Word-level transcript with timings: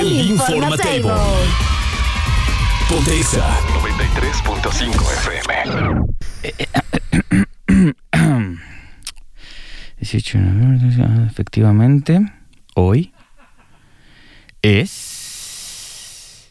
El 0.00 0.30
Informatable. 0.30 1.12
Pontexa 2.88 3.44
93.5 3.82 5.12
FM. 5.18 5.52
18, 9.98 10.38
efectivamente, 11.26 12.20
hoy 12.74 13.12
es... 14.62 16.48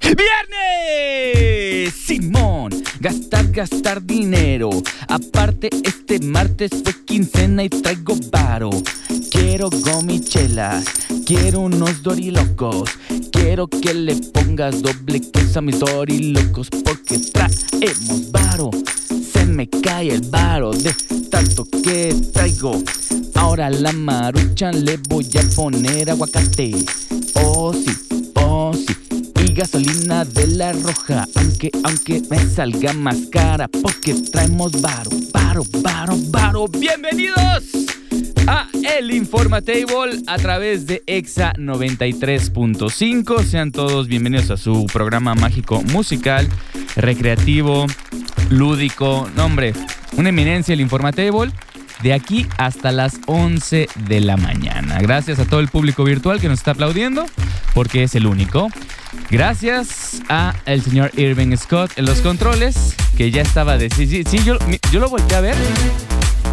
¡Viernes! 0.00 1.94
Simón, 1.94 2.70
gastar, 3.06 3.52
gastar 3.52 4.04
dinero. 4.04 4.70
Aparte, 5.06 5.70
este 5.84 6.18
martes 6.18 6.72
fue 6.82 6.92
quincena 7.04 7.62
y 7.62 7.68
traigo 7.68 8.16
varo. 8.32 8.70
Quiero 9.30 9.70
gomichelas, 9.70 10.84
quiero 11.24 11.60
unos 11.60 12.02
dorilocos. 12.02 12.90
Quiero 13.30 13.68
que 13.68 13.94
le 13.94 14.16
pongas 14.16 14.82
doble 14.82 15.20
queso 15.20 15.60
a 15.60 15.62
mis 15.62 15.78
dorilocos 15.78 16.68
porque 16.68 17.18
traemos 17.32 18.32
varo. 18.32 18.70
Se 19.32 19.46
me 19.46 19.68
cae 19.68 20.08
el 20.08 20.22
varo 20.22 20.72
de 20.72 20.92
tanto 21.30 21.64
que 21.64 22.12
traigo. 22.32 22.82
Ahora 23.34 23.70
la 23.70 23.92
maruchan 23.92 24.84
le 24.84 24.96
voy 24.96 25.28
a 25.38 25.54
poner 25.54 26.10
aguacate. 26.10 26.72
Oh 27.34 27.72
sí, 27.72 28.05
gasolina 29.56 30.26
de 30.26 30.46
la 30.48 30.72
roja, 30.72 31.26
aunque, 31.34 31.70
aunque 31.82 32.22
me 32.28 32.38
salga 32.46 32.92
más 32.92 33.16
cara, 33.32 33.66
porque 33.68 34.14
traemos 34.30 34.82
varo, 34.82 35.10
varo, 35.32 35.64
varo, 35.80 36.14
varo. 36.28 36.68
Bienvenidos 36.68 37.64
a 38.46 38.68
El 38.98 39.12
Informatable 39.12 40.20
a 40.26 40.36
través 40.36 40.86
de 40.86 41.02
Exa 41.06 41.54
93.5. 41.54 43.42
Sean 43.44 43.72
todos 43.72 44.08
bienvenidos 44.08 44.50
a 44.50 44.58
su 44.58 44.84
programa 44.92 45.34
mágico 45.34 45.82
musical, 45.84 46.46
recreativo, 46.94 47.86
lúdico. 48.50 49.26
No, 49.36 49.46
hombre, 49.46 49.72
una 50.18 50.28
eminencia 50.28 50.74
el 50.74 50.82
Informatable. 50.82 51.50
De 52.02 52.12
aquí 52.12 52.46
hasta 52.58 52.92
las 52.92 53.18
11 53.26 53.88
de 54.06 54.20
la 54.20 54.36
mañana. 54.36 54.98
Gracias 55.00 55.38
a 55.38 55.46
todo 55.46 55.60
el 55.60 55.68
público 55.68 56.04
virtual 56.04 56.40
que 56.40 56.48
nos 56.48 56.58
está 56.58 56.72
aplaudiendo, 56.72 57.24
porque 57.72 58.02
es 58.02 58.14
el 58.14 58.26
único. 58.26 58.68
Gracias 59.30 60.22
a 60.28 60.54
el 60.66 60.82
señor 60.82 61.10
Irving 61.16 61.56
Scott 61.56 61.92
en 61.96 62.06
los 62.06 62.20
controles, 62.20 62.94
que 63.16 63.30
ya 63.30 63.42
estaba 63.42 63.78
de... 63.78 63.90
Sí, 63.90 64.24
yo, 64.44 64.58
yo 64.90 65.00
lo 65.00 65.08
volteé 65.08 65.36
a 65.36 65.40
ver 65.40 65.56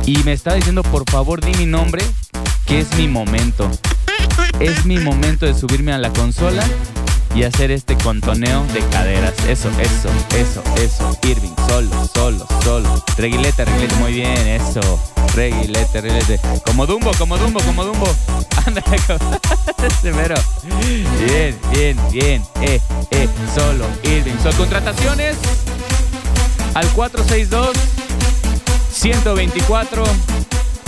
y 0.06 0.18
me 0.20 0.34
estaba 0.34 0.56
diciendo, 0.56 0.84
por 0.84 1.10
favor, 1.10 1.42
di 1.44 1.54
mi 1.56 1.66
nombre, 1.66 2.04
que 2.66 2.80
es 2.80 2.96
mi 2.98 3.08
momento. 3.08 3.70
Es 4.60 4.86
mi 4.86 4.98
momento 4.98 5.46
de 5.46 5.54
subirme 5.54 5.94
a 5.94 5.98
la 5.98 6.12
consola 6.12 6.64
y 7.36 7.44
hacer 7.44 7.72
este 7.72 7.98
contoneo 7.98 8.66
de 8.74 8.80
caderas. 8.90 9.34
Eso, 9.48 9.70
eso, 9.80 10.10
eso, 10.38 10.64
eso. 10.78 11.18
Irving, 11.24 11.54
solo, 11.68 12.10
solo, 12.14 12.48
solo. 12.64 13.04
Reguilete, 13.18 13.66
reguilete, 13.66 13.96
muy 13.96 14.14
bien, 14.14 14.48
eso. 14.48 15.00
Reguilete, 15.36 16.02
reguilete. 16.02 16.40
Como 16.66 16.86
Dumbo, 16.86 17.12
como 17.18 17.38
Dumbo, 17.38 17.60
como 17.62 17.86
Dumbo. 17.86 18.08
Ándale, 18.66 18.98
severo. 20.02 20.36
Bien, 21.28 21.58
bien, 21.72 21.98
bien. 22.12 22.44
Eh, 22.62 22.80
eh, 23.12 23.28
solo, 23.56 23.86
Irving. 24.04 24.38
Son 24.42 24.54
contrataciones 24.54 25.38
al 26.74 26.88
462 26.90 27.76
124 28.92 30.04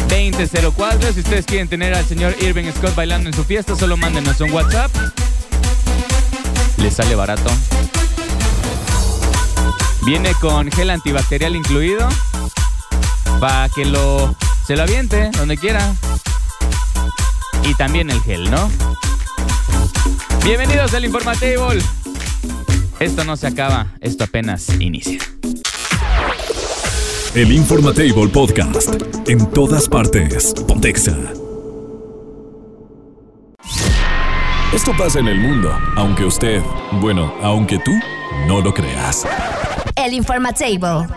2004. 0.08 1.14
Si 1.14 1.20
ustedes 1.20 1.46
quieren 1.46 1.68
tener 1.68 1.94
al 1.94 2.06
señor 2.06 2.36
Irving 2.42 2.72
Scott 2.72 2.96
bailando 2.96 3.30
en 3.30 3.36
su 3.36 3.44
fiesta, 3.44 3.76
solo 3.76 3.98
mándenos 3.98 4.40
un 4.42 4.52
WhatsApp. 4.52 4.92
Les 6.86 6.94
sale 6.94 7.16
barato. 7.16 7.50
Viene 10.06 10.36
con 10.40 10.70
gel 10.72 10.92
antibacterial 10.92 11.56
incluido. 11.56 12.08
Para 13.40 13.70
que 13.70 13.86
lo 13.86 14.36
se 14.68 14.76
lo 14.76 14.84
aviente 14.84 15.32
donde 15.32 15.58
quiera. 15.58 15.96
Y 17.64 17.74
también 17.74 18.12
el 18.12 18.22
gel, 18.22 18.52
¿no? 18.52 18.70
Bienvenidos 20.44 20.94
al 20.94 21.06
Informatable. 21.06 21.82
Esto 23.00 23.24
no 23.24 23.36
se 23.36 23.48
acaba, 23.48 23.88
esto 24.00 24.26
apenas 24.26 24.70
inicia. 24.80 25.18
El 27.34 27.52
Informatable 27.52 28.28
Podcast 28.28 28.90
en 29.26 29.44
todas 29.50 29.90
partes. 29.90 30.54
Pontexa. 30.68 31.18
Esto 34.74 34.92
pasa 34.98 35.20
en 35.20 35.28
el 35.28 35.40
mundo, 35.40 35.78
aunque 35.96 36.26
usted, 36.26 36.62
bueno, 37.00 37.34
aunque 37.42 37.80
tú 37.80 37.92
no 38.48 38.62
lo 38.62 38.74
creas. 38.74 39.26
El 39.96 40.14
Informatable. 40.14 41.08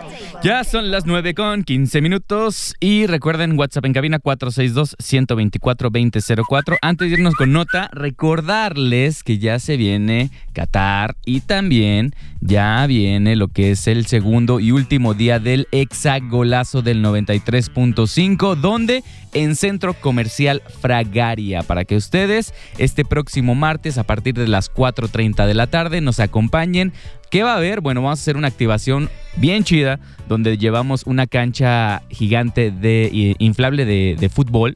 Ya 0.40 0.62
son 0.62 0.92
las 0.92 1.04
9 1.04 1.34
con 1.34 1.64
15 1.64 2.00
minutos 2.00 2.76
y 2.78 3.08
recuerden 3.08 3.58
WhatsApp 3.58 3.86
en 3.86 3.92
cabina 3.92 4.20
462-124-2004. 4.20 6.76
Antes 6.80 7.08
de 7.08 7.14
irnos 7.14 7.34
con 7.34 7.52
nota, 7.52 7.90
recordarles 7.92 9.24
que 9.24 9.38
ya 9.38 9.58
se 9.58 9.76
viene 9.76 10.30
Qatar 10.52 11.16
y 11.24 11.40
también 11.40 12.14
ya 12.40 12.86
viene 12.86 13.34
lo 13.34 13.48
que 13.48 13.72
es 13.72 13.88
el 13.88 14.06
segundo 14.06 14.60
y 14.60 14.70
último 14.70 15.14
día 15.14 15.40
del 15.40 15.66
hexagolazo 15.72 16.82
del 16.82 17.02
93.5, 17.02 18.54
donde 18.54 19.02
en 19.32 19.56
Centro 19.56 19.94
Comercial 19.94 20.62
Fragaria, 20.80 21.64
para 21.64 21.84
que 21.84 21.96
ustedes 21.96 22.54
este 22.78 23.04
próximo 23.04 23.56
martes 23.56 23.98
a 23.98 24.04
partir 24.04 24.34
de 24.34 24.46
las 24.46 24.72
4.30 24.72 25.46
de 25.46 25.54
la 25.54 25.66
tarde 25.66 26.00
nos 26.00 26.20
acompañen 26.20 26.92
¿Qué 27.30 27.42
va 27.42 27.52
a 27.52 27.56
haber? 27.56 27.82
Bueno, 27.82 28.00
vamos 28.00 28.20
a 28.20 28.22
hacer 28.22 28.36
una 28.38 28.48
activación 28.48 29.10
bien 29.36 29.62
chida 29.62 30.00
donde 30.28 30.56
llevamos 30.56 31.04
una 31.04 31.26
cancha 31.26 32.02
gigante 32.08 32.70
de 32.70 33.36
inflable 33.38 33.84
de, 33.84 34.16
de 34.18 34.28
fútbol. 34.30 34.74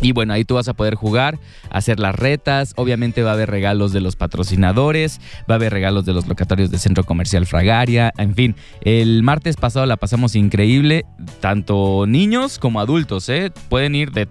Y 0.00 0.12
bueno, 0.12 0.32
ahí 0.32 0.44
tú 0.44 0.54
vas 0.54 0.68
a 0.68 0.74
poder 0.74 0.94
jugar, 0.94 1.38
hacer 1.70 1.98
las 1.98 2.14
retas. 2.14 2.72
Obviamente 2.76 3.22
va 3.22 3.30
a 3.30 3.34
haber 3.34 3.50
regalos 3.50 3.92
de 3.92 4.00
los 4.00 4.14
patrocinadores, 4.14 5.20
va 5.50 5.54
a 5.54 5.56
haber 5.56 5.72
regalos 5.72 6.04
de 6.04 6.12
los 6.12 6.28
locatarios 6.28 6.70
de 6.70 6.78
Centro 6.78 7.04
Comercial 7.04 7.46
Fragaria. 7.46 8.12
En 8.16 8.34
fin, 8.34 8.54
el 8.82 9.22
martes 9.22 9.56
pasado 9.56 9.86
la 9.86 9.96
pasamos 9.96 10.36
increíble, 10.36 11.04
tanto 11.40 12.04
niños 12.06 12.58
como 12.58 12.80
adultos, 12.80 13.28
¿eh? 13.28 13.50
Pueden 13.68 13.94
ir 13.96 14.12
de, 14.12 14.26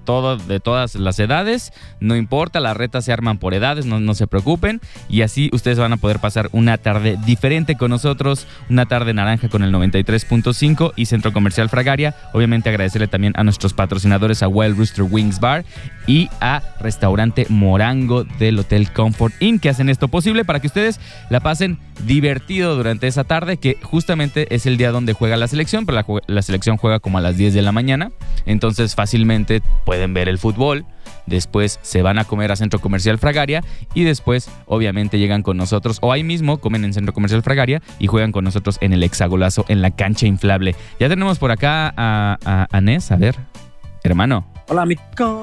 de 0.47 0.59
todas 0.59 0.95
las 0.95 1.19
edades, 1.19 1.73
no 1.99 2.15
importa, 2.15 2.59
las 2.59 2.77
retas 2.77 3.03
se 3.03 3.11
arman 3.11 3.37
por 3.37 3.53
edades, 3.53 3.85
no, 3.85 3.99
no 3.99 4.13
se 4.15 4.27
preocupen. 4.27 4.79
Y 5.09 5.21
así 5.21 5.49
ustedes 5.51 5.79
van 5.79 5.93
a 5.93 5.97
poder 5.97 6.19
pasar 6.19 6.49
una 6.53 6.77
tarde 6.77 7.17
diferente 7.25 7.75
con 7.75 7.89
nosotros, 7.89 8.47
una 8.69 8.85
tarde 8.85 9.13
naranja 9.13 9.49
con 9.49 9.63
el 9.63 9.73
93.5 9.73 10.93
y 10.95 11.07
Centro 11.07 11.33
Comercial 11.33 11.67
Fragaria. 11.67 12.15
Obviamente 12.33 12.69
agradecerle 12.69 13.07
también 13.07 13.33
a 13.35 13.43
nuestros 13.43 13.73
patrocinadores, 13.73 14.43
a 14.43 14.47
Wild 14.47 14.77
Rooster 14.77 15.03
Wings 15.03 15.39
Y 16.07 16.29
a 16.39 16.61
Restaurante 16.79 17.45
Morango 17.49 18.23
del 18.23 18.59
Hotel 18.59 18.91
Comfort 18.91 19.33
Inn, 19.41 19.59
que 19.59 19.69
hacen 19.69 19.89
esto 19.89 20.07
posible 20.07 20.45
para 20.45 20.61
que 20.61 20.67
ustedes 20.67 21.01
la 21.29 21.41
pasen 21.41 21.79
divertido 22.05 22.75
durante 22.75 23.07
esa 23.07 23.23
tarde, 23.23 23.57
que 23.57 23.77
justamente 23.81 24.53
es 24.55 24.65
el 24.65 24.77
día 24.77 24.91
donde 24.91 25.13
juega 25.13 25.35
la 25.35 25.47
selección, 25.47 25.85
pero 25.85 26.21
la, 26.27 26.41
selección 26.41 26.77
juega 26.77 26.99
como 26.99 27.17
a 27.17 27.21
las 27.21 27.37
10 27.37 27.53
de 27.53 27.61
la 27.61 27.71
mañana, 27.71 28.11
entonces 28.45 28.95
fácilmente 28.95 29.61
pueden 29.85 30.13
ver 30.13 30.29
el 30.29 30.37
fútbol. 30.37 30.85
Después 31.25 31.79
se 31.81 32.01
van 32.01 32.19
a 32.19 32.23
comer 32.23 32.53
a 32.53 32.55
Centro 32.55 32.79
Comercial 32.79 33.17
Fragaria 33.17 33.61
y 33.93 34.05
después 34.05 34.49
obviamente 34.65 35.19
llegan 35.19 35.43
con 35.43 35.57
nosotros 35.57 35.97
o 36.01 36.13
ahí 36.13 36.23
mismo 36.23 36.57
comen 36.59 36.85
en 36.85 36.93
Centro 36.93 37.13
Comercial 37.13 37.43
Fragaria 37.43 37.81
y 37.99 38.07
juegan 38.07 38.31
con 38.31 38.45
nosotros 38.45 38.77
en 38.79 38.93
el 38.93 39.03
hexagolazo 39.03 39.65
en 39.67 39.81
la 39.81 39.91
cancha 39.91 40.25
inflable. 40.25 40.75
Ya 41.01 41.09
tenemos 41.09 41.37
por 41.37 41.51
acá 41.51 41.93
a, 41.97 42.37
a, 42.45 42.67
a 42.71 42.77
a 42.77 43.15
ver. 43.17 43.35
Hermano. 44.07 44.47
Hola, 44.69 44.81
amigo. 44.83 45.01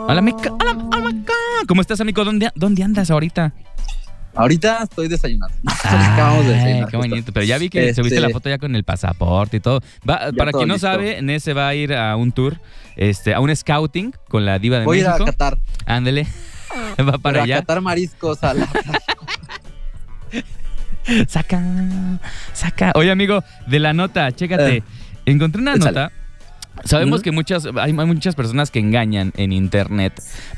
Hola, 0.08 0.18
amigo. 0.18 0.38
Hola, 0.38 0.76
hola, 0.92 1.08
amigo. 1.08 1.32
¿Cómo 1.68 1.80
estás, 1.80 2.00
amigo? 2.00 2.24
¿Dónde, 2.24 2.50
¿Dónde 2.54 2.82
andas 2.82 3.10
ahorita? 3.10 3.52
Ahorita 4.34 4.80
estoy 4.82 5.08
desayunando. 5.08 5.54
Acabamos 5.84 6.46
de 6.46 6.52
desayunar. 6.54 6.88
Qué 6.90 6.96
bonito. 6.96 7.32
Pero 7.32 7.44
ya 7.46 7.58
vi 7.58 7.68
que 7.68 7.90
Este- 7.90 8.02
subiste 8.02 8.20
la 8.20 8.30
foto 8.30 8.48
ya 8.48 8.58
con 8.58 8.74
el 8.74 8.84
pasaporte 8.84 9.58
y 9.58 9.60
todo. 9.60 9.80
Va- 10.08 10.32
para 10.36 10.50
todo 10.50 10.60
quien 10.60 10.68
no 10.68 10.74
listo. 10.74 10.88
sabe, 10.88 11.22
Nes 11.22 11.42
se 11.42 11.52
va 11.52 11.68
a 11.68 11.74
ir 11.74 11.94
a 11.94 12.16
un 12.16 12.32
tour, 12.32 12.58
este, 12.96 13.34
a 13.34 13.40
un 13.40 13.54
scouting 13.54 14.12
con 14.28 14.44
la 14.44 14.58
diva 14.58 14.78
de 14.80 14.84
Voy 14.86 14.98
a 14.98 15.00
ir 15.02 15.06
a 15.06 15.10
México. 15.12 15.26
Qatar. 15.26 15.58
Ándele. 15.86 16.26
Va 17.08 17.18
para 17.18 17.40
a 17.40 17.44
allá. 17.44 17.56
Qatar 17.60 17.80
mariscos 17.80 18.42
a 18.42 18.54
la 18.54 18.68
Saca, 21.28 21.60
saca. 22.54 22.92
Oye, 22.94 23.10
amigo, 23.10 23.44
de 23.66 23.78
la 23.78 23.92
nota, 23.92 24.32
chécate. 24.32 24.78
Eh, 24.78 24.82
Encontré 25.26 25.60
una 25.60 25.74
échale. 25.74 25.90
nota. 25.90 26.12
Sabemos 26.84 27.22
que 27.22 27.30
muchas, 27.30 27.66
hay, 27.66 27.72
hay 27.96 28.06
muchas 28.06 28.34
personas 28.34 28.70
que 28.70 28.78
engañan 28.80 29.32
en 29.36 29.52
internet 29.52 30.12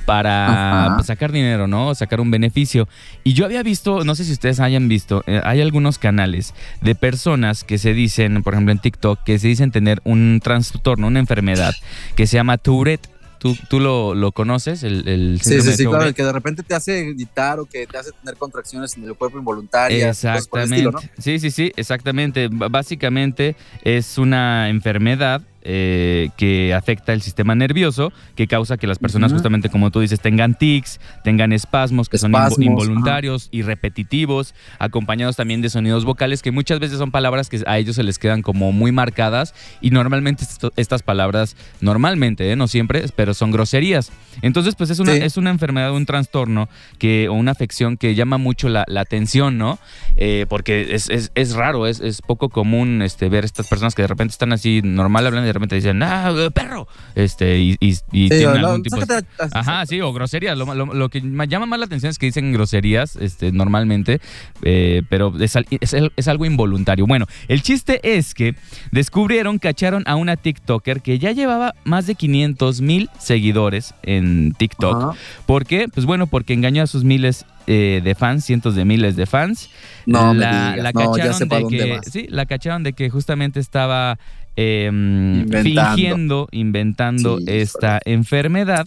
para 0.07 0.85
Ajá. 0.87 0.95
pues, 0.97 1.07
sacar 1.07 1.31
dinero, 1.31 1.67
¿no? 1.67 1.95
Sacar 1.95 2.21
un 2.21 2.31
beneficio. 2.31 2.89
Y 3.23 3.35
yo 3.35 3.45
había 3.45 3.63
visto, 3.63 4.03
no 4.05 4.15
sé 4.15 4.25
si 4.25 4.33
ustedes 4.33 4.59
hayan 4.61 4.89
visto, 4.89 5.23
eh, 5.27 5.41
hay 5.45 5.61
algunos 5.61 5.99
canales 5.99 6.55
de 6.81 6.95
personas 6.95 7.65
que 7.65 7.79
se 7.79 7.93
dicen, 7.93 8.43
por 8.43 8.55
ejemplo 8.55 8.73
en 8.73 8.79
TikTok, 8.79 9.23
que 9.25 9.39
se 9.39 9.49
dicen 9.49 9.71
tener 9.71 10.01
un 10.05 10.41
trastorno, 10.43 11.07
una 11.07 11.19
enfermedad 11.21 11.75
que 12.17 12.27
se 12.27 12.37
llama 12.37 12.59
Tourette. 12.59 13.09
¿Tú, 13.39 13.55
tú 13.69 13.81
lo, 13.81 14.15
lo 14.15 14.33
conoces? 14.33 14.83
El, 14.83 15.07
el 15.07 15.41
Sí, 15.43 15.61
sí, 15.61 15.73
sí, 15.75 15.85
claro, 15.85 16.05
el 16.07 16.15
que 16.15 16.25
de 16.25 16.33
repente 16.33 16.63
te 16.63 16.75
hace 16.75 17.13
gritar 17.13 17.61
o 17.61 17.67
que 17.67 17.87
te 17.87 17.99
hace 17.99 18.11
tener 18.13 18.35
contracciones 18.37 18.97
en 18.97 19.05
el 19.05 19.15
cuerpo 19.15 19.39
involuntarias. 19.39 20.25
Exactamente. 20.25 20.75
estilo, 20.77 20.93
¿no? 20.93 21.01
Sí, 21.19 21.39
sí, 21.39 21.51
sí, 21.51 21.71
exactamente. 21.77 22.49
B- 22.49 22.69
Básicamente 22.71 23.55
es 23.85 24.17
una 24.17 24.71
enfermedad 24.71 25.43
eh, 25.69 26.31
que 26.37 26.73
afecta 26.75 27.13
el 27.13 27.23
sistema 27.23 27.55
nervioso, 27.57 28.13
que 28.37 28.47
causa 28.47 28.77
que 28.77 28.87
las 28.87 28.99
personas, 29.01 29.31
Ujú. 29.33 29.39
justamente 29.39 29.69
como 29.69 29.91
tú 29.91 30.01
dices, 30.01 30.21
tengan 30.21 30.55
tics, 30.57 31.01
tengan 31.25 31.53
espasmos 31.53 32.09
que 32.09 32.19
son 32.19 32.33
invo- 32.33 32.63
involuntarios 32.63 33.49
y 33.51 33.63
repetitivos, 33.63 34.55
acompañados 34.79 35.35
también 35.37 35.63
de 35.63 35.69
sonidos 35.71 36.05
vocales, 36.05 36.43
que 36.43 36.51
muchas 36.53 36.79
veces 36.79 36.99
son 36.99 37.11
palabras 37.11 37.49
que 37.49 37.63
a 37.67 37.79
ellos 37.79 37.97
se 37.97 38.03
les 38.05 38.19
quedan 38.19 38.43
como 38.43 38.71
muy 38.73 38.93
marcadas 38.93 39.55
y 39.81 39.91
normalmente 39.91 40.45
esto- 40.45 40.73
estas 40.77 41.03
palabras, 41.03 41.57
normalmente, 41.81 42.51
¿eh? 42.53 42.57
no 42.57 42.69
siempre, 42.69 43.05
pero 43.17 43.35
son 43.35 43.51
groserías. 43.51 44.13
Entonces, 44.43 44.75
pues 44.77 44.91
es 44.91 44.99
una, 45.01 45.15
Sí. 45.15 45.21
es 45.23 45.37
una 45.37 45.51
enfermedad, 45.51 45.93
un 45.93 46.07
trastorno 46.07 46.69
que, 46.99 47.29
o 47.29 47.33
una 47.35 47.51
afección 47.53 47.97
que 47.97 48.15
llama 48.15 48.39
mucho 48.39 48.69
la, 48.69 48.85
la 48.87 49.01
atención, 49.01 49.57
¿no? 49.59 49.79
Eh, 50.17 50.47
porque 50.49 50.95
es, 50.95 51.09
es, 51.11 51.33
es 51.35 51.55
raro, 51.55 51.87
es, 51.87 52.01
es 52.01 52.23
poco 52.23 52.49
común 52.51 53.03
este, 53.03 53.29
ver 53.29 53.45
estas 53.45 53.67
personas 53.67 53.95
que 53.95 54.03
de 54.03 54.09
repente 54.09 54.33
están 54.33 54.53
así 54.53 54.81
normal 54.85 55.27
hablando 55.27 55.45
y 55.47 55.49
de 55.49 55.53
repente 55.57 55.75
dicen, 55.77 56.03
ah, 56.03 56.33
perro, 56.55 56.87
este, 57.15 57.59
y, 57.59 57.77
y, 57.81 57.89
y 58.13 58.29
Sí, 58.29 58.29
tienen 58.29 58.61
no, 58.61 58.69
algún 58.69 58.83
tipo 58.83 58.97
de... 58.97 59.25
Ajá, 59.53 59.85
sí, 59.87 60.01
o 60.01 60.13
groserías. 60.13 60.57
Lo, 60.57 60.73
lo- 60.75 60.95
lo 60.95 61.09
que 61.09 61.21
ma- 61.23 61.45
llama 61.45 61.67
más 61.67 61.79
la 61.79 61.87
atención 61.87 62.11
es 62.11 62.19
que 62.19 62.27
dicen 62.27 62.53
groserías 62.53 63.17
este, 63.17 63.53
normalmente, 63.53 64.21
eh, 64.63 65.03
pero 65.09 65.33
es, 65.41 65.57
es 65.81 66.29
algo 66.29 66.45
involuntario. 66.47 67.07
Bueno, 67.07 67.27
el 67.49 67.63
chiste 67.63 68.01
es 68.17 68.35
que 68.35 68.55
descubrieron, 68.93 69.59
cacharon 69.59 70.03
a 70.07 70.17
una 70.17 70.37
TikToker 70.37 71.01
que 71.03 71.19
ya 71.19 71.33
llevaba 71.33 71.75
más 71.85 72.07
de 72.07 72.15
500 72.15 72.81
mil 72.81 73.11
seguidores 73.19 73.95
en 74.03 74.53
TikTok. 74.53 74.97
Ajá. 74.97 75.13
¿Por 75.47 75.67
qué? 75.67 75.89
Pues 75.93 76.07
bueno, 76.07 76.27
porque 76.27 76.53
engañó 76.55 76.83
a 76.83 76.87
sus 76.87 77.05
miles 77.05 77.45
eh, 77.67 78.01
de 78.03 78.15
fans, 78.15 78.45
cientos 78.45 78.75
de 78.75 78.85
miles 78.85 79.17
de 79.17 79.27
fans. 79.27 79.71
No, 80.07 80.33
me 80.35 80.41
la, 80.41 80.51
digas, 80.73 80.77
la 80.85 80.93
no, 80.93 81.01
ya 81.01 81.07
cacharon 81.23 81.35
sé 81.39 81.45
de 81.47 81.61
dónde 81.61 81.79
que, 81.79 81.91
vas. 81.93 82.07
sí, 82.11 82.27
la 82.29 82.47
cacharon 82.47 82.83
de 82.85 82.93
que 82.93 83.11
justamente 83.11 83.61
estaba 83.61 84.19
eh, 84.57 84.87
Inventando. 84.91 85.63
fingiendo, 85.63 86.49
inventando 86.51 87.39
Sí, 87.39 87.45
esta 87.49 88.01
enfermedad. 88.05 88.87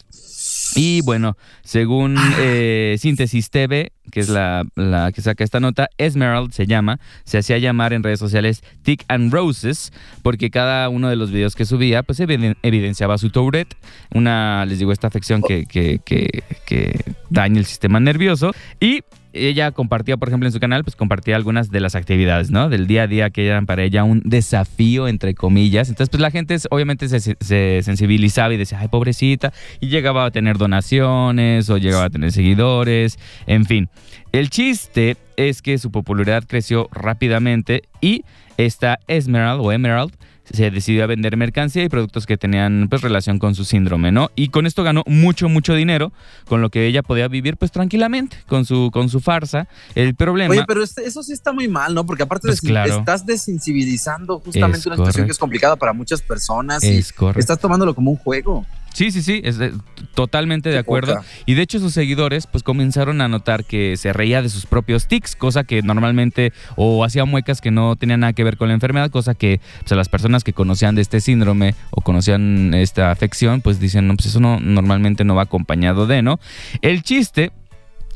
Y 0.76 1.02
bueno, 1.02 1.36
según 1.64 2.16
eh, 2.40 2.96
Síntesis 3.00 3.50
TV, 3.50 3.92
que 4.12 4.20
es 4.20 4.30
la, 4.30 4.64
la 4.76 5.12
que 5.12 5.22
saca 5.22 5.44
esta 5.44 5.60
nota, 5.60 5.90
Esmerald 5.98 6.52
se 6.52 6.68
llama, 6.68 7.00
se 7.26 7.38
hacía 7.40 7.58
llamar 7.58 7.94
en 7.94 8.04
redes 8.04 8.20
sociales 8.20 8.62
Tick 8.84 9.04
and 9.08 9.34
Roses, 9.34 9.92
porque 10.22 10.50
cada 10.52 10.90
uno 10.90 11.10
de 11.10 11.16
los 11.16 11.32
videos 11.32 11.56
que 11.56 11.66
subía, 11.66 12.04
pues 12.04 12.20
eviden- 12.20 12.56
evidenciaba 12.62 13.18
su 13.18 13.30
Tourette, 13.32 13.76
una, 14.14 14.66
les 14.66 14.80
digo, 14.80 14.92
esta 14.92 15.08
afección 15.08 15.42
que, 15.42 15.66
que, 15.66 16.00
que, 16.06 16.44
que 16.66 17.00
daña 17.30 17.60
el 17.60 17.66
sistema 17.66 18.00
nervioso. 18.00 18.52
Y 18.80 19.02
ella 19.34 19.72
compartía, 19.72 20.18
por 20.18 20.28
ejemplo, 20.30 20.48
en 20.48 20.54
su 20.54 20.60
canal, 20.60 20.84
pues 20.84 20.96
compartía 20.96 21.36
algunas 21.36 21.70
de 21.72 21.80
las 21.80 21.96
actividades, 21.96 22.52
¿no? 22.52 22.70
Del 22.70 22.88
día 22.88 23.04
a 23.04 23.08
día 23.08 23.30
que 23.30 23.46
eran 23.46 23.66
para 23.66 23.84
ella 23.84 24.04
un 24.04 24.22
desafío, 24.26 25.08
entre 25.08 25.36
comillas. 25.36 25.90
Entonces, 25.90 26.10
pues 26.10 26.22
la 26.22 26.32
gente 26.32 26.58
obviamente 26.70 27.08
se, 27.08 27.20
se 27.40 27.82
sensibilizaba 27.84 28.54
y 28.54 28.58
decía, 28.58 28.80
ay, 28.80 28.88
pobrecita, 28.88 29.54
y 29.80 29.88
llegaba 29.88 30.26
a 30.26 30.32
tener 30.32 30.58
donaciones 30.58 31.70
o 31.70 31.78
llegaba 31.78 32.06
a 32.06 32.10
tener 32.10 32.32
seguidores, 32.32 33.20
en 33.46 33.66
fin. 33.66 33.90
El 34.32 34.50
chiste 34.50 35.18
es 35.38 35.62
que 35.62 35.78
su 35.78 35.92
popularidad 35.92 36.44
creció 36.48 36.90
rápidamente 36.92 37.84
y 38.02 38.24
esta 38.58 39.00
Esmerald 39.08 39.62
o 39.62 39.72
Emerald 39.72 40.14
se 40.52 40.72
decidió 40.72 41.04
a 41.04 41.08
vender 41.08 41.38
mercancía 41.38 41.84
y 41.84 41.90
productos 41.90 42.26
que 42.26 42.38
tenían 42.38 42.88
pues 42.90 43.02
relación 43.02 43.40
con 43.40 43.56
su 43.56 43.66
síndrome, 43.66 44.12
¿no? 44.12 44.30
Y 44.36 44.50
con 44.50 44.66
esto 44.66 44.84
ganó 44.84 45.04
mucho, 45.06 45.50
mucho 45.50 45.74
dinero, 45.76 46.12
con 46.48 46.62
lo 46.62 46.70
que 46.70 46.86
ella 46.88 47.04
podía 47.04 47.28
vivir 47.28 47.58
pues 47.58 47.72
tranquilamente 47.72 48.38
con 48.48 48.66
su, 48.66 48.90
con 48.92 49.10
su 49.10 49.20
farsa. 49.20 49.68
El 49.96 50.16
problema... 50.16 50.52
Oye, 50.52 50.64
pero 50.68 50.84
este- 50.84 51.06
eso 51.06 51.24
sí 51.24 51.34
está 51.34 51.52
muy 51.52 51.68
mal, 51.68 51.94
¿no? 51.94 52.06
Porque 52.06 52.24
aparte 52.24 52.48
Pues 52.48 52.62
de- 52.62 52.68
claro. 52.70 52.98
estás 53.00 53.26
desensibilizando 53.26 54.40
justamente 54.40 54.80
Es 54.80 54.86
una 54.86 54.96
situación 54.96 55.26
que 55.26 55.32
es 55.32 55.38
complicada 55.38 55.76
para 55.76 55.94
muchas 55.94 56.22
personas 56.22 56.84
y 56.84 56.98
es 56.98 57.14
correcto. 57.14 57.40
estás 57.40 57.60
tomándolo 57.60 57.94
como 57.94 58.12
un 58.12 58.18
juego. 58.18 58.66
Sí, 58.94 59.12
sí, 59.12 59.22
sí, 59.22 59.42
es 59.44 59.58
de- 59.58 59.72
totalmente 60.16 60.70
de 60.70 60.78
acuerdo. 60.78 61.16
poca. 61.16 61.26
Y 61.46 61.54
de 61.54 61.62
hecho 61.62 61.80
sus 61.80 61.94
seguidores 61.94 62.48
pues 62.48 62.64
comenzaron 62.64 63.22
a 63.22 63.28
notar 63.28 63.64
que 63.64 63.96
se 63.98 64.12
reía 64.14 64.42
de 64.42 64.50
sus 64.50 64.66
propios 64.66 65.08
tics, 65.08 65.36
cosa 65.36 65.64
que 65.64 65.82
normalmente 65.82 66.52
o 66.76 67.04
hacía 67.06 67.26
muecas 67.26 67.62
que 67.62 67.72
no 67.72 67.96
tenían 67.96 68.22
nada 68.22 68.34
que 68.34 68.44
ver 68.44 68.58
con 68.58 68.68
la 68.68 68.74
enfermedad, 68.74 69.10
cosa 69.12 69.36
que 69.36 69.62
pues, 69.82 69.92
a 69.92 69.96
las 69.96 70.10
personas 70.10 70.44
que 70.44 70.54
conocían 70.54 70.96
de 70.96 71.02
este 71.02 71.22
síndrome 71.22 71.76
o 71.92 72.02
conocían 72.02 72.74
esta 72.74 73.12
afección 73.12 73.62
pues 73.62 73.80
dicen, 73.80 74.08
no, 74.08 74.16
pues 74.16 74.28
eso 74.28 74.40
no, 74.40 74.60
normalmente 74.60 75.24
no 75.24 75.36
va 75.36 75.44
acompañado 75.44 76.08
de, 76.08 76.22
¿no? 76.22 76.40
El 76.82 77.04
chiste 77.04 77.52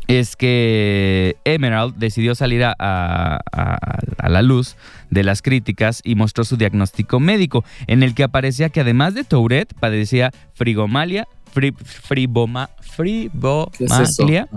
es 0.07 0.35
que 0.35 1.35
Emerald 1.45 1.95
decidió 1.95 2.35
salir 2.35 2.63
a, 2.63 2.75
a- 2.77 3.39
a- 3.51 3.99
a 4.17 4.29
la 4.29 4.41
luz 4.41 4.75
de 5.09 5.23
las 5.23 5.41
críticas 5.41 6.01
y 6.03 6.15
mostró 6.15 6.43
su 6.43 6.57
diagnóstico 6.57 7.19
médico, 7.19 7.63
en 7.87 8.03
el 8.03 8.13
que 8.15 8.23
aparecía 8.23 8.69
que 8.69 8.81
además 8.81 9.13
de 9.13 9.23
Tourette 9.23 9.73
padecía 9.79 10.31
frigomalia, 10.53 11.27
fri- 11.53 11.75
friboma- 11.77 12.69
fribomalia, 12.81 14.47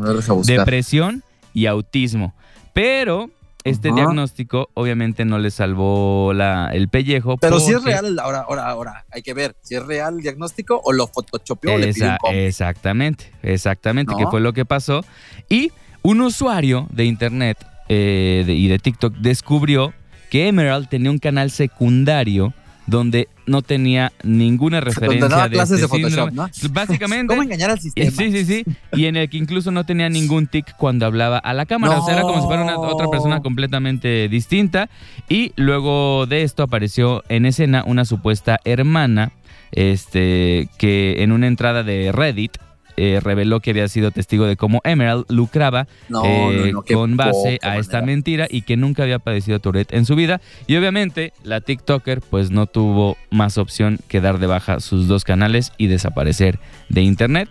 depresión 0.58 1.22
y 1.54 1.66
autismo. 1.66 2.34
Pero 2.72 3.30
este 3.66 3.88
Ajá. 3.88 3.96
diagnóstico 3.96 4.70
obviamente 4.75 5.25
no 5.25 5.38
le 5.38 5.50
salvó 5.50 6.32
la, 6.32 6.70
el 6.73 6.88
pellejo. 6.88 7.37
Pero 7.37 7.61
si 7.61 7.73
es 7.73 7.82
real, 7.85 8.18
ahora, 8.18 8.40
ahora, 8.49 8.68
ahora, 8.68 9.04
hay 9.12 9.23
que 9.23 9.35
ver 9.35 9.54
si 9.62 9.75
es 9.75 9.85
real 9.85 10.14
el 10.16 10.23
diagnóstico 10.23 10.80
o 10.85 10.92
lo 10.92 11.06
photoshopeó 11.08 11.75
o 11.75 11.78
le 11.78 11.92
pidió 11.92 12.16
un 12.28 12.35
exactamente, 12.35 13.30
exactamente, 13.42 14.12
¿No? 14.12 14.18
que 14.18 14.26
fue 14.26 14.40
lo 14.40 14.52
que 14.52 14.64
pasó. 14.64 15.04
Y 15.49 15.73
un 16.02 16.20
usuario 16.20 16.87
de 16.90 17.04
internet 17.04 17.58
eh, 17.88 18.44
de- 18.46 18.54
y 18.54 18.68
de 18.68 18.78
TikTok 18.78 19.14
descubrió 19.16 19.92
que 20.30 20.49
Emerald 20.49 20.88
tenía 20.88 21.11
un 21.11 21.18
canal 21.18 21.50
secundario 21.50 22.52
donde 22.87 23.28
no 23.47 23.62
tenía 23.62 24.12
ninguna 24.23 24.81
referencia 24.81 25.21
Donde 25.21 25.35
daba 25.35 25.49
de 25.49 25.55
clases 25.55 25.81
este 25.81 25.83
de 25.83 25.88
Photoshop, 25.88 26.28
síndrome. 26.28 26.50
¿no? 26.62 26.69
Básicamente. 26.71 27.26
¿Cómo 27.28 27.43
engañar 27.43 27.71
al 27.71 27.81
sistema? 27.81 28.11
Sí, 28.11 28.33
sí, 28.33 28.45
sí. 28.45 28.64
Y 28.93 29.07
en 29.07 29.16
el 29.16 29.28
que 29.28 29.37
incluso 29.37 29.71
no 29.71 29.85
tenía 29.85 30.09
ningún 30.09 30.47
tic 30.47 30.76
cuando 30.76 31.07
hablaba 31.07 31.38
a 31.38 31.55
la 31.55 31.66
cámara. 31.66 31.99
O 31.99 32.05
sea, 32.05 32.14
era 32.14 32.23
como 32.23 32.40
si 32.40 32.47
fuera 32.47 32.62
una, 32.62 32.78
otra 32.78 33.09
persona 33.09 33.40
completamente 33.40 34.28
distinta. 34.28 34.88
Y 35.28 35.52
luego 35.57 36.26
de 36.26 36.43
esto 36.43 36.62
apareció 36.62 37.25
en 37.28 37.47
escena 37.47 37.85
una 37.87 38.05
supuesta 38.05 38.61
hermana 38.64 39.33
este, 39.73 40.69
que 40.78 41.23
en 41.23 41.33
una 41.33 41.47
entrada 41.47 41.83
de 41.83 42.12
Reddit 42.12 42.57
eh, 42.96 43.20
reveló 43.22 43.60
que 43.60 43.70
había 43.70 43.88
sido 43.88 44.10
testigo 44.10 44.46
de 44.46 44.56
cómo 44.56 44.80
Emerald 44.84 45.26
lucraba 45.28 45.86
No, 46.08 46.24
eh, 46.24 46.66
no, 46.66 46.72
no, 46.72 46.82
qué 46.82 46.94
con 46.94 47.16
base 47.16 47.58
a 47.62 47.78
esta 47.78 48.02
mentira 48.02 48.46
y 48.48 48.62
que 48.62 48.76
nunca 48.76 49.02
había 49.02 49.18
padecido 49.18 49.60
Tourette 49.60 49.92
en 49.92 50.06
su 50.06 50.16
vida. 50.16 50.40
Y 50.66 50.76
obviamente 50.76 51.32
la 51.42 51.60
TikToker 51.60 52.20
pues 52.20 52.50
no 52.50 52.66
tuvo 52.66 53.16
más 53.30 53.58
opción 53.58 53.98
que 54.08 54.20
dar 54.20 54.38
de 54.38 54.46
baja 54.46 54.80
sus 54.80 55.08
dos 55.08 55.24
canales 55.24 55.72
y 55.78 55.86
desaparecer 55.88 56.58
de 56.88 57.02
internet. 57.02 57.48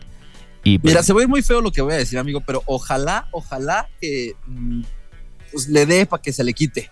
Y 0.64 0.80
pues, 0.80 0.94
Mira, 0.94 1.04
se 1.04 1.14
ve 1.14 1.28
muy 1.28 1.44
feo 1.44 1.62
lo 1.62 1.72
que 1.72 1.82
voy 1.82 1.94
a 1.94 1.98
decir, 1.98 2.18
amigo, 2.18 2.42
pero 2.42 2.64
ojalá, 2.66 3.28
ojalá 3.32 3.88
que 4.02 4.34
mm, 4.48 4.82
pues, 5.52 5.70
le 5.70 5.86
dé 5.86 6.06
para 6.06 6.22
que 6.22 6.34
se 6.34 6.44
le 6.44 6.54
quite. 6.54 6.90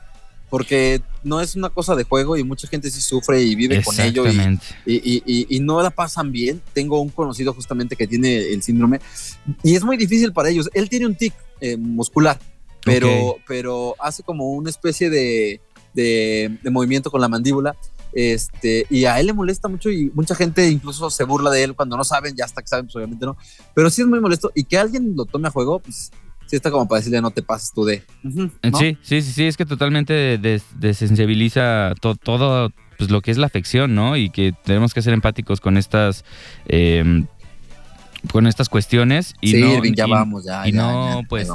Porque 0.53 1.01
no 1.23 1.41
es 1.41 1.55
una 1.55 1.71
cosa 1.71 1.95
de 1.95 2.03
juego 2.03 2.37
y 2.37 2.43
mucha 2.43 2.67
gente 2.67 2.91
sí 2.91 3.01
sufre 3.01 3.41
y 3.41 3.55
vive 3.55 3.81
con 3.81 3.99
ello 3.99 4.23
y, 4.27 4.37
y, 4.85 4.93
y- 4.93 5.23
y- 5.25 5.47
y 5.57 5.59
no 5.61 5.81
la 5.81 5.89
pasan 5.89 6.31
bien. 6.31 6.61
Tengo 6.73 7.01
un 7.01 7.09
conocido 7.09 7.55
justamente 7.55 7.95
que 7.95 8.05
tiene 8.05 8.37
el 8.53 8.61
síndrome 8.61 9.01
y 9.63 9.73
es 9.75 9.83
muy 9.83 9.97
difícil 9.97 10.31
para 10.31 10.49
ellos. 10.49 10.69
Él 10.75 10.89
tiene 10.89 11.07
un 11.07 11.15
tic 11.15 11.33
eh, 11.59 11.75
muscular, 11.75 12.37
pero, 12.85 13.09
Ok. 13.29 13.41
pero 13.47 13.95
hace 13.99 14.21
como 14.21 14.51
una 14.51 14.69
especie 14.69 15.09
de, 15.09 15.59
de- 15.95 16.55
de 16.61 16.69
movimiento 16.69 17.09
con 17.09 17.19
la 17.19 17.27
mandíbula 17.29 17.75
Este, 18.15 18.85
y 18.91 19.05
a 19.05 19.19
él 19.19 19.25
le 19.25 19.33
molesta 19.33 19.67
mucho 19.67 19.89
y 19.89 20.11
mucha 20.13 20.35
gente 20.35 20.69
incluso 20.69 21.09
se 21.09 21.23
burla 21.23 21.49
de 21.49 21.63
él 21.63 21.73
cuando 21.73 21.97
no 21.97 22.03
saben, 22.03 22.35
ya 22.35 22.45
hasta 22.45 22.61
que 22.61 22.67
saben, 22.67 22.85
pues 22.85 22.95
obviamente 22.97 23.25
no. 23.25 23.35
Pero 23.73 23.89
sí 23.89 24.03
es 24.03 24.07
muy 24.07 24.19
molesto 24.19 24.51
y 24.53 24.65
que 24.65 24.77
alguien 24.77 25.13
lo 25.15 25.25
tome 25.25 25.47
a 25.47 25.51
juego, 25.51 25.79
pues 25.79 26.11
sí 26.47 26.55
está 26.55 26.71
como 26.71 26.87
para 26.87 26.99
decirle 26.99 27.21
no 27.21 27.31
te 27.31 27.41
pases 27.41 27.71
tú 27.73 27.85
de. 27.85 28.03
¿no? 28.23 28.49
Sí, 28.79 28.97
sí, 29.01 29.21
sí, 29.21 29.31
sí, 29.33 29.45
es 29.45 29.57
que 29.57 29.65
totalmente 29.65 30.37
des- 30.37 30.65
desensibiliza 30.79 31.93
to- 32.01 32.15
todo 32.15 32.71
pues, 32.97 33.09
lo 33.11 33.21
que 33.21 33.31
es 33.31 33.37
la 33.37 33.47
afección, 33.47 33.95
¿no? 33.95 34.17
Y 34.17 34.29
que 34.29 34.53
tenemos 34.63 34.93
que 34.93 35.01
ser 35.01 35.13
empáticos 35.13 35.59
con 35.61 35.77
estas 35.77 36.23
eh, 36.67 37.23
con 38.31 38.47
estas 38.47 38.69
cuestiones 38.69 39.33
y 39.41 39.51
sí, 39.51 39.57
no 39.61 39.73
Irving, 39.73 39.93
ya 39.93 40.07
y- 40.07 40.11
vamos, 40.11 40.45
ya. 40.45 40.67
y 40.67 40.71
ya, 40.71 40.77
no, 40.81 41.21
ya, 41.21 41.27
pues, 41.27 41.49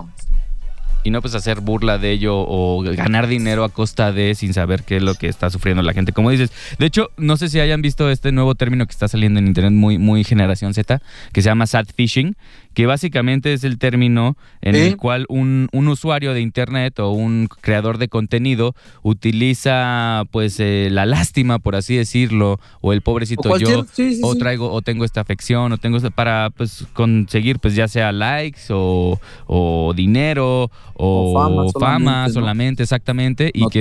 y 1.04 1.10
no 1.10 1.22
pues 1.22 1.34
hacer 1.34 1.60
burla 1.60 1.96
de 1.96 2.10
ello 2.10 2.34
o 2.36 2.82
ganar 2.82 3.28
dinero 3.28 3.64
a 3.64 3.70
costa 3.70 4.12
de 4.12 4.34
sin 4.34 4.52
saber 4.52 4.82
qué 4.82 4.96
es 4.96 5.02
lo 5.02 5.14
que 5.14 5.28
está 5.28 5.48
sufriendo 5.48 5.82
la 5.82 5.94
gente. 5.94 6.12
Como 6.12 6.28
dices, 6.30 6.50
de 6.78 6.84
hecho, 6.84 7.08
no 7.16 7.36
sé 7.38 7.48
si 7.48 7.60
hayan 7.60 7.80
visto 7.80 8.10
este 8.10 8.32
nuevo 8.32 8.54
término 8.56 8.84
que 8.84 8.90
está 8.92 9.08
saliendo 9.08 9.38
en 9.38 9.46
internet 9.46 9.72
muy, 9.72 9.96
muy 9.96 10.24
generación 10.24 10.74
Z, 10.74 11.00
que 11.32 11.40
se 11.40 11.46
llama 11.48 11.66
sad 11.66 11.86
phishing, 11.96 12.36
que 12.78 12.86
básicamente 12.86 13.52
es 13.54 13.64
el 13.64 13.76
término 13.76 14.36
en 14.60 14.76
¿Eh? 14.76 14.86
el 14.86 14.96
cual 14.96 15.26
un, 15.28 15.66
un 15.72 15.88
usuario 15.88 16.32
de 16.32 16.40
internet 16.40 17.00
o 17.00 17.10
un 17.10 17.48
creador 17.60 17.98
de 17.98 18.06
contenido 18.06 18.72
utiliza 19.02 20.22
pues 20.30 20.60
eh, 20.60 20.88
la 20.90 21.04
lástima, 21.04 21.58
por 21.58 21.74
así 21.74 21.96
decirlo, 21.96 22.60
o 22.80 22.92
el 22.92 23.02
pobrecito 23.02 23.56
yo, 23.58 23.84
sí, 23.92 24.14
sí, 24.14 24.20
o 24.22 24.36
traigo 24.36 24.70
o 24.72 24.80
tengo 24.82 25.04
esta 25.04 25.20
afección 25.20 25.72
o 25.72 25.78
tengo 25.78 25.96
esta- 25.96 26.10
para 26.10 26.50
pues 26.50 26.86
conseguir 26.92 27.58
pues 27.58 27.74
ya 27.74 27.88
sea 27.88 28.12
likes 28.12 28.60
o, 28.70 29.20
o 29.46 29.92
dinero 29.96 30.70
o, 30.94 31.32
O 31.32 31.34
fama 31.34 31.64
fama 31.72 32.28
solamente, 32.30 32.82
exactamente 32.84 33.50
y 33.54 33.66
que, 33.68 33.80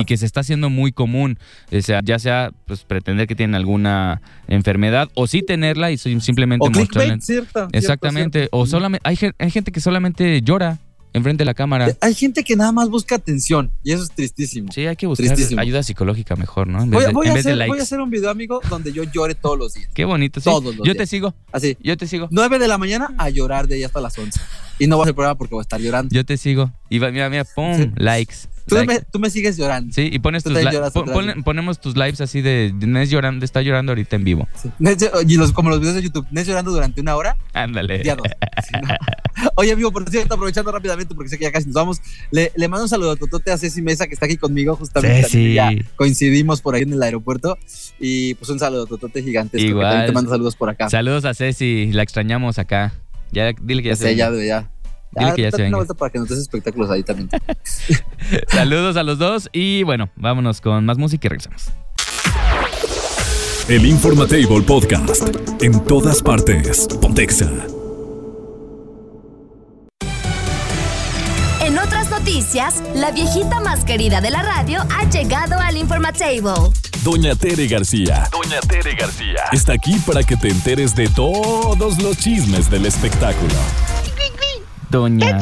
y 0.00 0.04
que 0.04 0.16
se 0.16 0.24
está 0.26 0.40
haciendo 0.40 0.70
muy 0.70 0.92
común 0.92 1.38
o 1.70 1.80
sea, 1.82 2.00
ya 2.02 2.18
sea 2.18 2.50
pues 2.66 2.84
pretender 2.84 3.26
que 3.26 3.34
tienen 3.34 3.54
alguna 3.54 4.20
enfermedad 4.48 5.08
o 5.14 5.26
sí 5.26 5.42
tenerla 5.42 5.90
y 5.90 5.98
sim- 5.98 6.20
simplemente 6.20 6.66
mostrarla 6.68 6.88
clickbait, 7.14 7.22
cierto. 7.22 7.50
cierto, 7.60 7.76
exactamente 7.76 8.37
o 8.52 8.66
solamente 8.66 9.02
hay, 9.08 9.18
hay 9.38 9.50
gente 9.50 9.72
que 9.72 9.80
solamente 9.80 10.40
llora 10.42 10.78
enfrente 11.14 11.40
de 11.40 11.46
la 11.46 11.54
cámara 11.54 11.96
Hay 12.02 12.14
gente 12.14 12.44
que 12.44 12.54
nada 12.54 12.70
más 12.70 12.90
busca 12.90 13.14
atención 13.16 13.72
y 13.82 13.92
eso 13.92 14.02
es 14.04 14.10
tristísimo. 14.10 14.70
sí 14.70 14.86
hay 14.86 14.94
que 14.94 15.06
buscar 15.06 15.26
Tristísimo. 15.26 15.60
ayuda 15.60 15.82
psicológica 15.82 16.36
mejor 16.36 16.66
no 16.68 16.82
en 16.82 16.90
vez, 16.90 16.98
Voy, 16.98 17.06
de, 17.06 17.12
voy 17.12 17.26
en 17.26 17.30
a 17.32 17.34
vez 17.34 17.44
de 17.44 17.50
hacer, 17.50 17.56
likes 17.58 17.70
voy 17.72 17.80
a 17.80 17.82
hacer 17.82 18.00
un 18.00 18.10
video, 18.10 18.30
amigo, 18.30 18.60
donde 18.68 18.92
yo 18.92 19.02
llore 19.04 19.34
todos 19.34 19.58
los 19.58 19.72
días. 19.74 19.88
qué 19.94 20.04
bonito 20.04 20.38
sí 20.40 20.44
Todos 20.44 20.64
los 20.76 20.76
yo 20.76 20.82
días. 20.92 20.96
te 20.98 21.06
sigo 21.06 21.34
Así, 21.50 21.76
yo 21.80 21.96
te 21.96 22.06
sigo 22.06 22.28
9 22.30 22.58
de 22.58 22.68
la 22.68 22.76
mañana 22.78 23.08
a 23.16 23.30
llorar 23.30 23.66
de 23.68 23.76
ahí 23.76 23.84
hasta 23.84 24.00
las 24.02 24.16
11. 24.18 24.38
Y 24.78 24.86
no 24.86 24.96
voy 24.96 25.02
a 25.02 25.04
hacer 25.06 25.14
prueba 25.14 25.34
porque 25.34 25.54
voy 25.54 25.60
a 25.60 25.62
estar 25.62 25.80
llorando. 25.80 26.14
Yo 26.14 26.24
te 26.24 26.36
sigo. 26.36 26.70
Y 26.90 26.98
va, 26.98 27.10
mira, 27.10 27.28
mira, 27.30 27.44
pum, 27.44 27.74
Sí. 27.76 27.90
likes. 27.96 28.36
Tú, 28.68 28.76
likes. 28.76 28.92
me, 28.94 29.00
tú 29.00 29.18
me 29.18 29.30
sigues 29.30 29.56
llorando. 29.56 29.92
Sí, 29.92 30.08
y 30.12 30.18
pones 30.18 30.42
Tú 30.44 30.50
tus 30.50 30.54
también 30.62 30.70
li- 30.72 30.76
lloras 30.76 30.92
pon- 30.92 31.42
ponemos 31.42 31.80
tus 31.80 31.96
lives 31.96 32.20
así 32.20 32.40
de, 32.42 32.72
Nes 32.78 33.10
llorando, 33.10 33.44
está 33.44 33.62
llorando 33.62 33.92
ahorita 33.92 34.16
en 34.16 34.24
vivo. 34.24 34.48
Nes- 34.78 35.10
Y 35.26 35.36
los, 35.36 35.52
como 35.52 35.70
los 35.70 35.80
videos 35.80 35.96
de 35.96 36.02
YouTube, 36.02 36.26
Nes 36.30 36.46
llorando 36.46 36.70
durante 36.70 37.00
una 37.00 37.16
hora, 37.16 37.36
Ándale. 37.52 37.98
día 38.00 38.14
dos. 38.16 38.26
Sí, 38.64 38.72
no. 38.80 38.88
Oye, 39.54 39.72
amigo, 39.72 39.92
por 39.92 40.08
cierto, 40.10 40.34
aprovechando 40.34 40.72
rápidamente 40.72 41.14
porque 41.14 41.28
sé 41.30 41.38
que 41.38 41.44
ya 41.44 41.52
casi 41.52 41.66
nos 41.66 41.74
vamos, 41.74 42.00
le, 42.32 42.50
le 42.56 42.68
mando 42.68 42.84
un 42.84 42.88
saludo 42.88 43.12
a 43.12 43.16
Totote 43.16 43.52
a 43.52 43.58
Ceci 43.58 43.82
Mesa 43.82 44.06
que 44.08 44.14
está 44.14 44.26
aquí 44.26 44.36
conmigo, 44.36 44.74
justamente. 44.76 45.22
También 45.22 45.54
Ya 45.54 45.70
coincidimos 45.96 46.60
por 46.60 46.74
ahí 46.74 46.82
en 46.82 46.92
el 46.92 47.02
aeropuerto. 47.02 47.56
Y 48.00 48.34
pues 48.34 48.50
un 48.50 48.58
saludo 48.58 48.84
a 48.84 48.86
Totote 48.86 49.22
gigantesco. 49.22 49.64
Igual. 49.66 49.88
también 49.90 50.06
te 50.06 50.12
mando 50.12 50.30
saludos 50.30 50.56
por 50.56 50.70
acá. 50.70 50.88
Saludos 50.90 51.24
a 51.24 51.34
Ceci, 51.34 51.90
la 51.92 52.02
extrañamos 52.02 52.58
acá. 52.58 52.94
Ya, 53.30 53.52
dile 53.62 53.82
que 53.82 53.88
ya 53.90 53.92
Ya 53.92 53.96
se 53.96 54.04
sé, 54.04 54.16
ya, 54.16 54.30
ya. 54.32 54.70
Dile 55.18 55.34
que 55.34 55.42
ya 55.42 55.50
se 55.50 55.56
venga. 55.58 55.68
una 55.68 55.76
vuelta 55.78 55.94
para 55.94 56.10
que 56.10 56.18
nos 56.18 56.28
des 56.28 56.38
espectáculos 56.38 56.90
ahí 56.90 57.02
también. 57.02 57.28
Saludos 58.48 58.96
a 58.96 59.02
los 59.02 59.18
dos 59.18 59.48
y 59.52 59.82
bueno, 59.82 60.10
vámonos 60.16 60.60
con 60.60 60.84
más 60.84 60.98
música 60.98 61.26
y 61.26 61.28
regresamos. 61.28 61.70
El 63.68 63.84
Informatable 63.84 64.62
Podcast. 64.62 65.28
En 65.60 65.84
todas 65.84 66.22
partes. 66.22 66.88
Pontexa. 67.02 67.50
En 71.60 71.78
otras 71.78 72.10
noticias, 72.10 72.82
la 72.94 73.10
viejita 73.10 73.60
más 73.60 73.84
querida 73.84 74.22
de 74.22 74.30
la 74.30 74.42
radio 74.42 74.80
ha 74.90 75.04
llegado 75.10 75.60
al 75.60 75.76
Informatable. 75.76 76.72
Doña 77.04 77.34
Tere 77.34 77.66
García. 77.66 78.26
Doña 78.32 78.60
Tere 78.60 78.94
García. 78.94 79.44
Está 79.52 79.74
aquí 79.74 79.98
para 80.06 80.22
que 80.22 80.36
te 80.36 80.48
enteres 80.48 80.96
de 80.96 81.08
todos 81.08 82.02
los 82.02 82.16
chismes 82.16 82.70
del 82.70 82.86
espectáculo. 82.86 83.54
Doña. 84.90 85.38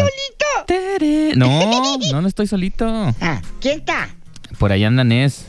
Tere. 0.67 1.35
No, 1.37 1.99
no, 2.13 2.23
no 2.23 2.29
estoy 2.29 2.47
solito. 2.47 2.87
Ah, 3.21 3.41
¿quién 3.61 3.79
está? 3.81 4.09
Por 4.59 4.73
ahí 4.73 4.85
anda 4.85 5.05
Nes. 5.05 5.45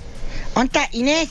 ¿Dónde 0.53 0.67
está 0.79 0.89
Inés? 0.95 1.29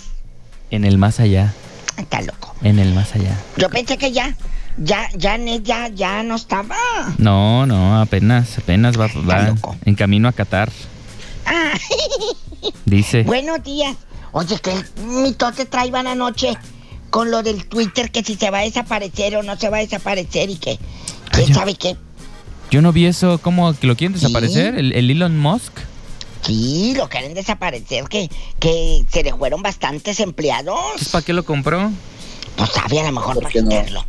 En 0.71 0.85
el 0.85 0.99
más 0.99 1.21
allá. 1.21 1.53
Está 1.97 2.21
loco. 2.23 2.55
En 2.63 2.79
el 2.79 2.93
más 2.95 3.15
allá. 3.15 3.37
Yo 3.57 3.69
pensé 3.71 3.97
que 3.99 4.13
ya, 4.13 4.37
ya, 4.79 5.09
ya 5.17 5.37
Inés 5.37 5.63
ya, 5.63 5.89
ya 5.89 6.23
no 6.23 6.35
estaba. 6.37 6.77
No, 7.19 7.67
no, 7.67 8.01
apenas, 8.01 8.59
apenas 8.59 8.99
va, 8.99 9.09
va 9.29 9.55
en 9.85 9.95
camino 9.95 10.29
a 10.29 10.33
Qatar. 10.33 10.71
Ah, 11.45 11.73
Dice. 12.85 13.23
buenos 13.23 13.63
días. 13.63 13.97
Oye, 14.33 14.59
¿qué 14.61 14.75
mitote 15.05 15.65
traían 15.67 16.07
anoche 16.07 16.57
con 17.11 17.31
lo 17.31 17.43
del 17.43 17.67
Twitter 17.67 18.11
que 18.11 18.23
si 18.25 18.35
se 18.35 18.51
va 18.51 18.59
a 18.59 18.63
desaparecer 18.63 19.37
o 19.37 19.43
no 19.43 19.57
se 19.57 19.69
va 19.71 19.79
a 19.79 19.81
desaparecer 19.81 20.51
y 20.51 20.57
que 20.57 20.79
quién 21.31 21.49
Ay, 21.49 21.55
sabe 21.55 21.75
qué? 21.75 21.97
Yo 22.71 22.83
no 22.83 22.93
vi 22.93 23.07
eso, 23.07 23.39
¿cómo 23.39 23.73
que 23.75 23.87
lo 23.87 23.97
quieren 23.97 24.15
desaparecer? 24.15 24.75
Sí. 24.75 24.81
¿El, 24.81 24.93
el 24.93 25.11
Elon 25.11 25.39
Musk? 25.39 25.73
Sí, 26.43 26.95
lo 26.97 27.09
quieren 27.09 27.35
desaparecer, 27.35 28.05
que, 28.05 28.29
que 28.61 29.05
se 29.11 29.23
le 29.23 29.33
fueron 29.33 29.63
bastantes 29.63 30.21
empleados. 30.21 31.09
¿para 31.11 31.25
qué 31.25 31.33
lo 31.33 31.45
compró? 31.45 31.91
Pues 32.57 32.71
sabe 32.71 33.01
a 33.01 33.05
lo 33.05 33.13
mejor 33.13 33.35
¿Por 33.35 33.43
para 33.45 33.53
qué 33.53 33.63
no? 33.63 34.05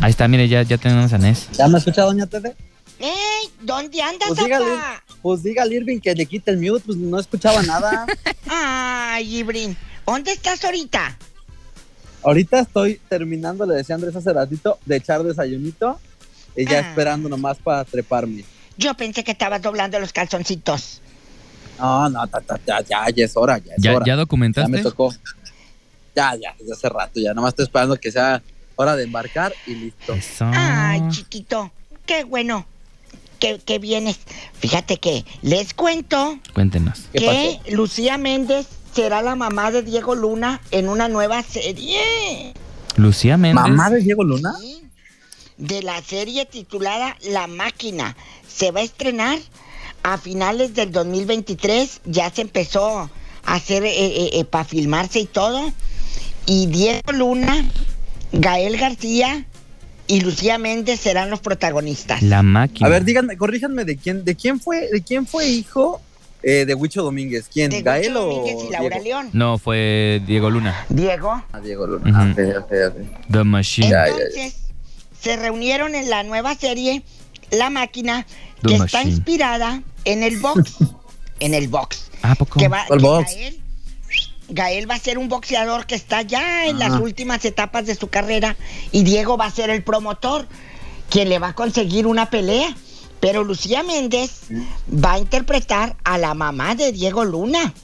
Ahí 0.00 0.10
está, 0.10 0.28
mire, 0.28 0.48
ya, 0.48 0.62
ya 0.62 0.78
tenemos 0.78 1.12
a 1.12 1.18
Nes. 1.18 1.48
¿Ya 1.52 1.66
me 1.68 1.78
escucha, 1.78 2.02
doña 2.02 2.26
Tere? 2.26 2.54
¡Ey! 3.00 3.50
¿Dónde 3.62 4.00
andas, 4.02 4.28
Pues 4.28 4.44
dígale, 4.44 4.64
papá? 4.66 5.02
pues 5.22 5.42
dígale 5.42 5.74
Irving 5.76 5.98
que 6.00 6.14
le 6.14 6.26
quite 6.26 6.50
el 6.52 6.58
mute, 6.58 6.82
pues 6.86 6.96
no 6.98 7.18
escuchaba 7.18 7.62
nada. 7.62 8.06
Ay, 8.48 9.38
Ibrin, 9.38 9.76
¿dónde 10.06 10.32
estás 10.32 10.64
ahorita? 10.64 11.16
Ahorita 12.22 12.60
estoy 12.60 13.00
terminando, 13.08 13.66
le 13.66 13.74
decía 13.76 13.94
Andrés 13.94 14.14
hace 14.14 14.32
ratito, 14.32 14.78
de 14.84 14.96
echar 14.96 15.22
desayunito 15.22 15.98
y 16.60 16.64
ya 16.66 16.78
Ah. 16.78 16.90
esperando 16.90 17.28
nomás 17.28 17.58
para 17.58 17.84
treparme. 17.84 18.44
Yo 18.76 18.94
pensé 18.94 19.24
que 19.24 19.32
estabas 19.32 19.62
doblando 19.62 19.98
los 20.00 20.12
calzoncitos. 20.12 21.00
No, 21.78 22.08
no, 22.10 22.26
ta, 22.26 22.40
ta, 22.40 22.58
ya, 22.66 22.80
ya, 22.82 23.06
ya 23.14 23.24
es 23.24 23.36
hora, 23.36 23.58
ya 23.58 23.74
es 23.74 23.82
¿Ya, 23.82 23.94
hora. 23.96 24.04
¿Ya 24.06 24.12
Ya 24.12 24.16
documentaste? 24.16 24.70
me 24.70 24.82
tocó. 24.82 25.14
Ya, 26.14 26.34
ya, 26.34 26.54
desde 26.58 26.72
hace 26.72 26.88
rato, 26.88 27.20
ya 27.20 27.32
nomás 27.34 27.50
estoy 27.50 27.64
esperando 27.64 27.96
que 27.96 28.10
sea 28.10 28.42
hora 28.76 28.96
de 28.96 29.04
embarcar 29.04 29.52
y 29.66 29.74
listo. 29.74 30.14
Eso. 30.14 30.46
Ay, 30.52 31.02
chiquito, 31.10 31.70
qué 32.06 32.24
bueno 32.24 32.66
que, 33.38 33.58
que 33.60 33.78
vienes. 33.78 34.18
Fíjate 34.58 34.96
que 34.98 35.24
les 35.42 35.74
cuento 35.74 36.38
Cuéntenos. 36.54 37.02
¿Qué 37.12 37.60
que 37.64 37.72
Lucía 37.72 38.18
Méndez 38.18 38.66
será 38.92 39.22
la 39.22 39.36
mamá 39.36 39.70
de 39.70 39.82
Diego 39.82 40.16
Luna 40.16 40.60
en 40.72 40.88
una 40.88 41.08
nueva 41.08 41.42
serie. 41.44 42.54
Lucía 42.96 43.36
Méndez. 43.36 43.54
¿Mamá 43.62 43.90
de 43.90 44.00
Diego 44.00 44.24
Luna? 44.24 44.54
Sí, 44.60 44.82
De 45.58 45.82
la 45.82 46.00
serie 46.02 46.46
titulada 46.46 47.16
La 47.22 47.46
Máquina. 47.46 48.16
Se 48.46 48.70
va 48.70 48.80
a 48.80 48.84
estrenar 48.84 49.38
a 50.02 50.18
finales 50.18 50.74
del 50.74 50.92
2023. 50.92 52.00
Ya 52.06 52.30
se 52.30 52.42
empezó 52.42 53.10
a 53.44 53.54
hacer 53.54 53.84
para 54.50 54.64
filmarse 54.64 55.20
y 55.20 55.26
todo. 55.26 55.72
Y 56.46 56.66
Diego 56.66 57.12
Luna, 57.12 57.68
Gael 58.32 58.78
García 58.78 59.44
y 60.06 60.20
Lucía 60.22 60.58
Méndez 60.58 61.00
serán 61.00 61.30
los 61.30 61.40
protagonistas. 61.40 62.22
La 62.22 62.42
máquina. 62.42 62.86
A 62.86 62.90
ver, 62.90 63.04
díganme, 63.04 63.36
corríjanme 63.36 63.84
de 63.84 63.96
quién, 63.96 64.24
de 64.24 64.34
quién 64.34 64.58
fue, 64.58 64.88
de 64.90 65.02
quién 65.02 65.26
fue 65.26 65.46
hijo 65.46 66.00
eh, 66.42 66.64
de 66.64 66.74
Huicho 66.74 67.02
Domínguez. 67.02 67.48
¿Quién? 67.52 67.70
De 67.70 67.82
¿Gael 67.82 68.16
Huicho 68.16 68.20
o 68.20 68.36
Domínguez 68.36 68.64
y 68.68 68.72
Laura 68.72 69.00
Diego? 69.00 69.04
León. 69.04 69.30
No, 69.34 69.58
fue 69.58 70.22
Diego 70.26 70.50
Luna. 70.50 70.86
Diego. 70.88 71.44
Ah, 71.52 71.60
Diego 71.60 71.86
Luna. 71.86 72.12
Ah, 72.14 72.32
ok, 72.32 72.64
ok, 72.64 72.72
ok. 72.88 73.30
The 73.30 73.44
Machine. 73.44 73.88
Entonces, 73.88 74.56
se 75.20 75.36
reunieron 75.36 75.94
en 75.94 76.10
la 76.10 76.22
nueva 76.22 76.54
serie 76.54 77.02
La 77.50 77.70
Máquina, 77.70 78.26
The 78.62 78.68
que 78.68 78.74
está 78.76 79.02
inspirada 79.02 79.82
en 80.04 80.22
el 80.22 80.38
box. 80.38 80.76
en 81.40 81.54
el 81.54 81.68
box. 81.68 82.10
¿Ah, 82.22 82.32
¿a 82.32 82.34
poco? 82.34 82.58
Que 82.58 82.68
va, 82.68 82.84
¿Cuál 82.86 83.00
que 83.00 83.06
box? 83.06 83.34
Gael, 83.34 83.62
Gael 84.48 84.90
va 84.90 84.94
a 84.94 84.98
ser 84.98 85.18
un 85.18 85.28
boxeador 85.28 85.86
que 85.86 85.94
está 85.94 86.22
ya 86.22 86.66
en 86.66 86.78
las 86.78 87.00
últimas 87.00 87.44
etapas 87.44 87.86
de 87.86 87.94
su 87.94 88.08
carrera 88.08 88.56
y 88.92 89.02
Diego 89.02 89.36
va 89.36 89.46
a 89.46 89.50
ser 89.50 89.70
el 89.70 89.82
promotor, 89.82 90.48
quien 91.10 91.28
le 91.28 91.38
va 91.38 91.48
a 91.48 91.54
conseguir 91.54 92.06
una 92.06 92.30
pelea. 92.30 92.74
Pero 93.20 93.42
Lucía 93.42 93.82
Méndez 93.82 94.42
va 94.92 95.14
a 95.14 95.18
interpretar 95.18 95.96
a 96.04 96.18
la 96.18 96.34
mamá 96.34 96.76
de 96.76 96.92
Diego 96.92 97.24
Luna. 97.24 97.74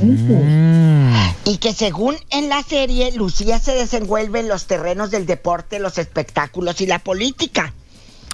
Mm. 0.00 1.12
Y 1.44 1.58
que 1.58 1.72
según 1.72 2.16
en 2.30 2.48
la 2.48 2.62
serie, 2.62 3.12
Lucía 3.12 3.58
se 3.58 3.72
desenvuelve 3.72 4.40
en 4.40 4.48
los 4.48 4.66
terrenos 4.66 5.10
del 5.10 5.26
deporte, 5.26 5.78
los 5.78 5.98
espectáculos 5.98 6.80
y 6.80 6.86
la 6.86 6.98
política. 6.98 7.72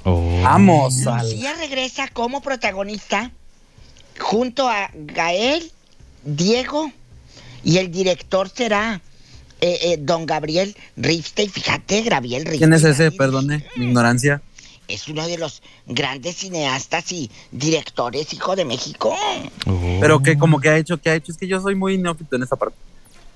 Oh. 0.04 0.40
Vamos 0.42 1.06
al... 1.06 1.30
Lucía 1.30 1.54
regresa 1.58 2.08
como 2.08 2.40
protagonista 2.40 3.30
junto 4.18 4.68
a 4.68 4.90
Gael, 4.94 5.70
Diego 6.24 6.90
Y 7.62 7.78
el 7.78 7.90
director 7.90 8.50
será 8.54 9.00
eh, 9.60 9.78
eh, 9.82 9.96
don 9.98 10.26
Gabriel 10.26 10.76
Ripstein. 10.96 11.50
Fíjate, 11.50 12.02
Gabriel 12.02 12.44
Ripstein. 12.44 12.70
¿Quién 12.70 12.72
es 12.74 12.84
ese? 12.84 13.10
Perdone, 13.10 13.66
mi 13.76 13.86
ignorancia. 13.86 14.42
Es 14.88 15.08
uno 15.08 15.26
de 15.26 15.38
los 15.38 15.62
grandes 15.86 16.36
cineastas 16.36 17.10
y 17.12 17.30
directores, 17.50 18.32
hijo 18.32 18.54
de 18.54 18.64
México. 18.64 19.16
Oh. 19.66 19.98
Pero 20.00 20.22
que 20.22 20.36
como 20.36 20.60
que 20.60 20.68
ha 20.68 20.76
hecho, 20.76 21.00
que 21.00 21.10
ha 21.10 21.14
hecho, 21.14 21.32
es 21.32 21.38
que 21.38 21.46
yo 21.46 21.60
soy 21.60 21.74
muy 21.74 21.96
neófito 21.96 22.36
en 22.36 22.42
esa 22.42 22.56
parte. 22.56 22.76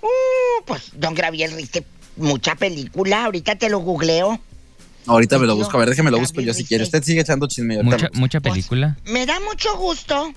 Uh, 0.03 0.63
pues 0.65 0.91
don 0.95 1.15
Gabriel 1.15 1.53
Ripstein, 1.53 1.85
mucha 2.17 2.55
película. 2.55 3.25
Ahorita 3.25 3.57
te 3.57 3.69
lo 3.71 3.79
googleo. 3.79 4.39
Ahorita 5.07 5.39
me 5.39 5.47
lo 5.47 5.57
busco, 5.57 5.77
a 5.77 5.81
ver, 5.81 5.89
déjeme 5.89 6.11
lo 6.11 6.19
busco 6.19 6.43
yo 6.43 6.53
si 6.53 6.65
quiere. 6.65 6.85
Usted 6.85 7.03
sigue 7.03 7.23
echando 7.23 7.47
chisme. 7.47 7.83
Mucha, 7.83 8.11
mucha 8.13 8.41
película. 8.41 8.99
Me 9.07 9.25
da 9.25 9.41
mucho 9.41 9.75
gusto 9.79 10.33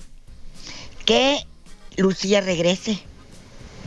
que 1.04 1.46
Lucía 1.96 2.40
regrese. 2.40 2.98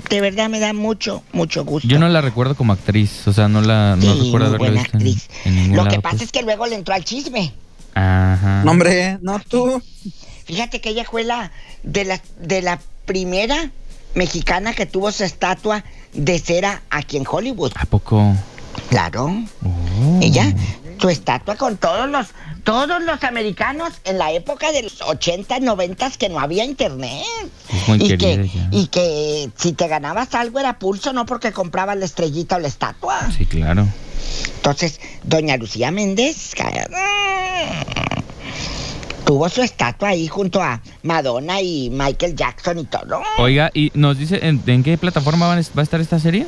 De 0.09 0.21
verdad 0.21 0.50
me 0.50 0.59
da 0.59 0.74
mucho, 0.74 1.24
mucho 1.33 1.63
gusto. 1.65 1.88
Yo 1.88 2.00
no 2.00 2.07
la 2.09 2.21
recuerdo 2.21 2.55
como 2.55 2.74
actriz, 2.74 3.27
o 3.27 3.33
sea, 3.33 3.47
no 3.47 3.62
la 3.62 3.95
no 3.95 4.01
Sí, 4.01 4.21
recuerdo 4.25 4.29
muy 4.31 4.55
haberla 4.55 4.57
buena 4.57 4.81
visto 4.83 4.97
actriz. 4.97 5.29
en 5.45 5.55
ningún 5.55 5.77
Lo 5.77 5.85
que 5.88 6.00
pasa 6.01 6.17
pues. 6.17 6.21
es 6.24 6.31
que 6.31 6.41
luego 6.43 6.65
le 6.67 6.75
entró 6.75 6.93
al 6.93 7.03
chisme. 7.03 7.53
Ajá. 7.93 8.63
No, 8.65 8.71
hombre, 8.71 9.17
no 9.21 9.39
tú. 9.39 9.81
Fíjate 10.45 10.81
que 10.81 10.89
ella 10.89 11.05
fue 11.09 11.24
la 11.24 11.51
de 11.83 12.05
la 12.05 12.21
de 12.39 12.62
la 12.62 12.79
primera 13.05 13.71
mexicana 14.13 14.74
que 14.74 14.85
tuvo 14.85 15.12
su 15.12 15.24
estatua 15.24 15.83
de 16.13 16.39
cera 16.39 16.81
aquí 16.89 17.17
en 17.17 17.25
Hollywood. 17.29 17.71
¿A 17.75 17.85
poco? 17.85 18.35
Claro. 18.89 19.25
Oh. 19.63 20.19
Ella, 20.21 20.53
su 21.00 21.09
estatua 21.09 21.55
con 21.55 21.77
todos 21.77 22.09
los 22.09 22.27
todos 22.65 23.01
los 23.03 23.24
americanos 23.24 23.93
en 24.03 24.17
la 24.17 24.31
época 24.31 24.72
de 24.72 24.81
los 24.81 25.00
80, 25.01 25.60
90 25.60 26.10
que 26.17 26.29
no 26.29 26.39
había 26.39 26.65
internet. 26.65 27.24
Muy 27.88 28.03
y, 28.03 28.17
que, 28.17 28.50
y 28.72 28.88
que 28.88 29.50
si 29.55 29.72
te 29.74 29.88
ganabas 29.88 30.34
algo 30.34 30.60
era 30.60 30.79
pulso, 30.79 31.13
no 31.13 31.25
porque 31.25 31.53
comprabas 31.53 31.95
la 31.95 32.05
estrellita 32.05 32.55
o 32.55 32.60
la 32.60 32.67
estatua. 32.67 33.31
Sí, 33.31 33.45
claro. 33.45 33.88
Entonces, 34.55 35.00
doña 35.24 35.55
Lucía 35.57 35.91
Méndez 35.91 36.53
tuvo 39.25 39.50
su 39.50 39.62
estatua 39.62 40.10
ahí 40.10 40.27
junto 40.27 40.62
a 40.62 40.81
Madonna 41.03 41.62
y 41.62 41.89
Michael 41.91 42.36
Jackson 42.36 42.79
y 42.79 42.86
todo. 42.86 43.22
Oiga, 43.38 43.69
¿y 43.74 43.91
nos 43.93 44.17
dice 44.17 44.39
en, 44.41 44.62
en 44.65 44.84
qué 44.84 44.98
plataforma 44.98 45.48
va 45.48 45.55
a 45.55 45.81
estar 45.84 46.01
esta 46.01 46.19
serie? 46.19 46.48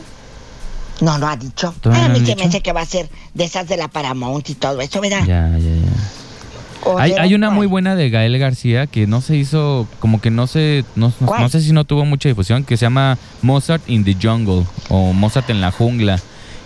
No, 1.01 1.17
no 1.17 1.27
ha 1.27 1.35
dicho. 1.35 1.73
¿Todavía 1.81 2.05
a 2.05 2.09
mí 2.09 2.25
se 2.25 2.35
me 2.35 2.43
hace 2.43 2.61
que 2.61 2.73
va 2.73 2.81
a 2.81 2.85
ser 2.85 3.09
de 3.33 3.43
esas 3.43 3.67
de 3.67 3.77
la 3.77 3.87
Paramount 3.87 4.49
y 4.49 4.55
todo 4.55 4.81
eso, 4.81 4.99
¿verdad? 4.99 5.19
Ya, 5.27 5.55
ya, 5.57 5.76
Hay, 6.97 7.33
una 7.33 7.49
muy 7.49 7.67
buena 7.67 7.95
de 7.95 8.09
Gael 8.09 8.37
García 8.39 8.87
que 8.87 9.07
no 9.07 9.21
se 9.21 9.35
hizo, 9.35 9.87
como 9.99 10.21
que 10.21 10.29
no 10.31 10.47
se, 10.47 10.85
no, 10.95 11.11
no- 11.19 11.27
¿Cuál? 11.27 11.41
no 11.41 11.49
sé 11.49 11.61
si 11.61 11.71
no 11.73 11.83
tuvo 11.85 12.05
mucha 12.05 12.29
difusión, 12.29 12.63
que 12.63 12.77
se 12.77 12.85
llama 12.85 13.17
Mozart 13.41 13.87
in 13.89 14.03
the 14.03 14.15
Jungle 14.21 14.63
o 14.89 15.13
Mozart 15.13 15.49
en 15.49 15.61
la 15.61 15.71
jungla. 15.71 16.19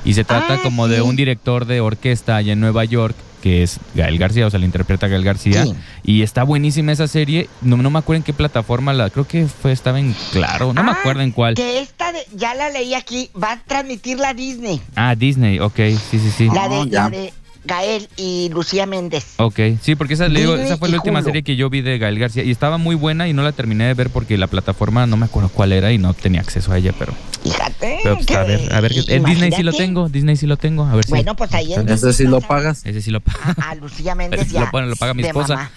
Y 0.04 0.14
se 0.14 0.24
trata 0.24 0.56
Ah, 0.56 0.60
como 0.64 0.88
de 0.88 1.02
un 1.02 1.16
director 1.16 1.66
de 1.66 1.80
orquesta 1.82 2.36
allá 2.36 2.54
en 2.54 2.60
Nueva 2.60 2.84
York, 2.86 3.16
que 3.44 3.62
es 3.64 3.80
Gael 3.96 4.18
García, 4.18 4.48
o 4.48 4.50
sea, 4.50 4.60
la 4.60 4.66
interpreta 4.66 5.08
Gael 5.08 5.24
García. 5.24 5.64
Sí. 5.64 5.74
Y 6.04 6.22
está 6.24 6.42
buenísima 6.44 6.92
esa 6.92 7.08
serie. 7.08 7.50
No, 7.62 7.78
no 7.78 7.90
me 7.92 8.00
acuerdo 8.00 8.18
en 8.18 8.24
qué 8.24 8.34
plataforma 8.34 8.94
la, 8.94 9.10
creo 9.12 9.28
que 9.28 9.46
fue, 9.48 9.72
estaba 9.72 10.00
en 10.00 10.16
Claro, 10.32 10.74
no 10.74 10.84
me 10.84 10.92
Ah, 10.92 10.98
acuerdo 11.00 11.22
en 11.22 11.32
cuál. 11.32 11.54
Que 11.56 11.80
esta, 11.82 12.12
de- 12.14 12.26
ya 12.36 12.56
la 12.56 12.70
leí 12.70 12.94
aquí, 12.96 13.30
va 13.42 13.54
a 13.54 13.60
transmitir 13.64 14.18
la 14.20 14.34
Disney. 14.34 14.82
Ah, 14.96 15.14
Disney, 15.16 15.60
ok, 15.60 15.76
sí, 15.76 16.20
sí, 16.20 16.32
sí. 16.36 16.50
La 16.54 16.68
de, 16.68 16.90
ya. 16.90 17.04
la 17.04 17.10
de 17.12 17.34
Gael 17.64 18.10
y 18.18 18.50
Lucía 18.52 18.86
Méndez. 18.86 19.36
Ok, 19.38 19.60
sí, 19.82 19.96
porque 19.96 20.16
esa, 20.16 20.28
le 20.28 20.40
digo, 20.42 20.56
esa 20.56 20.78
fue 20.78 20.90
la 20.90 20.98
última 20.98 21.20
Hulu. 21.20 21.26
serie 21.28 21.44
que 21.44 21.56
yo 21.56 21.70
vi 21.70 21.82
de 21.82 21.98
Gael 22.00 22.18
García 22.20 22.44
y 22.44 22.52
estaba 22.52 22.78
muy 22.78 22.96
buena 22.96 23.28
y 23.28 23.34
no 23.34 23.44
la 23.44 23.52
terminé 23.52 23.86
de 23.86 23.94
ver 23.94 24.10
porque 24.10 24.38
la 24.38 24.48
plataforma 24.48 25.06
no 25.06 25.16
me 25.18 25.26
acuerdo 25.26 25.50
cuál 25.50 25.72
era 25.72 25.92
y 25.92 25.98
no 25.98 26.14
tenía 26.14 26.42
acceso 26.42 26.72
a 26.72 26.78
ella, 26.78 26.94
pero, 26.98 27.14
Fíjate. 27.44 28.00
pero 28.04 28.16
pues, 28.16 28.26
que- 28.26 28.36
a 28.36 28.44
ver, 28.44 28.74
a 28.74 28.82
ver, 28.82 28.92
en 29.08 29.24
Disney 29.24 29.52
sí 29.52 29.64
lo 29.64 29.74
tengo, 29.74 30.10
Disney 30.10 30.36
sí 30.38 30.48
lo 30.48 30.58
tengo, 30.58 30.86
a 30.86 30.96
ver 30.96 31.06
si. 31.06 31.12
Bueno, 31.12 31.36
pues 31.36 31.54
ahí 31.54 31.74
en 31.74 31.88
Ese 31.88 32.14
sí 32.14 32.24
lo 32.24 32.42
pagas. 32.42 32.86
Ese 32.86 33.02
sí 33.02 33.12
lo 33.12 33.22
paga, 33.22 33.56
A, 33.62 33.72
a 33.72 33.76
Lucía 33.76 34.16
Méndez 34.16 34.50
ya. 34.50 34.62
lo, 34.62 34.72
pone- 34.72 34.88
lo 34.88 34.96
paga 34.96 35.14
mi 35.14 35.24
esposa, 35.24 35.56
mamá. 35.56 35.72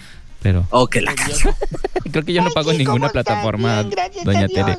Pero 0.45 0.63
Oh, 0.69 0.85
que 0.85 1.01
la 1.01 1.11
vieja. 1.13 1.55
creo 2.11 2.23
que 2.23 2.33
yo 2.33 2.43
no 2.43 2.51
pago 2.51 2.71
en 2.71 2.77
ninguna 2.77 3.09
plataforma, 3.09 3.81
Bien, 3.81 3.95
doña. 4.23 4.47
Tere. 4.47 4.77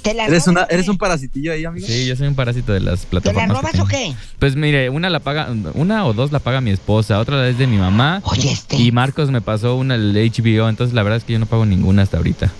¿Te 0.00 0.14
la 0.14 0.26
¿Eres, 0.26 0.46
una? 0.46 0.62
¿Eres 0.70 0.86
un 0.86 0.96
parasitillo 0.96 1.52
ahí, 1.52 1.64
amigo? 1.64 1.84
Sí, 1.84 2.06
yo 2.06 2.14
soy 2.14 2.28
un 2.28 2.36
parásito 2.36 2.72
de 2.72 2.78
las 2.78 3.00
¿Te 3.00 3.16
la 3.16 3.20
plataformas. 3.20 3.62
robas 3.62 3.80
o 3.80 3.86
qué? 3.86 4.14
Pues 4.38 4.54
mire, 4.54 4.88
una 4.88 5.10
la 5.10 5.18
paga, 5.18 5.48
una 5.74 6.06
o 6.06 6.12
dos 6.12 6.30
la 6.30 6.38
paga 6.38 6.60
mi 6.60 6.70
esposa, 6.70 7.18
otra 7.18 7.48
es 7.48 7.58
de 7.58 7.66
mi 7.66 7.78
mamá. 7.78 8.20
Oye, 8.22 8.52
este. 8.52 8.76
Y 8.76 8.92
Marcos 8.92 9.32
me 9.32 9.40
pasó 9.40 9.74
una 9.74 9.96
el 9.96 10.14
HBO, 10.14 10.68
entonces 10.68 10.94
la 10.94 11.02
verdad 11.02 11.16
es 11.16 11.24
que 11.24 11.32
yo 11.32 11.40
no 11.40 11.46
pago 11.46 11.66
ninguna 11.66 12.02
hasta 12.02 12.18
ahorita. 12.18 12.52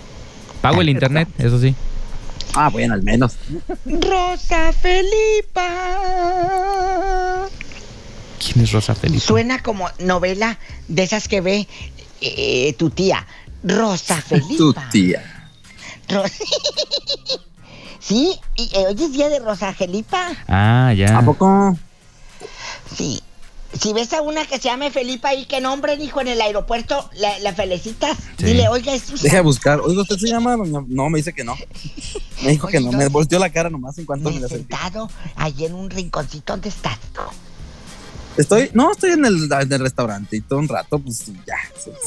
Pago 0.61 0.81
el 0.81 0.89
internet, 0.89 1.29
eso 1.37 1.61
sí. 1.61 1.73
Ah, 2.53 2.67
bueno, 2.67 2.93
al 2.93 3.03
menos. 3.03 3.37
Rosa 3.85 4.73
Felipa. 4.73 5.65
¿Quién 8.43 8.65
es 8.65 8.71
Rosa 8.71 8.95
Felipe? 8.95 9.19
Suena 9.21 9.61
como 9.63 9.87
novela 9.99 10.57
de 10.89 11.03
esas 11.03 11.27
que 11.29 11.39
ve 11.41 11.67
eh, 12.21 12.73
tu 12.77 12.89
tía. 12.89 13.25
Rosa 13.63 14.15
Felipa. 14.21 14.55
Tu 14.57 14.73
tía. 14.91 15.49
Ro- 16.09 16.23
sí, 17.99 18.31
y, 18.55 18.63
eh, 18.73 18.85
hoy 18.87 18.95
es 19.03 19.11
día 19.11 19.29
de 19.29 19.39
Rosa 19.39 19.73
Felipa. 19.73 20.29
Ah, 20.47 20.93
ya. 20.95 21.17
¿A 21.17 21.25
poco? 21.25 21.77
Sí. 22.95 23.21
Si 23.79 23.93
ves 23.93 24.11
a 24.11 24.21
una 24.21 24.45
que 24.45 24.57
se 24.57 24.63
llame 24.67 24.91
Felipa 24.91 25.33
y 25.33 25.45
que 25.45 25.61
nombren, 25.61 26.01
hijo, 26.01 26.19
en 26.19 26.27
el 26.27 26.41
aeropuerto, 26.41 27.09
la, 27.15 27.39
la 27.39 27.53
felicitas. 27.53 28.17
Sí. 28.37 28.43
Dile, 28.47 28.67
oiga, 28.67 28.93
es. 28.93 29.21
Deja 29.21 29.37
de 29.37 29.41
buscar. 29.43 29.79
Oiga, 29.79 30.01
¿usted 30.01 30.17
se 30.17 30.27
llama? 30.27 30.57
No, 30.57 31.09
me 31.09 31.19
dice 31.19 31.31
que 31.31 31.45
no. 31.45 31.55
Me 32.41 32.51
dijo 32.51 32.67
que 32.67 32.79
Oye, 32.79 32.85
no. 32.87 32.91
no. 32.91 32.97
Me 32.97 33.07
volteó 33.07 33.39
la 33.39 33.49
cara 33.49 33.69
nomás 33.69 33.97
en 33.97 34.05
cuanto 34.05 34.27
me 34.29 34.35
Me 34.35 34.41
la 34.41 34.49
sentado 34.49 35.09
allí 35.37 35.65
en 35.65 35.73
un 35.75 35.89
rinconcito 35.89 36.51
donde 36.51 36.67
estás. 36.67 36.97
tú? 37.13 37.21
Estoy, 38.37 38.69
no, 38.73 38.91
estoy 38.91 39.11
en 39.11 39.25
el, 39.25 39.49
en 39.51 39.73
el 39.73 39.79
restaurante 39.79 40.37
y 40.37 40.41
todo 40.41 40.59
un 40.59 40.67
rato, 40.67 40.99
pues 40.99 41.25
ya. 41.45 41.57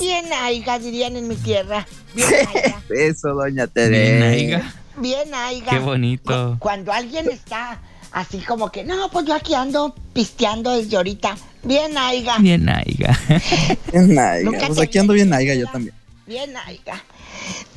Bien, 0.00 0.24
aiga, 0.32 0.78
dirían 0.78 1.16
en 1.16 1.28
mi 1.28 1.36
tierra. 1.36 1.86
Bien, 2.14 2.28
aiga. 2.54 2.82
Eso, 2.90 3.28
doña 3.34 3.66
Tere. 3.66 4.00
Bien, 4.18 4.22
aiga. 4.22 4.74
Bien, 4.96 5.34
aiga. 5.34 5.70
Qué 5.70 5.78
bonito. 5.80 6.52
Cu- 6.52 6.58
Cuando 6.60 6.92
alguien 6.92 7.30
está 7.30 7.78
así 8.12 8.38
como 8.38 8.70
que, 8.72 8.84
no, 8.84 9.10
pues 9.10 9.26
yo 9.26 9.34
aquí 9.34 9.54
ando 9.54 9.94
pisteando 10.12 10.72
desde 10.76 10.96
ahorita. 10.96 11.36
Bien, 11.62 11.96
aiga. 11.98 12.38
Bien, 12.38 12.68
aiga. 12.68 13.18
Bien 13.92 14.18
aiga. 14.18 14.50
Nunca 14.50 14.66
Pues 14.68 14.78
aquí 14.80 14.98
ando 14.98 15.12
en 15.12 15.16
bien 15.16 15.32
aiga 15.34 15.54
yo 15.54 15.66
también. 15.70 15.94
Bien, 16.26 16.54
aiga. 16.56 17.02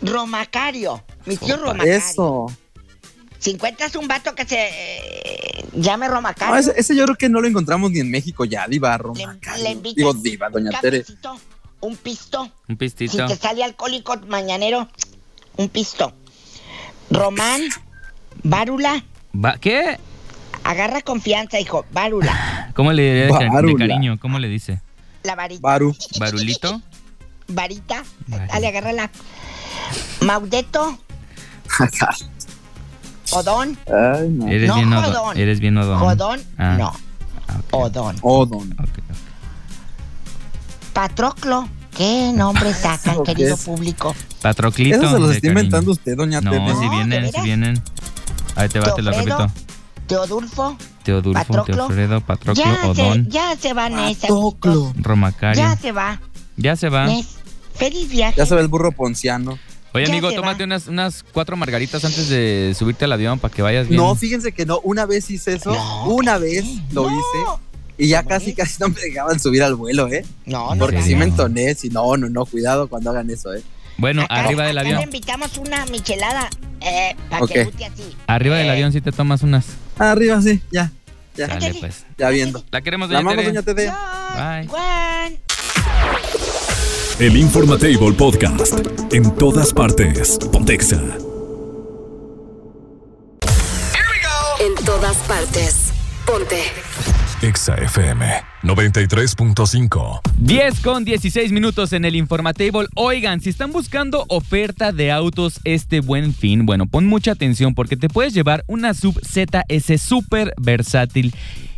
Romacario. 0.02 1.04
Mi 1.26 1.36
tío 1.38 1.58
Romacario. 1.58 1.94
Eso. 1.94 2.46
Si 3.40 3.52
encuentras 3.52 3.96
un 3.96 4.08
vato 4.08 4.34
que 4.36 4.46
se 4.46 4.58
eh, 4.60 5.66
llame 5.74 6.08
Romacario. 6.08 6.54
No, 6.54 6.60
ese, 6.60 6.74
ese 6.76 6.96
yo 6.96 7.04
creo 7.06 7.16
que 7.18 7.30
no 7.30 7.40
lo 7.42 7.48
encontramos 7.48 7.92
ni 7.92 8.00
en 8.00 8.10
México 8.12 8.46
ya, 8.46 8.68
Diva 8.68 8.98
Roma. 8.98 9.38
le, 9.62 9.76
Digo, 9.94 10.14
Diva, 10.14 10.50
doña 10.50 10.72
un 10.74 10.82
Tere. 10.82 11.02
cafecito, 11.02 11.40
un 11.82 11.96
pisto. 11.98 12.42
Un 12.44 12.52
Si 12.68 12.76
pistito. 12.76 13.26
te 13.28 13.36
sale 13.36 13.64
alcohólico 13.64 14.18
mañanero, 14.28 14.88
un 15.58 15.70
pisto. 15.70 16.14
Román, 17.10 17.62
Bárula, 18.44 19.04
Va- 19.34 19.58
¿Qué? 19.60 19.98
agarra 20.64 21.02
confianza, 21.02 21.60
hijo. 21.60 21.86
Bárula, 21.92 22.72
¿Cómo 22.76 22.92
le 22.92 23.04
diría 23.30 23.38
de, 23.62 23.76
cariño? 23.78 24.20
¿Cómo 24.20 24.40
le 24.40 24.50
dice? 24.50 24.82
la 25.24 25.36
varita. 25.36 25.62
Baru. 25.62 25.96
¿Barulito? 26.20 26.82
varita. 27.50 28.04
Varita. 28.28 28.48
Dale, 28.54 28.68
agárrala. 28.68 29.10
Maudeto, 30.22 30.98
Odón, 33.32 33.78
Ay, 33.88 34.30
no. 34.30 34.48
Eres 34.48 34.68
No, 34.70 34.76
bien 34.76 34.94
odón. 34.94 35.38
Eres 35.38 35.60
bien 35.60 35.78
odón. 35.78 36.00
Jodón, 36.00 36.42
Ah. 36.58 36.76
no. 36.80 36.94
Ah. 37.48 37.60
Odón. 37.72 38.16
Odon. 38.22 38.72
Ok, 38.80 38.88
ok. 38.90 39.16
Patroclo. 40.94 41.68
¿Qué 41.96 42.32
nombre 42.36 42.74
sacan, 42.74 43.14
¿Eso 43.16 43.24
qué 43.24 43.34
querido 43.36 43.56
es? 43.56 43.64
público? 43.66 44.16
Patroclito. 44.42 44.98
Eso 44.98 45.12
se 45.12 45.20
los 45.20 45.32
está 45.36 45.48
inventando 45.48 45.92
usted, 45.92 46.16
doña 46.16 46.42
No, 46.42 46.52
Tere. 46.52 46.76
si 46.76 46.80
¿de 46.82 46.90
vienen, 46.90 47.32
si 47.32 47.42
vienen. 47.42 47.82
Ahí 48.56 48.70
te 48.70 48.80
va, 48.80 48.94
te 48.94 49.02
lo 49.02 49.12
repito. 49.12 49.48
Teodulfo. 50.08 50.78
Teodulfo, 51.04 51.40
Patroclo. 51.44 51.76
Teofredo, 51.88 52.22
Patroclo, 52.22 52.64
Ya 52.64 52.82
se, 52.82 52.88
Odón, 52.88 53.28
ya 53.30 53.56
se 53.58 53.74
va 53.74 53.90
Nesa. 53.90 54.22
Patroclo. 54.28 54.94
Romacario. 54.98 55.62
Ya 55.62 55.76
se 55.76 55.92
va. 55.92 56.22
Ya 56.56 56.76
se 56.76 56.90
va. 56.90 57.08
Feliz 57.76 58.10
viaje. 58.10 58.36
Ya 58.38 58.46
se 58.46 58.56
ve 58.56 58.62
el 58.62 58.68
burro 58.68 58.92
ponciano. 58.92 59.58
Oye, 59.98 60.06
Ya 60.06 60.12
amigo, 60.14 60.32
tómate 60.34 60.64
unas, 60.64 60.88
unas 60.88 61.24
cuatro 61.34 61.56
margaritas 61.58 62.04
antes 62.06 62.30
de 62.30 62.74
subirte 62.78 63.06
al 63.06 63.12
avión 63.12 63.40
para 63.40 63.54
que 63.54 63.62
vayas 63.62 63.88
bien. 63.88 64.02
No, 64.02 64.16
fíjense 64.16 64.52
que 64.52 64.66
no. 64.66 64.80
Una 64.84 65.06
vez 65.06 65.30
hice 65.30 65.54
eso. 65.56 65.74
No, 65.74 66.06
una 66.08 66.38
vez 66.38 66.66
lo 66.92 67.10
No. 67.10 67.16
hice. 67.18 67.62
Y 68.00 68.10
ya 68.10 68.20
¿Cómo 68.24 68.30
casi, 68.30 68.52
es? 68.52 68.56
casi 68.58 68.76
no 68.80 68.90
me 68.90 69.02
dejaban 69.02 69.40
subir 69.40 69.64
al 69.64 69.74
vuelo, 69.76 70.08
¿eh? 70.08 70.24
No, 70.46 70.72
¿En 70.74 70.78
no. 70.80 70.86
Porque 70.86 71.02
sí 71.02 71.16
me 71.16 71.26
entoné. 71.26 71.74
Si 71.76 71.90
no, 71.90 72.16
no, 72.18 72.30
no. 72.30 72.46
Cuidado 72.46 72.88
cuando 72.88 73.10
hagan 73.10 73.30
eso, 73.32 73.54
¿eh? 73.54 73.64
Bueno, 73.98 74.22
Acá- 74.24 74.46
arriba 74.46 74.66
del 74.66 74.78
avión. 74.78 74.98
le 74.98 75.04
invitamos 75.06 75.58
una 75.58 75.84
michelada 75.88 76.48
eh, 76.82 77.16
para 77.30 77.48
que 77.48 77.64
guste 77.64 77.86
así. 77.86 78.04
Arriba 78.28 78.58
del 78.58 78.68
Eh, 78.68 78.72
avión 78.72 78.92
si 78.94 79.02
te 79.02 79.12
tomas 79.12 79.42
unas. 79.42 79.66
Arriba, 79.98 80.40
sí. 80.42 80.62
Ya. 80.72 80.92
Ya. 81.36 81.48
Dale, 81.48 81.74
pues. 81.80 82.06
Ya 82.20 82.30
viendo. 82.30 82.64
La 82.70 82.82
queremos, 82.82 83.10
La 83.10 83.20
doña 83.22 83.32
amamos, 83.32 83.44
Tere. 83.46 83.54
doña 83.56 83.66
Tere. 83.66 83.92
Bye. 84.62 84.68
Juan. 84.68 85.38
El 87.20 87.36
Informatable 87.36 88.12
Podcast. 88.14 88.78
En 89.12 89.36
todas 89.38 89.74
partes. 89.74 90.38
Pontexa. 90.52 91.02
martes. 95.28 95.94
Ponte. 96.28 96.62
Exa 97.42 97.76
FM 97.76 98.26
93.5. 98.62 100.22
10 100.38 100.80
con 100.82 101.06
16 101.06 101.52
minutos 101.52 101.92
en 101.94 102.06
el 102.06 102.16
Informatable. 102.16 102.88
Oigan, 102.96 103.42
si 103.42 103.50
están 103.50 103.72
buscando 103.72 104.26
oferta 104.30 104.92
de 104.92 105.12
autos 105.12 105.60
este 105.64 106.02
buen 106.02 106.36
fin, 106.36 106.68
bueno, 106.68 106.86
pon 106.86 107.08
mucha 107.08 107.32
atención 107.32 107.74
porque 107.74 107.98
te 107.98 108.10
puedes 108.10 108.34
llevar 108.34 108.64
una 108.68 108.94
sub 108.94 109.20
ZS 109.26 110.00
super 110.02 110.54
versátil 110.58 111.34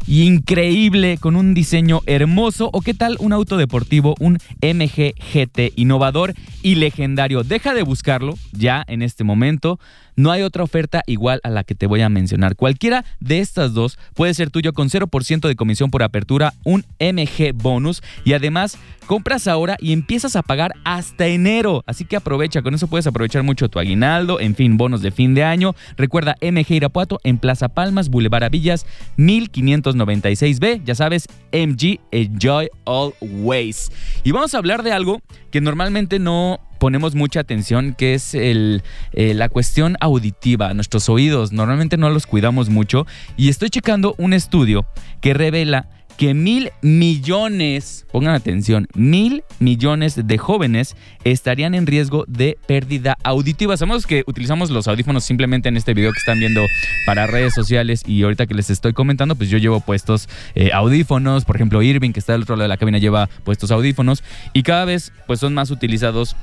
increíble 0.10 1.20
con 1.20 1.36
un 1.36 1.54
diseño 1.54 2.02
hermoso 2.08 2.72
o 2.74 2.82
qué 2.82 2.96
tal 2.96 3.16
un 3.20 3.32
auto 3.32 3.58
deportivo, 3.58 4.16
un 4.20 4.40
MG 4.62 5.14
GT 5.14 5.74
innovador 5.76 6.34
y 6.64 6.76
legendario. 6.76 7.44
Deja 7.44 7.76
de 7.76 7.84
buscarlo 7.84 8.34
ya 8.52 8.84
en 8.88 9.04
este 9.04 9.24
momento. 9.24 9.80
No 10.20 10.32
hay 10.32 10.42
otra 10.42 10.64
oferta 10.64 11.02
igual 11.08 11.40
a 11.46 11.50
la 11.50 11.64
que 11.64 11.76
te 11.76 11.88
voy 11.88 12.02
a 12.02 12.10
mencionar. 12.10 12.58
Cualquiera 12.58 13.06
de 13.22 13.40
estas 13.40 13.74
dos 13.74 13.98
puede 14.16 14.34
ser 14.34 14.50
tuyo 14.50 14.74
con 14.74 14.90
0% 14.90 15.48
de 15.48 15.56
comisión 15.56 15.92
por 15.92 16.04
apertura, 16.04 16.54
un 16.66 16.84
MG 17.00 17.54
bonus 17.54 18.04
y 18.26 18.34
además 18.34 18.78
compras 19.06 19.48
ahora 19.48 19.78
y 19.80 19.94
empiezas 19.94 20.36
a 20.36 20.42
pagar 20.42 20.74
hasta 20.84 21.28
enero. 21.28 21.86
Así 21.88 22.04
que 22.04 22.18
aprovecha, 22.18 22.62
con 22.62 22.74
eso 22.74 22.88
puedes 22.88 23.08
aprovechar 23.08 23.44
mucho 23.44 23.70
tu 23.70 23.80
aguinaldo, 23.80 24.42
en 24.42 24.56
fin, 24.56 24.76
bonos 24.76 25.02
de 25.02 25.12
fin 25.12 25.34
de 25.36 25.46
año. 25.46 25.74
Recuerda 25.96 26.36
MG 26.42 26.70
Irapuato 26.70 27.22
en 27.24 27.38
Plaza 27.38 27.70
Palmas, 27.70 28.10
Boulevard 28.10 28.52
Villas, 28.52 28.86
1596B. 29.18 30.84
Ya 30.84 30.96
sabes, 30.96 31.30
MG 31.54 32.02
Enjoy 32.12 32.68
Always. 32.86 33.90
Y 34.26 34.32
vamos 34.34 34.54
a 34.54 34.58
hablar 34.58 34.84
de 34.84 34.92
algo 34.92 35.22
que 35.50 35.62
normalmente 35.62 36.20
no 36.20 36.60
ponemos 36.80 37.14
mucha 37.14 37.42
atención, 37.42 37.94
que 37.96 38.14
es 38.14 38.34
el, 38.34 38.82
eh, 39.14 39.34
la 39.34 39.50
cuestión 39.50 39.98
auditiva. 40.00 40.74
Nuestros 40.74 41.10
oídos 41.10 41.52
normalmente 41.52 41.98
no 41.98 42.10
los 42.10 42.26
cuidamos 42.26 42.70
mucho 42.70 43.06
y 43.38 43.50
estoy 43.50 43.70
checando 43.70 44.16
un 44.18 44.34
estudio 44.34 44.86
que 45.22 45.34
revela 45.34 45.90
que 46.20 46.34
mil 46.34 46.72
millones, 46.82 48.06
pongan 48.12 48.36
atención, 48.36 48.90
mil 48.94 49.46
millones 49.60 50.20
de 50.28 50.38
jóvenes 50.38 50.98
estarían 51.24 51.74
en 51.76 51.88
riesgo 51.88 52.26
de 52.28 52.58
pérdida 52.68 53.18
auditiva. 53.24 53.78
Sabemos 53.78 54.06
que 54.06 54.26
utilizamos 54.28 54.70
los 54.70 54.90
audífonos 54.90 55.24
simplemente 55.24 55.70
en 55.70 55.78
este 55.78 55.94
video 55.94 56.12
que 56.12 56.20
están 56.20 56.38
viendo 56.38 56.66
para 57.06 57.26
redes 57.26 57.54
sociales 57.54 58.04
y 58.06 58.22
ahorita 58.24 58.48
que 58.48 58.54
les 58.54 58.70
estoy 58.70 58.92
comentando, 58.92 59.36
pues 59.36 59.50
yo 59.50 59.60
llevo 59.60 59.80
puestos 59.80 60.28
eh, 60.56 60.72
audífonos, 60.74 61.46
por 61.46 61.56
ejemplo 61.56 61.82
Irving 61.82 62.12
que 62.12 62.20
está 62.20 62.34
del 62.34 62.42
otro 62.42 62.58
lado 62.58 62.64
de 62.64 62.68
la 62.68 62.78
cabina 62.78 62.98
lleva 62.98 63.28
puestos 63.46 63.72
audífonos 63.72 64.22
y 64.52 64.64
cada 64.64 64.84
vez 64.84 65.14
pues 65.26 65.40
son 65.40 65.54
más 65.54 65.72
utilizados 65.72 66.36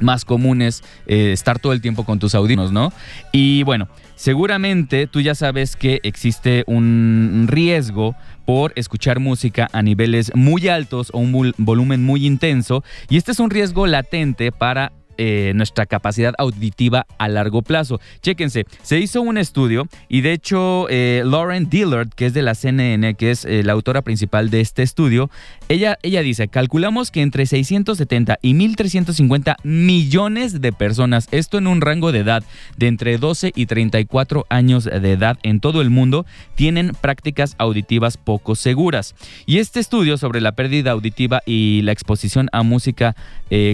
más 0.00 0.24
comunes 0.24 0.82
eh, 1.06 1.32
estar 1.32 1.58
todo 1.58 1.72
el 1.72 1.80
tiempo 1.80 2.04
con 2.04 2.18
tus 2.18 2.34
audífonos, 2.34 2.72
¿no? 2.72 2.92
Y 3.32 3.62
bueno, 3.62 3.88
seguramente 4.14 5.06
tú 5.06 5.20
ya 5.20 5.34
sabes 5.34 5.76
que 5.76 6.00
existe 6.02 6.64
un 6.66 7.46
riesgo 7.48 8.14
por 8.44 8.72
escuchar 8.74 9.20
música 9.20 9.68
a 9.72 9.82
niveles 9.82 10.32
muy 10.34 10.68
altos 10.68 11.10
o 11.12 11.18
un 11.18 11.52
volumen 11.56 12.02
muy 12.02 12.26
intenso 12.26 12.82
y 13.08 13.16
este 13.16 13.32
es 13.32 13.40
un 13.40 13.50
riesgo 13.50 13.86
latente 13.86 14.50
para 14.50 14.92
eh, 15.22 15.52
nuestra 15.54 15.84
capacidad 15.84 16.32
auditiva 16.38 17.04
a 17.18 17.28
largo 17.28 17.60
plazo. 17.60 18.00
Chéquense, 18.22 18.64
se 18.80 18.98
hizo 19.00 19.20
un 19.20 19.36
estudio 19.36 19.86
y 20.08 20.22
de 20.22 20.32
hecho 20.32 20.86
eh, 20.88 21.20
Lauren 21.26 21.68
Dillard, 21.68 22.08
que 22.08 22.24
es 22.24 22.32
de 22.32 22.40
la 22.40 22.54
CNN, 22.54 23.16
que 23.16 23.30
es 23.30 23.44
eh, 23.44 23.62
la 23.62 23.74
autora 23.74 24.00
principal 24.00 24.48
de 24.48 24.62
este 24.62 24.82
estudio, 24.82 25.28
ella, 25.68 25.98
ella 26.02 26.22
dice, 26.22 26.48
calculamos 26.48 27.10
que 27.10 27.20
entre 27.20 27.44
670 27.44 28.38
y 28.40 28.54
1.350 28.54 29.56
millones 29.62 30.62
de 30.62 30.72
personas, 30.72 31.28
esto 31.32 31.58
en 31.58 31.66
un 31.66 31.82
rango 31.82 32.12
de 32.12 32.20
edad 32.20 32.42
de 32.78 32.86
entre 32.86 33.18
12 33.18 33.52
y 33.54 33.66
34 33.66 34.46
años 34.48 34.84
de 34.84 35.12
edad 35.12 35.36
en 35.42 35.60
todo 35.60 35.82
el 35.82 35.90
mundo, 35.90 36.24
tienen 36.54 36.92
prácticas 36.98 37.56
auditivas 37.58 38.16
poco 38.16 38.54
seguras. 38.54 39.14
Y 39.44 39.58
este 39.58 39.80
estudio 39.80 40.16
sobre 40.16 40.40
la 40.40 40.52
pérdida 40.52 40.92
auditiva 40.92 41.42
y 41.44 41.82
la 41.82 41.92
exposición 41.92 42.48
a 42.52 42.62
música 42.62 43.14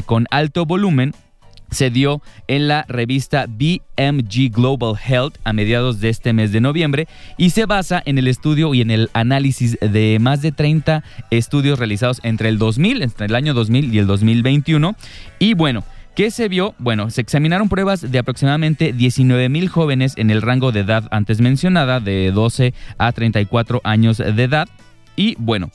con 0.06 0.26
alto 0.30 0.64
volumen 0.66 1.12
se 1.70 1.90
dio 1.90 2.22
en 2.48 2.68
la 2.68 2.84
revista 2.88 3.46
BMG 3.48 4.50
Global 4.50 4.94
Health 4.96 5.38
a 5.44 5.52
mediados 5.52 6.00
de 6.00 6.08
este 6.08 6.32
mes 6.32 6.52
de 6.52 6.60
noviembre 6.60 7.08
y 7.36 7.50
se 7.50 7.66
basa 7.66 8.02
en 8.04 8.18
el 8.18 8.28
estudio 8.28 8.74
y 8.74 8.80
en 8.80 8.90
el 8.90 9.10
análisis 9.12 9.78
de 9.80 10.18
más 10.20 10.42
de 10.42 10.52
30 10.52 11.02
estudios 11.30 11.78
realizados 11.78 12.20
entre 12.22 12.48
el 12.48 12.58
2000, 12.58 13.02
entre 13.02 13.26
el 13.26 13.34
año 13.34 13.54
2000 13.54 13.94
y 13.94 13.98
el 13.98 14.06
2021. 14.06 14.96
Y 15.38 15.54
bueno, 15.54 15.84
¿Qué 16.16 16.30
se 16.30 16.48
vio? 16.48 16.74
Bueno, 16.78 17.10
se 17.10 17.20
examinaron 17.20 17.68
pruebas 17.68 18.10
de 18.10 18.18
aproximadamente 18.18 18.94
19 18.94 19.50
mil 19.50 19.68
jóvenes 19.68 20.14
en 20.16 20.30
el 20.30 20.40
rango 20.40 20.72
de 20.72 20.80
edad 20.80 21.06
antes 21.10 21.42
mencionada, 21.42 22.00
de 22.00 22.32
12 22.32 22.72
a 22.96 23.12
34 23.12 23.82
años 23.84 24.16
de 24.16 24.42
edad. 24.42 24.66
Y 25.14 25.34
bueno, 25.38 25.70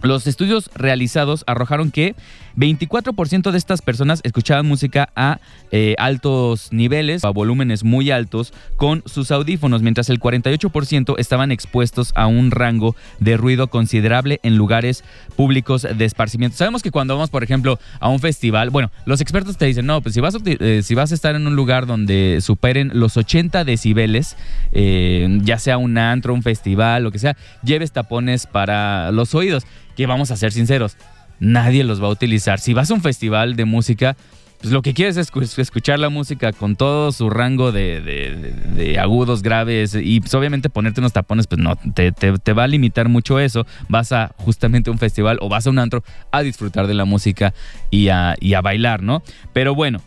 los 0.00 0.26
estudios 0.26 0.70
realizados 0.74 1.44
arrojaron 1.46 1.90
que 1.90 2.14
24% 2.56 3.50
de 3.50 3.58
estas 3.58 3.82
personas 3.82 4.20
escuchaban 4.22 4.66
música 4.66 5.10
a 5.16 5.40
eh, 5.70 5.94
altos 5.98 6.72
niveles, 6.72 7.24
a 7.24 7.30
volúmenes 7.30 7.84
muy 7.84 8.10
altos, 8.10 8.52
con 8.76 9.02
sus 9.06 9.30
audífonos, 9.30 9.82
mientras 9.82 10.08
el 10.10 10.20
48% 10.20 11.14
estaban 11.18 11.50
expuestos 11.52 12.12
a 12.14 12.26
un 12.26 12.50
rango 12.50 12.94
de 13.18 13.36
ruido 13.36 13.68
considerable 13.68 14.40
en 14.42 14.56
lugares 14.56 15.04
públicos 15.36 15.82
de 15.82 16.04
esparcimiento. 16.04 16.56
Sabemos 16.56 16.82
que 16.82 16.90
cuando 16.90 17.14
vamos, 17.14 17.30
por 17.30 17.42
ejemplo, 17.42 17.78
a 18.00 18.08
un 18.08 18.20
festival, 18.20 18.70
bueno, 18.70 18.90
los 19.06 19.20
expertos 19.20 19.56
te 19.56 19.66
dicen, 19.66 19.86
no, 19.86 20.00
pues 20.00 20.14
si 20.14 20.20
vas 20.20 20.34
a, 20.34 20.38
eh, 20.44 20.82
si 20.82 20.94
vas 20.94 21.12
a 21.12 21.14
estar 21.14 21.34
en 21.34 21.46
un 21.46 21.56
lugar 21.56 21.86
donde 21.86 22.38
superen 22.40 22.90
los 22.94 23.16
80 23.16 23.64
decibeles, 23.64 24.36
eh, 24.72 25.38
ya 25.42 25.58
sea 25.58 25.78
un 25.78 25.98
antro, 25.98 26.34
un 26.34 26.42
festival, 26.42 27.02
lo 27.02 27.10
que 27.10 27.18
sea, 27.18 27.36
lleves 27.62 27.92
tapones 27.92 28.46
para 28.46 29.10
los 29.12 29.34
oídos 29.34 29.64
que 29.96 30.06
vamos 30.06 30.30
a 30.30 30.36
ser 30.36 30.52
sinceros, 30.52 30.96
nadie 31.40 31.84
los 31.84 32.02
va 32.02 32.08
a 32.08 32.10
utilizar. 32.10 32.60
Si 32.60 32.74
vas 32.74 32.90
a 32.90 32.94
un 32.94 33.02
festival 33.02 33.56
de 33.56 33.64
música, 33.64 34.16
pues 34.60 34.72
lo 34.72 34.80
que 34.80 34.94
quieres 34.94 35.18
es 35.18 35.30
escuchar 35.58 35.98
la 35.98 36.08
música 36.08 36.52
con 36.52 36.74
todo 36.74 37.12
su 37.12 37.28
rango 37.28 37.70
de, 37.70 38.96
agudos, 38.98 39.42
graves 39.42 39.94
y 39.94 40.20
pues 40.20 40.32
obviamente 40.34 40.70
ponerte 40.70 41.00
unos 41.00 41.12
tapones, 41.12 41.46
pues 41.46 41.60
no, 41.60 41.76
te, 41.76 42.52
va 42.52 42.64
a 42.64 42.66
limitar 42.66 43.10
mucho 43.10 43.38
eso. 43.38 43.66
Vas 43.90 44.12
a 44.12 44.34
justamente 44.38 44.90
un 44.90 44.98
festival 44.98 45.38
o 45.42 45.50
vas 45.50 45.66
a 45.66 45.70
un 45.70 45.78
antro 45.78 46.02
a 46.30 46.40
disfrutar 46.40 46.86
de 46.86 46.94
la 46.94 47.04
música 47.04 47.52
y 47.90 48.08
a, 48.08 48.36
y 48.40 48.54
a 48.54 48.62
bailar, 48.62 49.02
¿no? 49.02 49.22
Pero 49.52 49.74
bueno, 49.74 50.00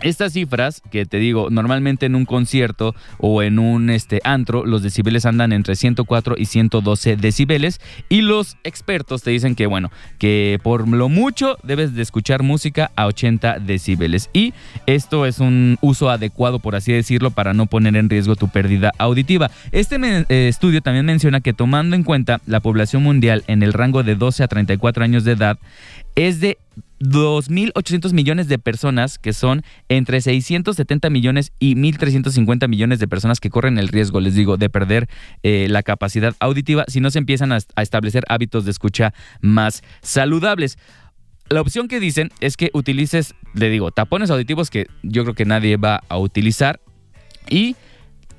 estas 0.00 0.32
cifras, 0.32 0.82
que 0.90 1.06
te 1.06 1.18
digo, 1.18 1.48
normalmente 1.50 2.06
en 2.06 2.14
un 2.14 2.24
concierto 2.24 2.94
o 3.18 3.42
en 3.42 3.58
un 3.58 3.90
este, 3.90 4.20
antro, 4.24 4.64
los 4.64 4.82
decibeles 4.82 5.26
andan 5.26 5.52
entre 5.52 5.76
104 5.76 6.36
y 6.38 6.46
112 6.46 7.16
decibeles. 7.16 7.80
Y 8.08 8.20
los 8.22 8.56
expertos 8.64 9.22
te 9.22 9.30
dicen 9.30 9.54
que, 9.54 9.66
bueno, 9.66 9.90
que 10.18 10.60
por 10.62 10.88
lo 10.88 11.08
mucho 11.08 11.58
debes 11.62 11.94
de 11.94 12.02
escuchar 12.02 12.42
música 12.42 12.90
a 12.96 13.06
80 13.06 13.58
decibeles. 13.58 14.30
Y 14.32 14.54
esto 14.86 15.26
es 15.26 15.40
un 15.40 15.78
uso 15.80 16.10
adecuado, 16.10 16.58
por 16.58 16.76
así 16.76 16.92
decirlo, 16.92 17.30
para 17.30 17.54
no 17.54 17.66
poner 17.66 17.96
en 17.96 18.08
riesgo 18.08 18.36
tu 18.36 18.48
pérdida 18.48 18.92
auditiva. 18.98 19.50
Este 19.72 19.96
eh, 19.96 20.48
estudio 20.48 20.80
también 20.80 21.06
menciona 21.06 21.40
que 21.40 21.52
tomando 21.52 21.96
en 21.96 22.04
cuenta 22.04 22.40
la 22.46 22.60
población 22.60 23.02
mundial 23.02 23.44
en 23.46 23.62
el 23.62 23.72
rango 23.72 24.02
de 24.02 24.14
12 24.14 24.44
a 24.44 24.48
34 24.48 25.04
años 25.04 25.24
de 25.24 25.32
edad, 25.32 25.58
es 26.14 26.40
de 26.40 26.58
2.800 27.00 28.12
millones 28.12 28.48
de 28.48 28.58
personas, 28.58 29.18
que 29.18 29.32
son 29.32 29.62
entre 29.88 30.20
670 30.20 31.10
millones 31.10 31.52
y 31.58 31.74
1.350 31.74 32.68
millones 32.68 32.98
de 32.98 33.08
personas 33.08 33.40
que 33.40 33.50
corren 33.50 33.78
el 33.78 33.88
riesgo, 33.88 34.20
les 34.20 34.34
digo, 34.34 34.56
de 34.56 34.70
perder 34.70 35.08
eh, 35.42 35.66
la 35.68 35.82
capacidad 35.82 36.34
auditiva 36.40 36.84
si 36.88 37.00
no 37.00 37.10
se 37.10 37.18
empiezan 37.18 37.52
a, 37.52 37.58
a 37.76 37.82
establecer 37.82 38.24
hábitos 38.28 38.64
de 38.64 38.70
escucha 38.70 39.14
más 39.40 39.82
saludables. 40.02 40.78
La 41.50 41.62
opción 41.62 41.88
que 41.88 42.00
dicen 42.00 42.30
es 42.40 42.56
que 42.56 42.70
utilices, 42.74 43.34
le 43.54 43.70
digo, 43.70 43.90
tapones 43.90 44.30
auditivos 44.30 44.68
que 44.68 44.86
yo 45.02 45.22
creo 45.22 45.34
que 45.34 45.46
nadie 45.46 45.76
va 45.76 46.02
a 46.08 46.18
utilizar 46.18 46.80
y 47.48 47.74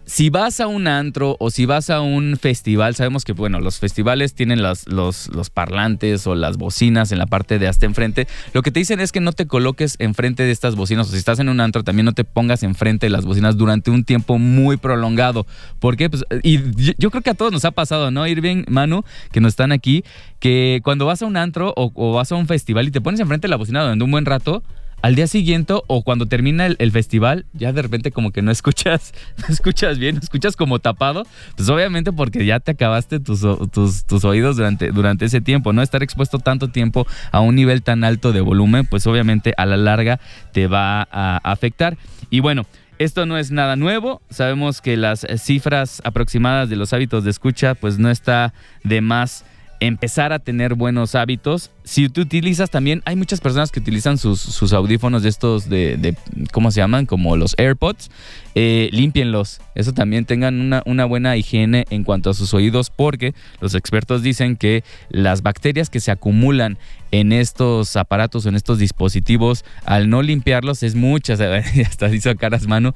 si 0.09 0.31
vas 0.31 0.59
a 0.59 0.65
un 0.65 0.87
antro 0.87 1.37
o 1.39 1.51
si 1.51 1.67
vas 1.67 1.91
a 1.91 2.01
un 2.01 2.35
festival, 2.35 2.95
sabemos 2.95 3.25
que, 3.25 3.33
bueno, 3.33 3.59
los 3.59 3.77
festivales 3.77 4.33
tienen 4.33 4.63
los, 4.63 4.87
los, 4.87 5.29
parlantes 5.53 6.25
o 6.25 6.33
las 6.33 6.57
bocinas 6.57 7.11
en 7.11 7.19
la 7.19 7.27
parte 7.27 7.59
de 7.59 7.67
hasta 7.67 7.85
enfrente. 7.85 8.27
Lo 8.53 8.63
que 8.63 8.71
te 8.71 8.79
dicen 8.79 9.01
es 9.01 9.11
que 9.11 9.19
no 9.19 9.33
te 9.33 9.45
coloques 9.45 9.97
enfrente 9.99 10.41
de 10.41 10.51
estas 10.51 10.75
bocinas 10.75 11.07
o 11.07 11.11
si 11.11 11.17
estás 11.17 11.37
en 11.37 11.47
un 11.47 11.59
antro 11.59 11.83
también 11.83 12.05
no 12.05 12.13
te 12.13 12.23
pongas 12.23 12.63
enfrente 12.63 13.05
de 13.05 13.11
las 13.11 13.23
bocinas 13.23 13.55
durante 13.55 13.91
un 13.91 14.03
tiempo 14.03 14.39
muy 14.39 14.77
prolongado. 14.77 15.45
¿Por 15.77 15.95
qué? 15.95 16.09
Pues, 16.09 16.25
y 16.41 16.59
yo 16.97 17.11
creo 17.11 17.21
que 17.21 17.29
a 17.29 17.35
todos 17.35 17.51
nos 17.51 17.63
ha 17.65 17.71
pasado, 17.71 18.09
¿no, 18.09 18.25
Irving, 18.25 18.63
Manu, 18.67 19.03
que 19.31 19.41
nos 19.41 19.51
están 19.51 19.71
aquí, 19.71 20.03
que 20.39 20.81
cuando 20.83 21.05
vas 21.05 21.21
a 21.21 21.27
un 21.27 21.37
antro 21.37 21.71
o, 21.77 21.91
o 21.93 22.13
vas 22.13 22.31
a 22.31 22.35
un 22.35 22.47
festival 22.47 22.87
y 22.87 22.91
te 22.91 22.99
pones 22.99 23.19
enfrente 23.19 23.47
de 23.47 23.51
la 23.51 23.57
bocina 23.57 23.83
durante 23.83 24.03
un 24.03 24.09
buen 24.09 24.25
rato, 24.25 24.63
al 25.01 25.15
día 25.15 25.27
siguiente 25.27 25.73
o 25.87 26.03
cuando 26.03 26.25
termina 26.25 26.65
el, 26.65 26.91
festival, 26.91 27.45
ya 27.53 27.71
de 27.71 27.81
repente 27.81 28.11
como 28.11 28.31
que 28.31 28.41
no 28.41 28.51
escuchas, 28.51 29.13
no 29.37 29.53
escuchas 29.53 29.97
bien, 29.97 30.17
escuchas 30.17 30.55
como 30.55 30.79
tapado, 30.79 31.25
pues 31.55 31.69
obviamente 31.69 32.11
porque 32.11 32.45
ya 32.45 32.59
te 32.59 32.71
acabaste 32.71 33.19
tus, 33.19 33.41
tus, 33.71 34.25
oídos 34.25 34.57
durante, 34.57 34.91
durante 34.91 35.25
ese 35.25 35.41
tiempo, 35.41 35.73
¿no? 35.73 35.81
Estar 35.81 36.03
expuesto 36.03 36.39
tanto 36.39 36.69
tiempo 36.69 37.07
a 37.31 37.39
un 37.39 37.55
nivel 37.55 37.81
tan 37.81 38.03
alto 38.03 38.33
de 38.33 38.41
volumen, 38.41 38.85
pues 38.85 39.07
obviamente 39.07 39.53
a 39.57 39.65
la 39.65 39.77
larga 39.77 40.19
te 40.51 40.67
va 40.67 41.07
a 41.11 41.37
afectar. 41.43 41.97
Y 42.29 42.39
bueno, 42.41 42.65
Esto 42.99 43.25
no 43.25 43.37
es 43.37 43.49
nada 43.49 43.77
nuevo. 43.77 44.21
Sabemos 44.29 44.81
que 44.81 44.97
las 44.97 45.25
cifras 45.37 46.01
aproximadas 46.03 46.69
de 46.69 46.75
los 46.75 46.91
hábitos 46.91 47.23
de 47.23 47.29
escucha, 47.29 47.73
pues 47.73 47.97
no 47.97 48.09
está 48.09 48.53
de 48.83 48.99
más 48.99 49.45
empezar 49.79 50.33
a 50.33 50.39
tener 50.39 50.75
buenos 50.75 51.15
hábitos. 51.15 51.71
Si 51.89 52.07
tú 52.07 52.21
utilizas 52.21 52.69
también, 52.69 53.01
hay 53.05 53.15
muchas 53.15 53.41
personas 53.41 53.71
que 53.71 53.79
utilizan 53.79 54.19
sus, 54.19 54.73
audífonos 54.73 55.23
de 55.23 55.29
estos 55.29 55.67
de, 55.67 56.15
¿cómo 56.51 56.69
se 56.69 56.81
llaman? 56.81 57.07
Como 57.07 57.35
los 57.35 57.55
AirPods. 57.57 58.11
Eh, 58.53 58.89
límpienlos. 58.91 59.59
Eso 59.73 59.91
también 59.91 60.25
tengan 60.25 60.61
una, 60.61 60.83
una, 60.85 61.05
buena 61.05 61.35
higiene 61.35 61.85
en 61.89 62.03
cuanto 62.03 62.29
a 62.29 62.35
sus 62.35 62.53
oídos 62.53 62.91
porque 62.91 63.33
los 63.59 63.73
expertos 63.73 64.21
dicen 64.21 64.55
que 64.55 64.83
las 65.09 65.41
bacterias 65.41 65.89
que 65.89 65.99
se 65.99 66.11
acumulan 66.11 66.77
en 67.09 67.31
estos 67.31 67.95
aparatos, 67.95 68.45
en 68.45 68.53
estos 68.53 68.77
dispositivos, 68.77 69.65
al 69.83 70.11
no 70.11 70.21
limpiarlos 70.21 70.83
es 70.83 70.93
muchas. 70.93 71.41
Hasta 71.87 72.13
hizo 72.13 72.35
caras 72.35 72.67
mano. 72.67 72.93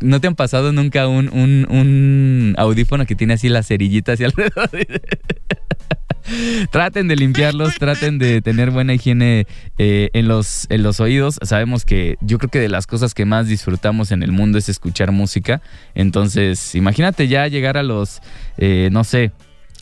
¿No 0.00 0.22
te 0.22 0.26
han 0.26 0.36
pasado 0.36 0.72
nunca 0.72 1.06
un, 1.06 1.28
un, 1.34 1.66
un 1.68 2.54
audífono 2.56 3.04
que 3.04 3.14
tiene 3.14 3.34
así 3.34 3.50
las 3.50 3.68
cerillitas 3.68 4.18
alrededor? 4.22 4.70
traten 6.70 7.08
de 7.08 7.16
limpiarlos, 7.16 7.74
traten 7.76 8.18
de 8.18 8.42
tener 8.42 8.70
buena 8.70 8.94
higiene 8.94 9.46
eh, 9.78 10.10
en, 10.12 10.28
los, 10.28 10.66
en 10.70 10.82
los 10.82 11.00
oídos. 11.00 11.38
Sabemos 11.42 11.84
que 11.84 12.16
yo 12.20 12.38
creo 12.38 12.50
que 12.50 12.60
de 12.60 12.68
las 12.68 12.86
cosas 12.86 13.14
que 13.14 13.24
más 13.24 13.48
disfrutamos 13.48 14.12
en 14.12 14.22
el 14.22 14.32
mundo 14.32 14.58
es 14.58 14.68
escuchar 14.68 15.12
música. 15.12 15.62
Entonces, 15.94 16.74
imagínate 16.74 17.28
ya 17.28 17.46
llegar 17.48 17.76
a 17.76 17.82
los, 17.82 18.20
eh, 18.56 18.88
no 18.92 19.04
sé, 19.04 19.32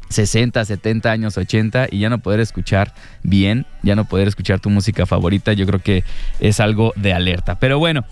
60, 0.08 0.64
70 0.64 1.10
años, 1.10 1.36
80 1.36 1.88
y 1.90 1.98
ya 1.98 2.08
no 2.08 2.18
poder 2.18 2.40
escuchar 2.40 2.94
bien, 3.22 3.66
ya 3.82 3.96
no 3.96 4.04
poder 4.04 4.28
escuchar 4.28 4.60
tu 4.60 4.70
música 4.70 5.06
favorita, 5.06 5.52
yo 5.52 5.66
creo 5.66 5.80
que 5.80 6.04
es 6.40 6.60
algo 6.60 6.92
de 6.96 7.12
alerta. 7.12 7.58
Pero 7.58 7.78
bueno, 7.78 8.04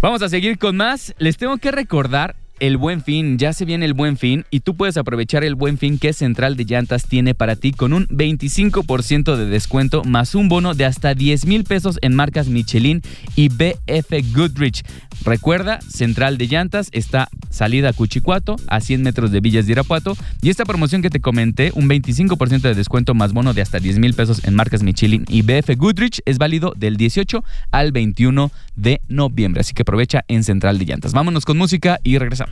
vamos 0.00 0.22
a 0.22 0.28
seguir 0.28 0.58
con 0.58 0.76
más. 0.76 1.14
Les 1.18 1.36
tengo 1.36 1.56
que 1.58 1.70
recordar 1.70 2.36
el 2.60 2.76
buen 2.76 3.02
fin, 3.02 3.38
ya 3.38 3.52
se 3.52 3.64
viene 3.64 3.84
el 3.84 3.94
buen 3.94 4.16
fin 4.16 4.44
y 4.50 4.60
tú 4.60 4.76
puedes 4.76 4.96
aprovechar 4.96 5.44
el 5.44 5.54
buen 5.54 5.78
fin 5.78 5.98
que 5.98 6.12
Central 6.12 6.56
de 6.56 6.64
Llantas 6.64 7.06
tiene 7.06 7.34
para 7.34 7.56
ti 7.56 7.72
con 7.72 7.92
un 7.92 8.06
25% 8.08 9.36
de 9.36 9.46
descuento 9.46 10.04
más 10.04 10.34
un 10.34 10.48
bono 10.48 10.74
de 10.74 10.84
hasta 10.84 11.14
10 11.14 11.46
mil 11.46 11.64
pesos 11.64 11.98
en 12.02 12.14
marcas 12.14 12.48
Michelin 12.48 13.02
y 13.36 13.48
BF 13.48 14.34
Goodrich. 14.34 14.84
Recuerda, 15.24 15.80
Central 15.80 16.38
de 16.38 16.46
Llantas 16.46 16.88
está 16.92 17.28
salida 17.50 17.90
a 17.90 17.92
Cuchicuato, 17.92 18.56
a 18.68 18.80
100 18.80 19.02
metros 19.02 19.30
de 19.32 19.40
Villas 19.40 19.66
de 19.66 19.72
Irapuato 19.72 20.16
y 20.42 20.50
esta 20.50 20.64
promoción 20.64 21.02
que 21.02 21.10
te 21.10 21.20
comenté, 21.20 21.72
un 21.74 21.88
25% 21.88 22.60
de 22.60 22.74
descuento 22.74 23.14
más 23.14 23.32
bono 23.32 23.54
de 23.54 23.62
hasta 23.62 23.78
10 23.78 23.98
mil 23.98 24.14
pesos 24.14 24.44
en 24.44 24.54
marcas 24.54 24.82
Michelin 24.82 25.24
y 25.28 25.42
BF 25.42 25.76
Goodrich 25.76 26.20
es 26.24 26.38
válido 26.38 26.74
del 26.76 26.96
18 26.96 27.42
al 27.70 27.92
21 27.92 28.50
de 28.76 29.00
noviembre. 29.08 29.60
Así 29.60 29.74
que 29.74 29.82
aprovecha 29.82 30.24
en 30.28 30.44
Central 30.44 30.78
de 30.78 30.84
Llantas. 30.84 31.12
Vámonos 31.12 31.44
con 31.44 31.58
música 31.58 31.98
y 32.02 32.18
regresamos. 32.18 32.43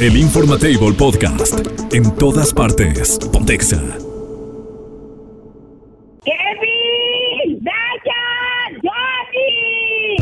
El 0.00 0.16
Informatable 0.16 0.92
Podcast. 0.94 1.60
En 1.92 2.10
todas 2.16 2.52
partes. 2.52 3.18
Pontexa. 3.32 3.76
¡Kevin! 6.24 7.62
¡Dayan! 7.62 8.80
¡Johnny! 8.82 10.16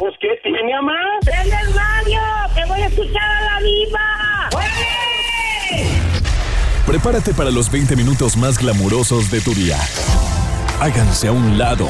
¿Pues 0.00 0.14
qué 0.20 0.28
tiene, 0.42 0.74
mamá? 0.74 0.98
¡Prende 1.24 1.54
el 1.54 1.72
radio! 1.72 2.20
¡Que 2.54 2.64
voy 2.64 2.80
a 2.80 2.86
escuchar 2.86 3.22
a 3.22 3.42
la 3.42 3.60
viva! 3.60 4.48
Prepárate 6.86 7.32
para 7.32 7.50
los 7.50 7.70
20 7.70 7.94
minutos 7.94 8.36
más 8.36 8.58
glamurosos 8.58 9.30
de 9.30 9.40
tu 9.40 9.54
día. 9.54 9.78
Háganse 10.80 11.28
a 11.28 11.32
un 11.32 11.56
lado. 11.56 11.88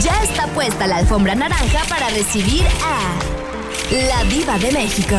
Ya 0.00 0.22
está 0.24 0.48
puesta 0.48 0.88
la 0.88 0.96
alfombra 0.96 1.36
naranja 1.36 1.82
para 1.88 2.08
recibir 2.10 2.64
a 2.82 3.43
la 3.90 4.24
Diva 4.24 4.58
de 4.58 4.72
México. 4.72 5.16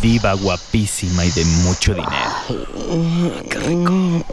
Diva 0.00 0.34
guapísima 0.34 1.24
y 1.24 1.30
de 1.30 1.44
mucho 1.44 1.94
dinero. 1.94 2.12
Qué 3.48 3.58
rico. 3.58 4.24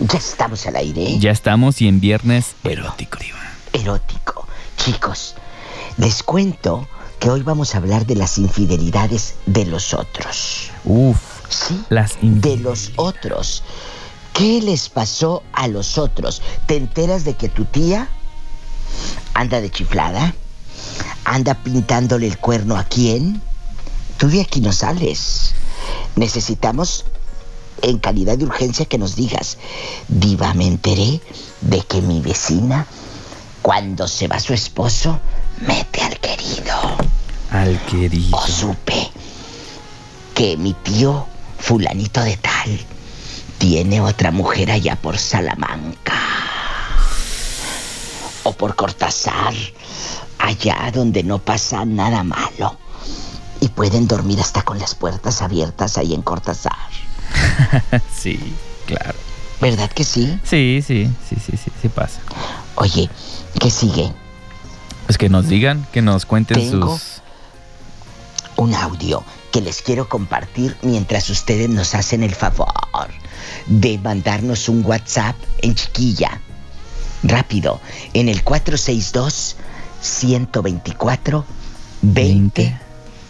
Ya 0.00 0.18
estamos 0.18 0.66
al 0.66 0.76
aire. 0.76 1.18
Ya 1.18 1.30
estamos 1.30 1.80
y 1.82 1.88
en 1.88 2.00
viernes 2.00 2.54
erótico, 2.64 3.18
Diva. 3.18 3.38
Erótico. 3.72 4.48
Chicos, 4.76 5.34
les 5.98 6.22
cuento 6.22 6.88
que 7.18 7.30
hoy 7.30 7.42
vamos 7.42 7.74
a 7.74 7.78
hablar 7.78 8.06
de 8.06 8.16
las 8.16 8.38
infidelidades 8.38 9.34
de 9.44 9.66
los 9.66 9.92
otros. 9.92 10.70
Uf. 10.84 11.18
¿Sí? 11.50 11.82
Las 11.90 12.16
de 12.22 12.56
los 12.56 12.92
otros. 12.96 13.62
¿Qué 14.32 14.62
les 14.62 14.88
pasó 14.88 15.42
a 15.52 15.68
los 15.68 15.98
otros? 15.98 16.40
¿Te 16.66 16.76
enteras 16.76 17.24
de 17.24 17.34
que 17.34 17.48
tu 17.48 17.66
tía 17.66 18.08
anda 19.34 19.60
de 19.60 19.70
chiflada? 19.70 20.34
Anda 21.24 21.54
pintándole 21.54 22.26
el 22.26 22.38
cuerno 22.38 22.76
a 22.76 22.84
quién, 22.84 23.42
tú 24.18 24.28
de 24.28 24.40
aquí 24.40 24.60
no 24.60 24.72
sales. 24.72 25.52
Necesitamos 26.16 27.04
en 27.82 27.98
calidad 27.98 28.36
de 28.36 28.44
urgencia 28.44 28.86
que 28.86 28.98
nos 28.98 29.16
digas, 29.16 29.58
diva, 30.08 30.54
me 30.54 30.66
enteré 30.66 31.20
de 31.60 31.80
que 31.82 32.02
mi 32.02 32.20
vecina, 32.20 32.86
cuando 33.62 34.08
se 34.08 34.28
va 34.28 34.40
su 34.40 34.52
esposo, 34.52 35.18
mete 35.60 36.02
al 36.02 36.18
querido. 36.18 36.74
Al 37.50 37.80
querido. 37.86 38.36
O 38.36 38.46
supe 38.46 39.10
que 40.34 40.56
mi 40.56 40.74
tío, 40.74 41.26
fulanito 41.58 42.22
de 42.22 42.36
tal, 42.36 42.80
tiene 43.58 44.00
otra 44.00 44.30
mujer 44.30 44.70
allá 44.70 44.96
por 44.96 45.18
Salamanca. 45.18 46.14
O 48.42 48.52
por 48.52 48.74
Cortázar 48.74 49.54
allá 50.40 50.90
donde 50.92 51.22
no 51.22 51.38
pasa 51.38 51.84
nada 51.84 52.22
malo. 52.22 52.76
Y 53.60 53.68
pueden 53.68 54.08
dormir 54.08 54.40
hasta 54.40 54.62
con 54.62 54.78
las 54.78 54.94
puertas 54.94 55.42
abiertas 55.42 55.98
ahí 55.98 56.14
en 56.14 56.22
Cortázar. 56.22 56.72
sí, 58.14 58.38
claro. 58.86 59.18
¿Verdad 59.60 59.90
que 59.90 60.04
sí? 60.04 60.38
Sí, 60.42 60.82
sí, 60.86 61.10
sí, 61.28 61.36
sí, 61.44 61.56
sí, 61.56 61.70
sí 61.82 61.88
pasa. 61.88 62.20
Oye, 62.76 63.10
¿qué 63.58 63.70
sigue? 63.70 64.12
Pues 65.06 65.18
que 65.18 65.28
nos 65.28 65.48
digan, 65.48 65.86
que 65.92 66.00
nos 66.00 66.24
cuenten 66.24 66.70
Tengo 66.70 66.96
sus... 66.96 67.20
Un 68.56 68.74
audio 68.74 69.22
que 69.52 69.60
les 69.60 69.82
quiero 69.82 70.08
compartir 70.08 70.76
mientras 70.82 71.28
ustedes 71.28 71.68
nos 71.68 71.94
hacen 71.94 72.22
el 72.22 72.34
favor 72.34 72.68
de 73.66 73.98
mandarnos 73.98 74.68
un 74.68 74.84
WhatsApp 74.84 75.36
en 75.58 75.74
chiquilla. 75.74 76.40
Rápido, 77.22 77.80
en 78.14 78.28
el 78.28 78.42
462 78.42 79.56
124 80.00 81.44
20 82.02 82.80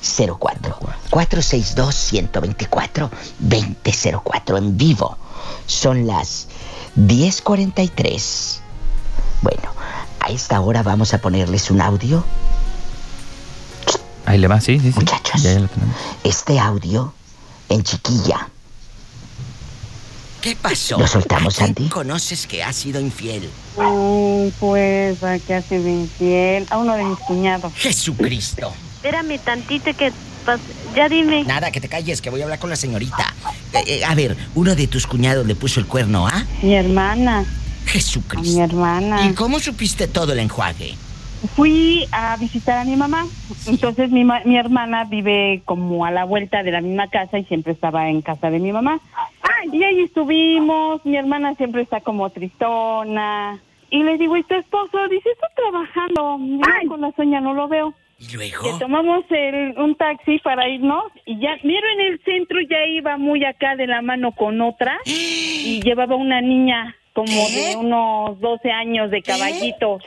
04 0.02 0.78
462 1.10 1.94
124 1.94 3.10
2004 3.38 4.56
en 4.58 4.76
vivo. 4.76 5.16
Son 5.66 6.06
las 6.06 6.48
10:43. 6.96 8.60
Bueno, 9.42 9.72
a 10.20 10.30
esta 10.30 10.60
hora 10.60 10.82
vamos 10.82 11.14
a 11.14 11.18
ponerles 11.18 11.70
un 11.70 11.80
audio. 11.80 12.24
Ahí 14.26 14.38
le 14.38 14.48
va, 14.48 14.60
sí, 14.60 14.78
sí, 14.78 14.92
sí. 14.92 14.98
Muchachos, 14.98 15.42
Ya, 15.42 15.54
ya 15.54 15.60
lo 15.60 15.68
este 16.24 16.58
audio 16.58 17.12
en 17.68 17.82
chiquilla. 17.82 18.48
¿Qué 20.40 20.56
pasó? 20.56 20.98
¿Lo 20.98 21.06
soltamos, 21.06 21.56
¿A 21.60 21.64
quién 21.64 21.74
Sandy? 21.74 21.90
conoces 21.90 22.46
que 22.46 22.62
ha 22.62 22.72
sido 22.72 22.98
infiel? 23.00 23.50
Mm, 23.76 24.48
pues 24.58 25.22
a 25.22 25.38
que 25.38 25.54
ha 25.54 25.62
sido 25.62 25.86
infiel 25.88 26.66
a 26.70 26.78
uno 26.78 26.94
de 26.96 27.04
mis 27.04 27.18
cuñados. 27.18 27.72
Jesucristo. 27.76 28.72
Espérame 28.96 29.38
tantito 29.38 29.94
que... 29.94 30.12
pas- 30.46 30.58
Ya 30.96 31.08
dime. 31.08 31.44
Nada, 31.44 31.70
que 31.70 31.80
te 31.80 31.88
calles, 31.88 32.20
que 32.22 32.30
voy 32.30 32.40
a 32.40 32.44
hablar 32.44 32.58
con 32.58 32.70
la 32.70 32.76
señorita. 32.76 33.34
Eh, 33.74 33.82
eh, 33.86 34.04
a 34.04 34.14
ver, 34.14 34.36
uno 34.54 34.74
de 34.74 34.86
tus 34.86 35.06
cuñados 35.06 35.46
le 35.46 35.54
puso 35.54 35.78
el 35.80 35.86
cuerno 35.86 36.26
a 36.26 36.44
Mi 36.62 36.74
hermana, 36.74 37.38
a 37.38 37.42
mi 37.42 37.46
Jesucristo. 37.86 38.62
hermana. 38.62 39.26
¿Y 39.26 39.34
cómo 39.34 39.60
supiste 39.60 40.08
todo 40.08 40.32
el 40.32 40.38
enjuague? 40.38 40.94
Fui 41.56 42.04
a 42.12 42.36
visitar 42.36 42.78
a 42.78 42.84
mi 42.84 42.96
mamá. 42.96 43.24
Entonces 43.66 44.10
mi, 44.10 44.24
mi 44.24 44.56
hermana 44.56 45.04
vive 45.04 45.62
como 45.64 46.04
a 46.04 46.10
la 46.10 46.24
vuelta 46.24 46.62
de 46.62 46.70
la 46.70 46.80
misma 46.80 47.08
casa 47.08 47.38
y 47.38 47.44
siempre 47.44 47.72
estaba 47.72 48.08
en 48.08 48.22
casa 48.22 48.50
de 48.50 48.58
mi 48.58 48.72
mamá. 48.72 49.00
Y 49.72 49.82
ahí 49.82 50.00
estuvimos, 50.00 51.04
mi 51.04 51.16
hermana 51.16 51.54
siempre 51.54 51.82
está 51.82 52.00
como 52.00 52.30
tristona. 52.30 53.58
Y 53.90 54.02
le 54.02 54.16
digo, 54.18 54.36
¿y 54.36 54.42
tu 54.44 54.54
esposo? 54.54 55.08
Dice, 55.10 55.28
está 55.30 55.48
trabajando. 55.56 56.38
Yo 56.40 56.88
con 56.88 57.00
la 57.00 57.12
sueña 57.12 57.40
no 57.40 57.54
lo 57.54 57.68
veo. 57.68 57.92
¿Y 58.18 58.26
Que 58.26 58.36
luego? 58.36 58.78
tomamos 58.78 59.24
el, 59.30 59.78
un 59.78 59.94
taxi 59.94 60.38
para 60.40 60.68
irnos 60.68 61.04
y 61.24 61.38
ya, 61.40 61.56
miro 61.64 61.86
en 61.94 62.12
el 62.12 62.20
centro 62.22 62.58
ya 62.60 62.84
iba 62.86 63.16
muy 63.16 63.44
acá 63.46 63.76
de 63.76 63.86
la 63.86 64.02
mano 64.02 64.32
con 64.32 64.60
otra 64.60 64.98
y 65.06 65.80
llevaba 65.82 66.16
una 66.16 66.42
niña 66.42 66.94
como 67.20 67.48
de 67.50 67.76
unos 67.76 68.40
12 68.40 68.70
años 68.70 69.10
de 69.10 69.20
caballito. 69.20 69.98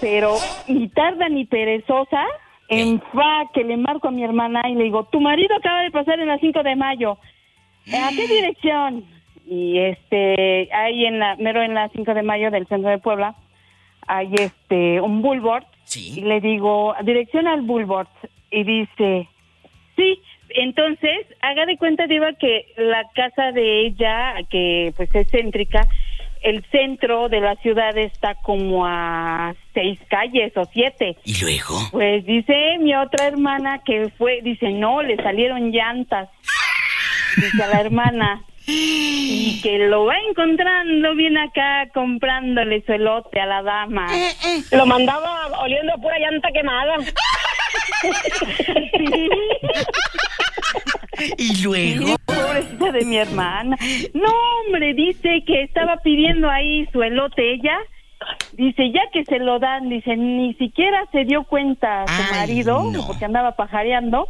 Pero 0.00 0.36
ni 0.66 0.88
tarda 0.88 1.28
ni 1.28 1.44
perezosa, 1.44 2.24
en 2.68 3.00
fa 3.12 3.48
que 3.54 3.62
le 3.62 3.76
marco 3.76 4.08
a 4.08 4.10
mi 4.10 4.24
hermana 4.24 4.62
y 4.68 4.74
le 4.74 4.84
digo, 4.84 5.04
tu 5.04 5.20
marido 5.20 5.54
acaba 5.54 5.82
de 5.82 5.92
pasar 5.92 6.18
en 6.18 6.26
la 6.26 6.38
5 6.38 6.60
de 6.64 6.74
mayo. 6.74 7.18
¿A 7.86 8.10
qué 8.10 8.26
dirección? 8.26 9.04
Y 9.46 9.78
este, 9.78 10.68
ahí 10.74 11.06
en 11.06 11.20
la, 11.20 11.36
mero 11.36 11.62
en 11.62 11.74
la 11.74 11.88
5 11.90 12.12
de 12.12 12.22
mayo 12.22 12.50
del 12.50 12.66
centro 12.66 12.90
de 12.90 12.98
Puebla, 12.98 13.36
hay 14.08 14.32
este 14.34 15.00
un 15.00 15.22
boulevard 15.22 15.64
y 15.94 16.20
le 16.20 16.40
digo, 16.40 16.96
dirección 17.04 17.46
al 17.46 17.62
boulevard 17.62 18.08
y 18.50 18.64
dice, 18.64 19.28
sí, 19.94 20.20
entonces 20.50 21.26
haga 21.40 21.66
de 21.66 21.76
cuenta 21.76 22.06
Diva 22.06 22.32
que 22.34 22.72
la 22.76 23.04
casa 23.14 23.52
de 23.52 23.86
ella, 23.86 24.34
que 24.50 24.92
pues 24.96 25.14
es 25.14 25.30
céntrica, 25.30 25.86
el 26.42 26.64
centro 26.70 27.28
de 27.28 27.40
la 27.40 27.56
ciudad 27.56 27.96
está 27.96 28.36
como 28.36 28.86
a 28.86 29.54
seis 29.74 29.98
calles 30.08 30.56
o 30.56 30.64
siete. 30.72 31.16
¿Y 31.24 31.40
luego? 31.40 31.74
Pues 31.90 32.24
dice 32.24 32.78
mi 32.78 32.94
otra 32.94 33.26
hermana 33.26 33.80
que 33.84 34.10
fue, 34.16 34.40
dice, 34.42 34.70
no, 34.70 35.02
le 35.02 35.16
salieron 35.16 35.72
llantas. 35.72 36.28
Dice 37.36 37.62
a 37.62 37.66
la 37.66 37.80
hermana. 37.80 38.42
Y 38.68 39.60
que 39.62 39.78
lo 39.78 40.06
va 40.06 40.14
encontrando 40.28 41.14
bien 41.14 41.38
acá 41.38 41.88
comprándole 41.94 42.82
su 42.84 42.92
elote 42.92 43.40
a 43.40 43.46
la 43.46 43.62
dama. 43.62 44.06
Lo 44.72 44.86
mandaba 44.86 45.46
oliendo 45.62 45.94
a 45.94 45.96
pura 45.98 46.18
llanta 46.18 46.50
quemada. 46.52 46.96
¿Y 51.38 51.62
luego? 51.62 52.06
Sí, 52.06 52.14
pobrecita 52.24 52.92
de 52.92 53.04
mi 53.04 53.16
hermana. 53.16 53.76
No, 54.14 54.32
hombre, 54.60 54.94
dice 54.94 55.42
que 55.46 55.62
estaba 55.62 55.98
pidiendo 55.98 56.50
ahí 56.50 56.86
su 56.92 57.02
elote 57.02 57.54
ella. 57.54 57.78
Dice, 58.52 58.90
ya 58.92 59.02
que 59.12 59.24
se 59.24 59.38
lo 59.38 59.58
dan, 59.58 59.88
dice, 59.88 60.16
ni 60.16 60.54
siquiera 60.54 61.04
se 61.12 61.24
dio 61.24 61.44
cuenta 61.44 62.04
su 62.06 62.34
marido, 62.34 62.92
porque 63.06 63.24
andaba 63.24 63.52
pajareando. 63.52 64.28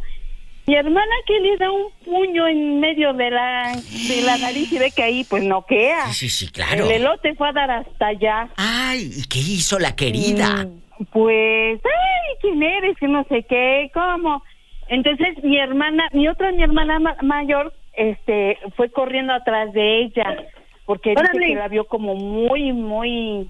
Mi 0.67 0.75
hermana 0.75 1.15
que 1.25 1.39
le 1.39 1.55
da 1.55 1.71
un 1.71 1.85
puño 2.03 2.45
en 2.45 2.81
medio 2.81 3.13
de 3.13 3.31
la, 3.31 3.73
de 3.73 4.21
la 4.23 4.37
nariz 4.37 4.69
y 4.73 4.77
ve 4.77 4.91
que 4.93 5.01
ahí 5.01 5.23
pues 5.23 5.41
no 5.43 5.65
queda. 5.65 6.11
Sí, 6.11 6.27
sí, 6.27 6.49
claro. 6.49 6.83
El 6.83 6.91
elote 6.91 7.35
fue 7.35 7.47
a 7.47 7.53
dar 7.53 7.71
hasta 7.71 8.07
allá. 8.07 8.49
Ay, 8.57 9.09
¿y 9.15 9.23
qué 9.29 9.39
hizo 9.39 9.79
la 9.79 9.95
querida? 9.95 10.65
Mm, 10.65 10.81
Pues, 11.11 11.79
ay, 11.83 12.35
¿quién 12.41 12.61
eres? 12.63 12.97
Que 12.97 13.07
no 13.07 13.23
sé 13.25 13.43
qué, 13.43 13.91
¿cómo? 13.93 14.43
Entonces 14.89 15.43
mi 15.43 15.57
hermana, 15.57 16.07
mi 16.13 16.27
otra 16.27 16.51
mi 16.51 16.63
hermana 16.63 16.99
ma- 16.99 17.17
mayor, 17.21 17.73
este, 17.93 18.57
fue 18.75 18.89
corriendo 18.89 19.33
atrás 19.33 19.73
de 19.73 20.01
ella 20.03 20.45
porque 20.85 21.09
dice 21.11 21.21
que 21.49 21.55
la 21.55 21.67
vio 21.67 21.85
como 21.85 22.15
muy, 22.15 22.71
muy 22.71 23.49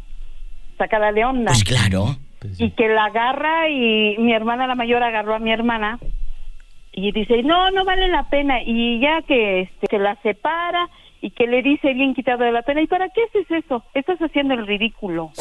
sacada 0.77 1.11
de 1.11 1.25
onda. 1.25 1.51
Pues 1.51 1.63
claro. 1.63 2.15
Y 2.57 2.71
que 2.71 2.87
la 2.87 3.05
agarra 3.05 3.69
y 3.69 4.15
mi 4.19 4.33
hermana 4.33 4.67
la 4.67 4.75
mayor 4.75 5.03
agarró 5.03 5.35
a 5.35 5.39
mi 5.39 5.51
hermana 5.51 5.99
y 6.91 7.11
dice, 7.11 7.43
no, 7.43 7.69
no 7.71 7.85
vale 7.85 8.07
la 8.07 8.23
pena. 8.29 8.61
Y 8.63 8.99
ya 8.99 9.21
que 9.21 9.61
este, 9.61 9.87
se 9.89 9.99
la 9.99 10.15
separa 10.23 10.87
y 11.21 11.31
que 11.31 11.45
le 11.47 11.61
dice 11.61 11.93
bien 11.93 12.13
quitado 12.15 12.43
de 12.43 12.51
la 12.51 12.61
pena, 12.63 12.81
¿y 12.81 12.87
para 12.87 13.09
qué 13.09 13.21
haces 13.23 13.49
eso? 13.65 13.83
Estás 13.93 14.19
haciendo 14.19 14.53
el 14.55 14.65
ridículo. 14.65 15.31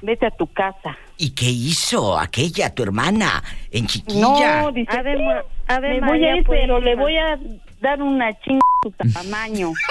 Vete 0.00 0.26
a 0.26 0.30
tu 0.30 0.46
casa. 0.52 0.96
¿Y 1.16 1.30
qué 1.34 1.46
hizo 1.46 2.18
aquella, 2.18 2.72
tu 2.74 2.82
hermana, 2.84 3.42
en 3.72 3.86
chiquilla? 3.86 4.62
No, 4.62 4.72
dice, 4.72 4.96
Ave 4.96 5.16
Ma- 5.22 5.42
Ave 5.66 5.88
me 5.94 6.00
voy 6.00 6.08
María 6.10 6.32
a 6.32 6.36
ir, 6.36 6.46
pero 6.48 6.80
le 6.80 6.94
voy 6.94 7.16
a 7.16 7.38
dar 7.80 8.00
una 8.02 8.32
chinga 8.40 8.60
a 8.60 8.88
su 8.88 8.92
tamaño. 9.12 9.72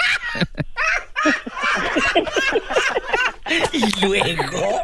¿Y 3.72 4.06
luego? 4.06 4.82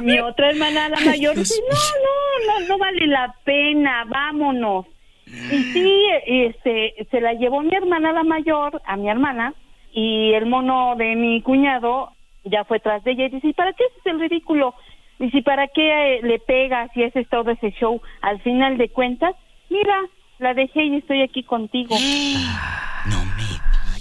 Mi 0.00 0.18
otra 0.20 0.50
hermana, 0.50 0.88
la 0.88 1.00
mayor, 1.00 1.36
dice, 1.36 1.54
no, 1.70 1.76
no, 1.76 2.60
no, 2.60 2.66
no 2.68 2.78
vale 2.78 3.06
la 3.06 3.34
pena, 3.44 4.04
vámonos. 4.08 4.86
Y 5.26 5.62
sí, 5.72 6.04
este, 6.26 6.94
se 7.10 7.20
la 7.20 7.32
llevó 7.32 7.62
mi 7.62 7.74
hermana 7.74 8.12
la 8.12 8.22
mayor, 8.24 8.82
a 8.84 8.96
mi 8.96 9.08
hermana, 9.08 9.54
y 9.92 10.32
el 10.34 10.46
mono 10.46 10.94
de 10.96 11.14
mi 11.16 11.42
cuñado 11.42 12.10
ya 12.44 12.64
fue 12.64 12.80
tras 12.80 13.02
de 13.04 13.12
ella 13.12 13.26
y 13.26 13.30
dice, 13.30 13.48
¿y 13.48 13.52
para 13.52 13.72
qué 13.72 13.84
haces 13.84 14.06
el 14.06 14.20
ridículo? 14.20 14.74
¿y 15.18 15.42
para 15.42 15.68
qué 15.68 16.16
eh, 16.16 16.20
le 16.24 16.40
pegas 16.40 16.90
y 16.96 17.04
haces 17.04 17.28
todo 17.28 17.50
ese 17.52 17.70
show? 17.78 18.00
Al 18.22 18.40
final 18.42 18.76
de 18.76 18.88
cuentas, 18.88 19.36
mira, 19.70 19.96
la 20.38 20.52
dejé 20.52 20.84
y 20.84 20.96
estoy 20.96 21.22
aquí 21.22 21.42
contigo. 21.44 21.96
No 23.06 23.24
me... 23.24 23.42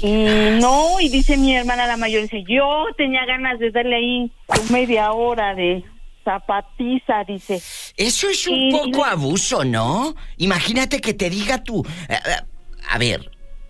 Y 0.04 0.60
no, 0.60 1.00
y 1.00 1.10
dice 1.10 1.38
mi 1.38 1.56
hermana 1.56 1.86
la 1.88 1.98
mayor, 1.98 2.22
dice, 2.24 2.44
yo 2.48 2.86
tenía 2.98 3.26
ganas 3.26 3.60
de 3.60 3.70
darle 3.72 3.96
ahí 3.96 4.32
media 4.72 5.12
hora 5.14 5.54
de 5.56 5.84
zapatiza, 6.24 7.24
dice. 7.28 7.56
Eso 7.98 8.30
es 8.30 8.48
un 8.48 8.58
Y- 8.60 8.72
poco 8.72 9.06
abuso, 9.06 9.64
¿no? 9.64 10.14
Imagínate 10.38 11.02
que 11.02 11.14
te 11.14 11.30
diga 11.30 11.64
tú... 11.64 11.84
eh, 12.10 12.14
eh, 12.14 12.46
A 12.90 12.98
ver, 12.98 13.30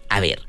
a 0.09 0.19
ver. 0.21 0.39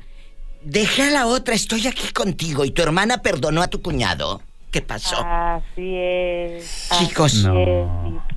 Deja 0.65 1.07
a 1.07 1.11
la 1.11 1.27
otra, 1.27 1.55
estoy 1.55 1.87
aquí 1.87 2.11
contigo 2.13 2.63
y 2.65 2.71
tu 2.71 2.81
hermana 2.81 3.21
perdonó 3.21 3.61
a 3.61 3.67
tu 3.67 3.81
cuñado. 3.81 4.41
¿Qué 4.71 4.81
pasó? 4.81 5.17
Así 5.23 5.95
es. 5.95 6.89
Chicos, 6.97 7.45
así 7.45 7.57
es. 7.59 7.87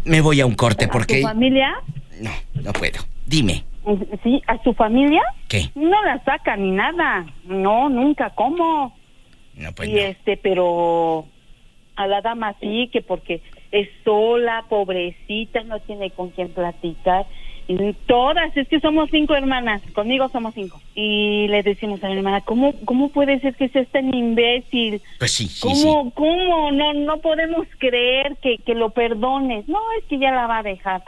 me 0.04 0.20
voy 0.20 0.40
a 0.40 0.46
un 0.46 0.54
corte 0.54 0.84
¿A 0.84 0.88
porque... 0.88 1.22
su 1.22 1.26
familia? 1.28 1.72
No, 2.20 2.30
no 2.62 2.72
puedo. 2.72 3.00
Dime, 3.26 3.64
Sí, 4.24 4.42
a 4.48 4.60
su 4.64 4.74
familia 4.74 5.22
¿qué? 5.46 5.70
no 5.76 6.02
la 6.04 6.22
saca 6.24 6.56
ni 6.56 6.72
nada. 6.72 7.24
No, 7.44 7.88
nunca, 7.88 8.30
¿cómo? 8.30 8.96
No, 9.54 9.72
pues 9.72 9.88
y 9.88 9.92
no. 9.92 9.98
este, 10.00 10.36
pero 10.36 11.26
a 11.94 12.06
la 12.08 12.20
dama 12.20 12.56
sí, 12.60 12.90
que 12.92 13.00
porque 13.02 13.42
es 13.70 13.88
sola, 14.04 14.64
pobrecita, 14.68 15.62
no 15.62 15.78
tiene 15.80 16.10
con 16.10 16.30
quién 16.30 16.48
platicar. 16.48 17.26
Todas, 18.06 18.56
es 18.56 18.68
que 18.68 18.78
somos 18.78 19.10
cinco 19.10 19.34
hermanas, 19.34 19.82
conmigo 19.92 20.28
somos 20.28 20.54
cinco. 20.54 20.80
Y 20.94 21.48
le 21.48 21.62
decimos 21.64 22.02
a 22.04 22.08
mi 22.08 22.16
hermana, 22.16 22.40
¿cómo, 22.42 22.74
cómo 22.84 23.08
puede 23.08 23.40
ser 23.40 23.56
que 23.56 23.68
seas 23.68 23.88
tan 23.88 24.14
imbécil? 24.14 25.02
Pues 25.18 25.32
sí, 25.32 25.48
sí, 25.48 25.66
¿Cómo, 25.66 26.12
cómo? 26.12 26.70
No, 26.70 26.92
no 26.92 27.18
podemos 27.18 27.66
creer 27.78 28.36
que, 28.40 28.58
que 28.58 28.74
lo 28.74 28.90
perdones. 28.90 29.68
No, 29.68 29.78
es 29.98 30.04
que 30.04 30.18
ya 30.18 30.30
la 30.30 30.46
va 30.46 30.58
a 30.58 30.62
dejar. 30.62 31.02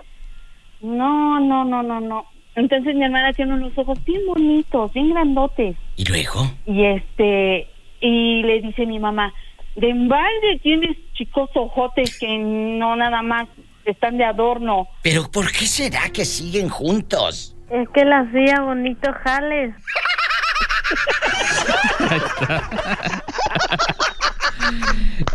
No, 0.81 1.39
no, 1.39 1.65
no, 1.65 1.83
no, 1.83 2.01
no. 2.01 2.25
Entonces 2.57 2.97
mi 2.97 3.05
hermana 3.05 3.33
tiene 3.33 3.55
unos 3.55 3.79
ojos 3.79 4.05
bien 4.05 4.23
bonitos, 4.27 4.93
bien 4.93 5.11
grandotes. 5.11 5.77
¿Y 5.97 6.05
luego? 6.07 6.41
Y 6.67 6.85
este, 6.87 7.69
y 8.01 8.43
le 8.43 8.61
dice 8.61 8.85
mi 8.85 8.99
mamá, 8.99 9.33
de 9.77 9.91
embalde 9.91 10.59
tienes 10.61 10.97
chicos 11.15 11.51
ojotes 11.55 12.19
que 12.19 12.37
no 12.37 12.97
nada 12.97 13.23
más 13.23 13.47
están 13.93 14.19
de 14.19 14.25
adorno. 14.25 14.87
¿Pero 15.03 15.31
por 15.31 15.51
qué 15.53 15.67
será 15.67 16.09
que 16.11 16.25
siguen 16.25 16.69
juntos? 16.69 17.55
Es 17.71 17.89
que 17.95 18.05
la 18.05 18.21
hacía 18.21 18.61
bonito 18.63 19.11
jales. 19.25 19.75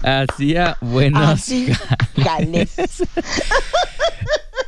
Hacía 0.03 0.77
buenos. 0.81 1.23
Así, 1.29 1.67
jales. 2.23 2.75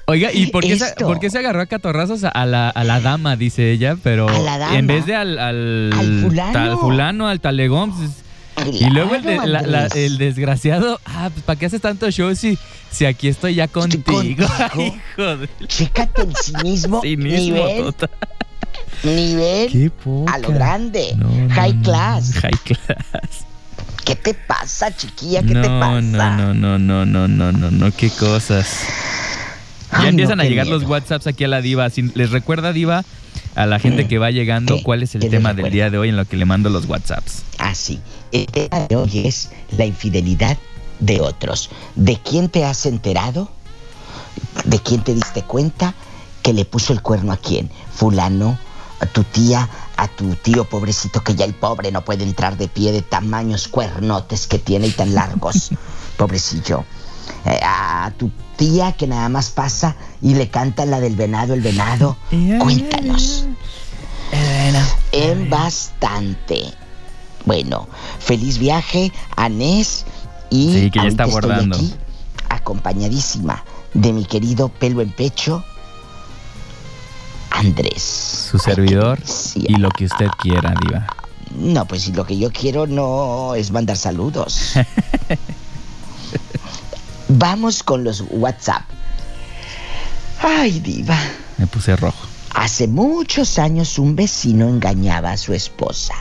Oiga, 0.08 0.32
¿y 0.32 0.48
por 0.48 0.64
qué, 0.64 0.78
se, 0.78 0.94
por 1.04 1.20
qué 1.20 1.30
se 1.32 1.40
agarró 1.40 1.62
a 1.62 1.66
catorrazos 1.66 2.24
a, 2.24 2.30
a 2.30 2.46
la, 2.46 2.70
a 2.70 2.84
la 2.84 3.00
dama, 3.00 3.36
dice 3.36 3.72
ella? 3.72 3.98
Pero 4.04 4.30
A 4.30 4.38
la 4.40 4.58
dama. 4.60 4.78
en 4.78 4.88
vez 4.88 5.06
de 5.08 5.16
al, 5.16 5.40
al, 5.40 5.92
Al 5.94 6.22
fulano. 6.22 6.54
tal 6.54 6.78
fulano, 6.78 7.28
al 7.28 7.40
talegón. 7.42 7.92
pues, 7.96 8.24
y 8.72 8.90
luego 8.90 9.16
el, 9.16 10.18
desgraciado, 10.18 11.00
ah, 11.06 11.30
pues 11.34 11.44
¿para 11.44 11.60
qué 11.60 11.66
haces 11.66 11.82
tanto 11.82 12.10
show 12.10 12.34
si, 12.36 12.58
si 12.90 13.06
aquí 13.06 13.28
estoy 13.28 13.56
ya 13.56 13.68
contigo? 13.68 14.22
Estoy 14.22 14.36
contigo. 15.16 15.48
Chécate 15.68 16.22
el 16.22 16.36
cinismo, 16.36 17.02
cinismo 17.02 17.56
nivel, 17.56 17.84
total. 17.84 18.10
nivel 19.04 19.92
a 20.28 20.38
lo 20.38 20.50
grande, 20.50 21.16
high 21.52 21.82
class. 21.82 22.34
High 22.34 22.60
class. 22.64 23.46
¿Qué 24.06 24.16
te 24.16 24.34
pasa, 24.36 24.96
chiquilla? 24.96 25.42
¿Qué 25.42 25.56
te 25.56 25.68
pasa? 25.68 26.02
No, 26.02 26.54
no, 26.54 26.54
no, 26.54 26.78
no, 26.78 27.06
no, 27.06 27.28
no, 27.28 27.52
no, 27.52 27.72
no, 27.72 27.92
qué 27.92 28.10
cosas. 28.10 28.84
Ya 29.92 30.10
empiezan 30.10 30.40
a 30.40 30.44
llegar 30.44 30.68
los 30.68 30.84
WhatsApps 30.84 31.28
aquí 31.28 31.44
a 31.44 31.48
la 31.48 31.62
diva. 31.62 31.90
Si 31.90 32.04
les 32.14 32.30
recuerda, 32.32 32.72
diva, 32.72 33.04
a 33.56 33.66
la 33.66 33.80
gente 33.80 34.08
que 34.08 34.18
va 34.20 34.32
llegando, 34.32 34.76
¿Qué? 34.76 34.84
cuál 34.84 35.04
es 35.04 35.16
el 35.16 35.22
¿Qué 35.22 35.30
les 35.30 35.38
tema 35.38 35.54
del 35.54 35.72
día 35.72 35.90
de 35.90 35.98
hoy 35.98 36.10
en 36.10 36.18
lo 36.18 36.26
que 36.26 36.38
le 36.38 36.46
mando 36.46 36.70
los 36.70 36.86
WhatsApps. 36.86 37.44
Así. 37.58 38.00
El 38.32 38.46
tema 38.48 38.88
de 38.88 38.96
hoy 38.96 39.26
es 39.26 39.50
la 39.78 39.86
infidelidad 39.86 40.58
de 41.00 41.22
otros. 41.22 41.70
¿De 41.96 42.18
quién 42.18 42.50
te 42.50 42.66
has 42.66 42.86
enterado? 42.86 43.50
¿De 44.66 44.80
quién 44.80 45.04
te 45.04 45.14
diste 45.14 45.42
cuenta 45.42 45.94
que 46.42 46.54
le 46.54 46.66
puso 46.66 46.94
el 46.94 47.02
cuerno 47.02 47.32
a 47.32 47.38
quién? 47.38 47.70
Fulano, 47.94 48.58
a 49.00 49.06
tu 49.06 49.24
tía, 49.24 49.70
a 49.98 50.08
tu 50.08 50.36
tío 50.36 50.66
pobrecito 50.66 51.22
que 51.22 51.36
ya 51.36 51.46
el 51.46 51.54
pobre 51.54 51.92
no 51.92 52.04
puede 52.04 52.24
entrar 52.24 52.58
de 52.58 52.68
pie 52.68 52.92
de 52.92 53.02
tamaños 53.02 53.68
cuernotes 53.68 54.48
que 54.48 54.60
tiene 54.60 54.88
y 54.88 54.92
tan 54.92 55.16
largos. 55.16 55.72
Pobrecillo. 56.18 56.86
Eh, 57.46 57.60
a 57.64 58.12
tu 58.18 58.32
tía 58.56 58.94
que 58.94 59.08
nada 59.08 59.30
más 59.30 59.50
pasa 59.50 59.96
y 60.22 60.36
le 60.36 60.50
canta 60.50 60.86
la 60.86 61.00
del 61.00 61.16
venado, 61.16 61.54
el 61.54 61.62
venado. 61.62 62.18
Cuéntanos. 62.60 63.48
En 65.12 65.50
bastante. 65.50 66.74
Bueno, 67.46 67.88
feliz 68.20 68.58
viaje, 68.58 69.12
Anés. 69.36 70.06
Y 70.50 70.74
Sí, 70.74 70.92
que 70.92 71.00
ya 71.00 71.08
está 71.08 71.24
ahorita 71.24 71.24
estoy 71.24 71.52
abordando. 71.52 71.76
aquí, 71.78 71.94
acompañadísima 72.50 73.64
de 73.94 74.14
mi 74.14 74.26
querido 74.26 74.70
pelo 74.70 75.02
en 75.02 75.12
pecho, 75.12 75.64
Andrés. 77.52 78.48
Su 78.52 78.58
servidor 78.60 79.20
y 79.56 79.78
lo 79.78 79.90
que 79.90 80.06
usted 80.06 80.28
quiera, 80.40 80.74
diva. 80.82 81.08
No, 81.58 81.86
pues 81.86 82.04
si 82.04 82.12
lo 82.12 82.26
que 82.26 82.38
yo 82.38 82.52
quiero 82.52 82.86
no 82.88 83.56
es 83.56 83.72
mandar 83.72 83.96
saludos. 83.98 84.74
Vamos 87.38 87.84
con 87.84 88.06
los 88.06 88.24
WhatsApp. 88.30 88.84
Ay, 90.42 90.80
diva. 90.80 91.18
Me 91.58 91.68
puse 91.68 91.96
rojo. 91.98 92.28
Hace 92.54 92.88
muchos 92.88 93.60
años 93.60 94.00
un 94.00 94.16
vecino 94.16 94.70
engañaba 94.70 95.32
a 95.32 95.38
su 95.38 95.54
esposa, 95.54 96.14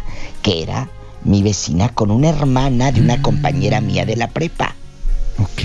que 0.42 0.64
era 0.64 0.88
mi 1.22 1.44
vecina 1.44 1.90
con 1.90 2.10
una 2.10 2.30
hermana 2.30 2.90
de 2.90 3.00
una 3.00 3.22
compañera 3.22 3.80
mía 3.80 4.04
de 4.04 4.16
la 4.16 4.28
prepa. 4.28 4.74
Ok. 5.38 5.62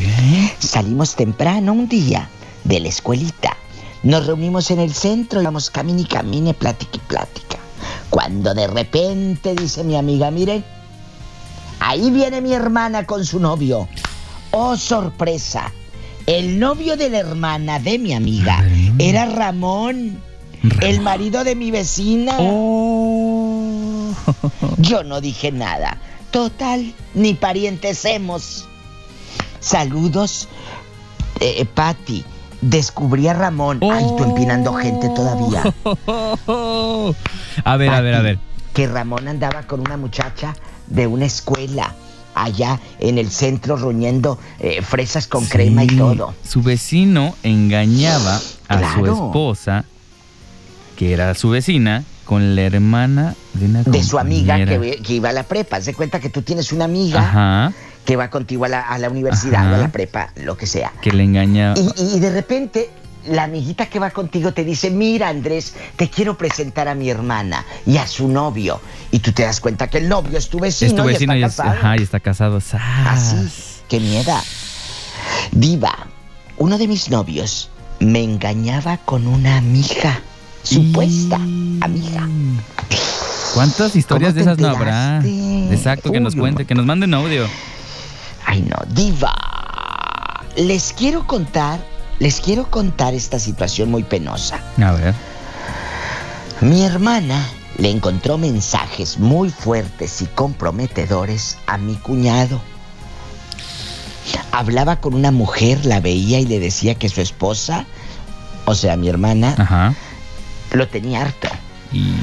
Salimos 0.60 1.16
temprano 1.16 1.74
un 1.74 1.90
día 1.90 2.30
de 2.64 2.80
la 2.82 2.90
escuelita. 2.90 3.58
Nos 4.04 4.28
reunimos 4.28 4.70
en 4.70 4.80
el 4.80 4.94
centro, 4.94 5.42
íbamos 5.42 5.72
camine 5.72 6.02
y 6.02 6.06
camine, 6.06 6.54
plática 6.54 6.92
y 6.94 7.00
plática. 7.00 7.58
Cuando 8.12 8.54
de 8.54 8.68
repente 8.68 9.56
dice 9.56 9.84
mi 9.84 9.96
amiga, 9.96 10.30
miren, 10.30 10.64
ahí 11.80 12.12
viene 12.12 12.40
mi 12.40 12.54
hermana 12.54 13.08
con 13.08 13.26
su 13.26 13.40
novio. 13.40 13.88
Oh, 14.52 14.76
sorpresa. 14.76 15.72
El 16.26 16.60
novio 16.60 16.96
de 16.98 17.10
la 17.10 17.20
hermana 17.20 17.80
de 17.80 17.98
mi 17.98 18.14
amiga 18.14 18.64
era 19.00 19.26
Ramón, 19.26 20.22
el 20.82 21.02
marido 21.02 21.44
de 21.44 21.56
mi 21.56 21.72
vecina. 21.72 22.38
Oh. 22.40 24.14
Yo 24.78 25.04
no 25.04 25.22
dije 25.22 25.52
nada. 25.52 25.98
Total, 26.32 26.94
ni 27.16 27.34
parientes 27.34 28.06
hemos. 28.06 28.68
Saludos, 29.60 30.48
eh, 31.40 31.66
Patti. 31.66 32.24
Descubrí 32.62 33.28
a 33.28 33.34
Ramón. 33.34 33.80
Ay, 33.82 34.06
tú 34.18 34.24
empinando 34.24 34.74
gente 34.74 35.10
todavía. 35.10 35.74
A 37.64 37.78
ver, 37.78 37.90
a 37.90 38.02
ver, 38.02 38.14
a 38.14 38.22
ver. 38.22 38.40
Que 38.74 38.86
Ramón 38.86 39.28
andaba 39.28 39.64
con 39.64 39.80
una 39.80 39.98
muchacha 39.98 40.56
de 40.88 41.08
una 41.08 41.26
escuela 41.26 41.96
allá 42.36 42.80
en 43.00 43.18
el 43.18 43.30
centro 43.30 43.78
ruñendo 43.78 44.40
eh, 44.60 44.82
fresas 44.82 45.28
con 45.28 45.46
crema 45.46 45.84
y 45.84 45.88
todo. 45.88 46.34
Su 46.48 46.62
vecino 46.62 47.36
engañaba 47.44 48.40
a 48.68 48.94
su 48.94 49.06
esposa, 49.06 49.86
que 50.96 51.14
era 51.14 51.34
su 51.36 51.50
vecina, 51.50 52.04
con 52.26 52.56
la 52.56 52.62
hermana 52.62 53.36
de 53.54 53.66
una 53.66 53.84
De 53.84 54.04
su 54.04 54.20
amiga 54.20 54.58
que, 54.64 55.14
iba 55.14 55.30
a 55.30 55.34
la 55.34 55.44
prepa. 55.44 55.82
Se 55.82 55.96
cuenta 55.96 56.20
que 56.20 56.30
tú 56.30 56.44
tienes 56.44 56.72
una 56.72 56.86
amiga 56.86 57.22
Ajá, 57.22 57.74
que 58.06 58.16
va 58.16 58.30
contigo 58.30 58.66
a 58.66 58.70
la, 58.70 58.82
a 58.82 59.00
la 59.00 59.10
universidad 59.10 59.62
Ajá. 59.62 59.72
o 59.72 59.76
a 59.76 59.78
la 59.80 59.92
prepa, 59.92 60.32
lo 60.36 60.56
que 60.56 60.68
sea. 60.68 60.94
que 61.02 61.12
le 61.12 61.24
engañaba. 61.24 61.76
Y, 61.80 62.16
y 62.16 62.20
de 62.20 62.30
repente 62.32 62.90
la 63.28 63.44
amiguita 63.44 63.88
que 63.88 64.00
va 64.00 64.12
contigo 64.12 64.54
te 64.54 64.64
dice, 64.64 64.90
mira 64.90 65.30
Andrés, 65.30 65.74
te 65.96 66.10
quiero 66.10 66.38
presentar 66.38 66.88
a 66.88 66.96
mi 66.96 67.10
hermana 67.10 67.66
y 67.86 67.98
a 67.98 68.08
su 68.08 68.28
novio. 68.28 68.80
Y 69.12 69.20
tú 69.20 69.32
te 69.32 69.44
das 69.44 69.60
cuenta 69.60 69.88
que 69.90 69.98
el 70.00 70.10
novio 70.10 70.38
es 70.38 70.50
tu 70.50 70.60
vecino, 70.60 70.90
es 70.92 70.96
tu 70.96 71.04
vecino 71.04 71.36
y 71.36 71.40
y, 71.40 71.44
está 71.44 71.64
es- 71.64 71.70
casado. 71.70 71.80
ajá, 71.88 71.98
y 71.98 72.04
está 72.04 72.20
casado. 72.20 72.62
¡Sas! 72.62 72.82
Así, 73.08 73.52
qué 73.90 74.00
miedo. 74.00 74.34
Diva, 75.52 76.08
uno 76.58 76.78
de 76.78 76.88
mis 76.88 77.10
novios 77.10 77.70
me 78.00 78.24
engañaba 78.24 78.98
con 78.98 79.28
una 79.28 79.58
amiga, 79.58 80.22
supuesta 80.64 81.38
Y- 81.46 81.80
amiga. 81.82 82.28
¿Cuántas 83.54 83.96
historias 83.96 84.36
de 84.36 84.42
¿Cómo 84.42 84.52
esas 84.54 84.62
no 84.62 84.70
habrá? 84.70 85.22
Exacto, 85.72 86.12
que 86.12 86.20
nos 86.20 86.36
Uy, 86.36 86.40
cuente, 86.42 86.66
que 86.66 86.76
nos 86.76 86.86
manden 86.86 87.14
audio. 87.14 87.48
Ay 88.46 88.62
no, 88.62 88.78
diva. 88.94 89.34
Les 90.56 90.94
quiero 90.94 91.26
contar, 91.26 91.80
les 92.20 92.40
quiero 92.42 92.70
contar 92.70 93.14
esta 93.14 93.40
situación 93.40 93.90
muy 93.90 94.04
penosa. 94.04 94.60
A 94.82 94.92
ver. 94.92 95.14
Mi 96.62 96.84
hermana 96.84 97.48
le 97.78 97.90
encontró 97.90 98.38
mensajes 98.38 99.18
muy 99.20 99.50
fuertes 99.50 100.22
y 100.22 100.26
comprometedores 100.26 101.58
a 101.66 101.78
mi 101.78 101.96
cuñado. 101.96 102.62
Hablaba 104.52 104.98
con 104.98 105.14
una 105.14 105.32
mujer, 105.32 105.86
la 105.86 106.02
veía 106.02 106.40
y 106.40 106.46
le 106.46 106.60
decía 106.60 106.96
que 106.96 107.08
su 107.08 107.22
esposa, 107.22 107.86
o 108.66 108.76
sea, 108.76 108.98
mi 108.98 109.08
hermana, 109.08 109.56
Ajá. 109.58 109.94
lo 110.74 110.88
tenía 110.88 111.22
harto. 111.22 111.48
Y 111.94 112.14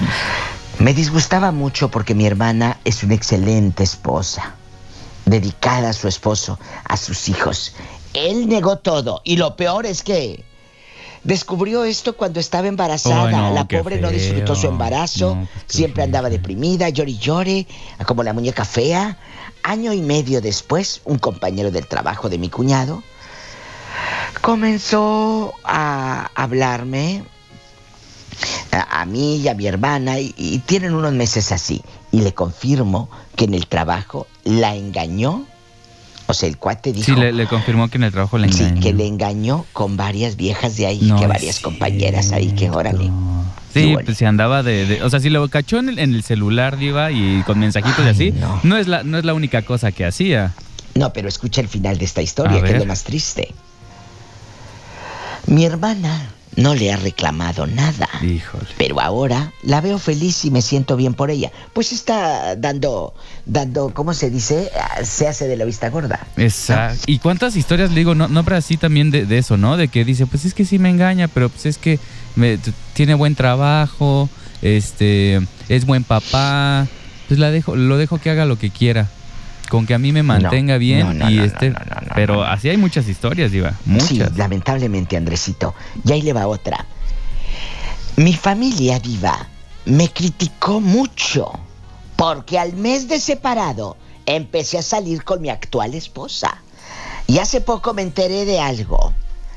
Me 0.79 0.93
disgustaba 0.93 1.53
mucho 1.53 1.91
porque 1.91 2.15
mi 2.15 2.27
hermana 2.27 2.79
es 2.85 3.03
una 3.03 3.15
excelente 3.15 3.83
esposa, 3.83 4.55
dedicada 5.25 5.89
a 5.89 5.93
su 5.95 6.07
esposo, 6.07 6.59
a 6.85 6.99
sus 6.99 7.29
hijos. 7.31 7.75
Él 8.17 8.49
negó 8.49 8.79
todo 8.79 9.21
y 9.25 9.37
lo 9.37 9.57
peor 9.57 9.87
es 9.87 10.03
que 10.03 10.45
descubrió 11.25 11.85
esto 11.85 12.17
cuando 12.17 12.41
estaba 12.41 12.69
embarazada. 12.69 13.31
No, 13.31 13.55
La 13.55 13.67
pobre 13.67 14.01
no 14.01 14.11
disfrutó 14.11 14.55
su 14.55 14.67
embarazo, 14.69 15.35
No, 15.35 15.49
pues, 15.53 15.64
siempre 15.67 16.03
andaba 16.03 16.31
deprimida, 16.31 16.89
llore 16.89 17.11
y 17.11 17.19
llore, 17.19 17.67
como 18.07 18.23
la 18.23 18.33
muñeca 18.33 18.64
fea. 18.64 19.19
Año 19.62 19.93
y 19.93 20.01
medio 20.01 20.41
después, 20.41 21.01
un 21.05 21.19
compañero 21.19 21.71
del 21.71 21.87
trabajo 21.89 22.29
de 22.29 22.39
mi 22.39 22.49
cuñado 22.49 23.03
comenzó 24.41 25.55
a 25.64 26.31
hablarme 26.35 27.25
a, 28.71 29.01
a 29.01 29.05
mí 29.07 29.37
y 29.39 29.49
a 29.49 29.55
mi 29.55 29.67
hermana 29.67 30.21
y, 30.21 30.35
y 30.37 30.59
tienen 30.61 30.95
unos 30.95 31.12
meses 31.12 31.51
así. 31.51 31.83
Y 32.12 32.21
le 32.21 32.33
confirmo 32.33 33.09
que 33.35 33.47
en 33.47 33.55
el 33.55 33.67
trabajo 33.67 34.27
la 34.45 34.75
engañó. 34.77 35.45
O 36.29 36.35
sea, 36.35 36.49
el 36.49 36.57
cuate 36.59 36.93
dijo 36.93 37.05
sí, 37.07 37.12
le, 37.14 37.33
le 37.33 37.47
confirmó 37.47 37.89
que 37.89 37.99
en 37.99 38.05
el 38.05 38.12
trabajo 38.12 38.37
le 38.39 38.53
sí, 38.53 38.62
engañó. 38.64 38.81
que 38.83 38.93
le 38.93 39.07
engañó 39.07 39.64
con 39.72 39.97
varias 39.97 40.37
viejas 40.37 40.77
de 40.77 40.87
ahí, 40.87 41.01
No 41.03 41.18
que 41.20 41.27
varias 41.29 41.61
compañeras 41.61 42.33
ahí, 42.33 42.51
que 42.53 42.68
órale. 42.70 43.11
Sí, 43.72 43.95
pues 44.05 44.16
se 44.18 44.27
andaba 44.27 44.62
de, 44.62 44.87
de- 44.87 45.03
O 45.05 45.11
sea, 45.11 45.20
si 45.20 45.31
lo 45.31 45.47
cachó 45.49 45.79
en 45.79 45.91
el, 45.91 45.99
en 46.01 46.14
el 46.14 46.22
celular, 46.24 46.79
Diva, 46.79 47.12
y 47.12 47.43
con 47.47 47.59
mensajitos 47.61 48.05
y 48.05 48.09
así, 48.09 48.33
no. 48.33 48.59
no. 48.64 48.77
es 48.77 48.89
la, 48.89 49.05
no 49.05 49.18
es 49.18 49.24
la 49.24 49.35
única 49.35 49.62
cosa 49.62 49.93
que 49.93 50.05
hacía. 50.05 50.53
No, 50.95 51.12
pero 51.12 51.29
escucha 51.29 51.61
el 51.61 51.68
final 51.68 51.99
de 51.99 52.07
esta 52.07 52.22
historia, 52.22 52.61
que 52.62 52.72
es 52.72 52.79
lo 52.79 52.87
más 52.87 53.05
triste. 53.05 53.55
Mi 55.47 55.64
hermana 55.64 56.33
no 56.57 56.75
le 56.75 56.93
ha 56.93 56.97
reclamado 56.97 57.67
nada. 57.67 58.09
Híjole. 58.23 58.67
Pero 58.79 59.01
ahora 59.01 59.53
la 59.63 59.81
veo 59.81 59.99
feliz 59.99 60.45
y 60.45 60.51
me 60.51 60.63
siento 60.63 60.97
bien 60.97 61.15
por 61.15 61.31
ella. 61.31 61.53
Pues 61.73 61.93
está 61.93 62.57
dando, 62.57 63.15
dando, 63.45 63.93
¿cómo 63.95 64.15
se 64.15 64.31
dice? 64.31 64.71
Ah, 64.79 65.05
Se 65.05 65.29
hace 65.29 65.47
de 65.49 65.57
la 65.57 65.65
vista 65.65 65.91
gorda. 65.91 66.27
Exacto. 66.37 67.05
¿Y 67.07 67.19
cuántas 67.19 67.57
historias 67.57 67.91
le 67.91 67.97
digo? 67.97 68.15
No, 68.15 68.29
no 68.29 68.45
así 68.57 68.77
también 68.77 69.11
de, 69.11 69.27
de 69.27 69.39
eso, 69.39 69.57
¿no? 69.57 69.77
De 69.77 69.89
que 69.89 70.05
dice, 70.05 70.27
pues 70.27 70.45
es 70.45 70.55
que 70.55 70.65
sí 70.65 70.79
me 70.79 70.89
engaña, 70.91 71.29
pero 71.29 71.49
pues 71.51 71.67
es 71.67 71.79
que 71.79 71.99
me- 72.37 72.59
tiene 72.95 73.15
buen 73.15 73.35
trabajo, 73.35 74.29
este, 74.63 75.41
es 75.69 75.85
buen 75.85 76.05
papá, 76.05 76.87
pues 77.29 77.39
la 77.39 77.51
dejo, 77.51 77.77
lo 77.77 77.99
dejo 77.99 78.19
que 78.19 78.31
haga 78.31 78.47
lo 78.47 78.59
que 78.59 78.71
quiera. 78.71 79.09
Con 79.69 79.87
que 79.87 79.95
a 79.95 79.99
mí 79.99 80.12
me 80.12 80.23
mantenga 80.23 80.79
bien 80.79 81.01
no, 81.01 81.14
no, 81.14 81.31
y 81.31 81.39
este. 81.41 81.75
pero 82.14 82.45
así 82.45 82.69
hay 82.69 82.77
muchas 82.77 83.09
historias, 83.09 83.51
Diva. 83.51 83.71
Sí, 83.71 84.14
Muchas. 84.14 84.37
lamentablemente, 84.37 85.17
Andresito. 85.17 85.75
Y 86.05 86.12
ahí 86.12 86.23
le 86.23 86.33
va 86.33 86.47
otra. 86.47 86.87
Mi 88.17 88.33
familia 88.33 88.99
viva 88.99 89.49
me 89.85 90.09
criticó 90.09 90.81
mucho 90.81 91.51
porque 92.17 92.59
al 92.59 92.75
mes 92.75 93.09
de 93.09 93.21
separado 93.21 93.97
empecé 94.25 94.79
a 94.79 94.83
salir 94.83 95.23
con 95.23 95.41
mi 95.41 95.51
actual 95.51 95.95
esposa. 95.95 96.62
Y 97.27 97.39
hace 97.39 97.61
poco 97.61 97.93
me 97.95 98.03
enteré 98.03 98.45
de 98.45 98.61
algo. 98.61 99.12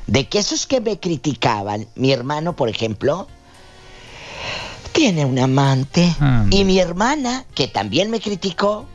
De 0.06 0.28
que 0.28 0.38
esos 0.40 0.66
que 0.66 0.80
me 0.80 0.98
criticaban, 0.98 1.86
mi 1.94 2.12
hermano, 2.12 2.56
por 2.56 2.68
ejemplo, 2.68 3.28
tiene 4.92 5.24
un 5.24 5.38
amante. 5.38 6.14
Ah, 6.20 6.46
y 6.50 6.64
mi 6.64 6.78
hermana, 6.78 7.44
que 7.54 7.68
también 7.68 8.10
me 8.10 8.20
criticó, 8.20 8.86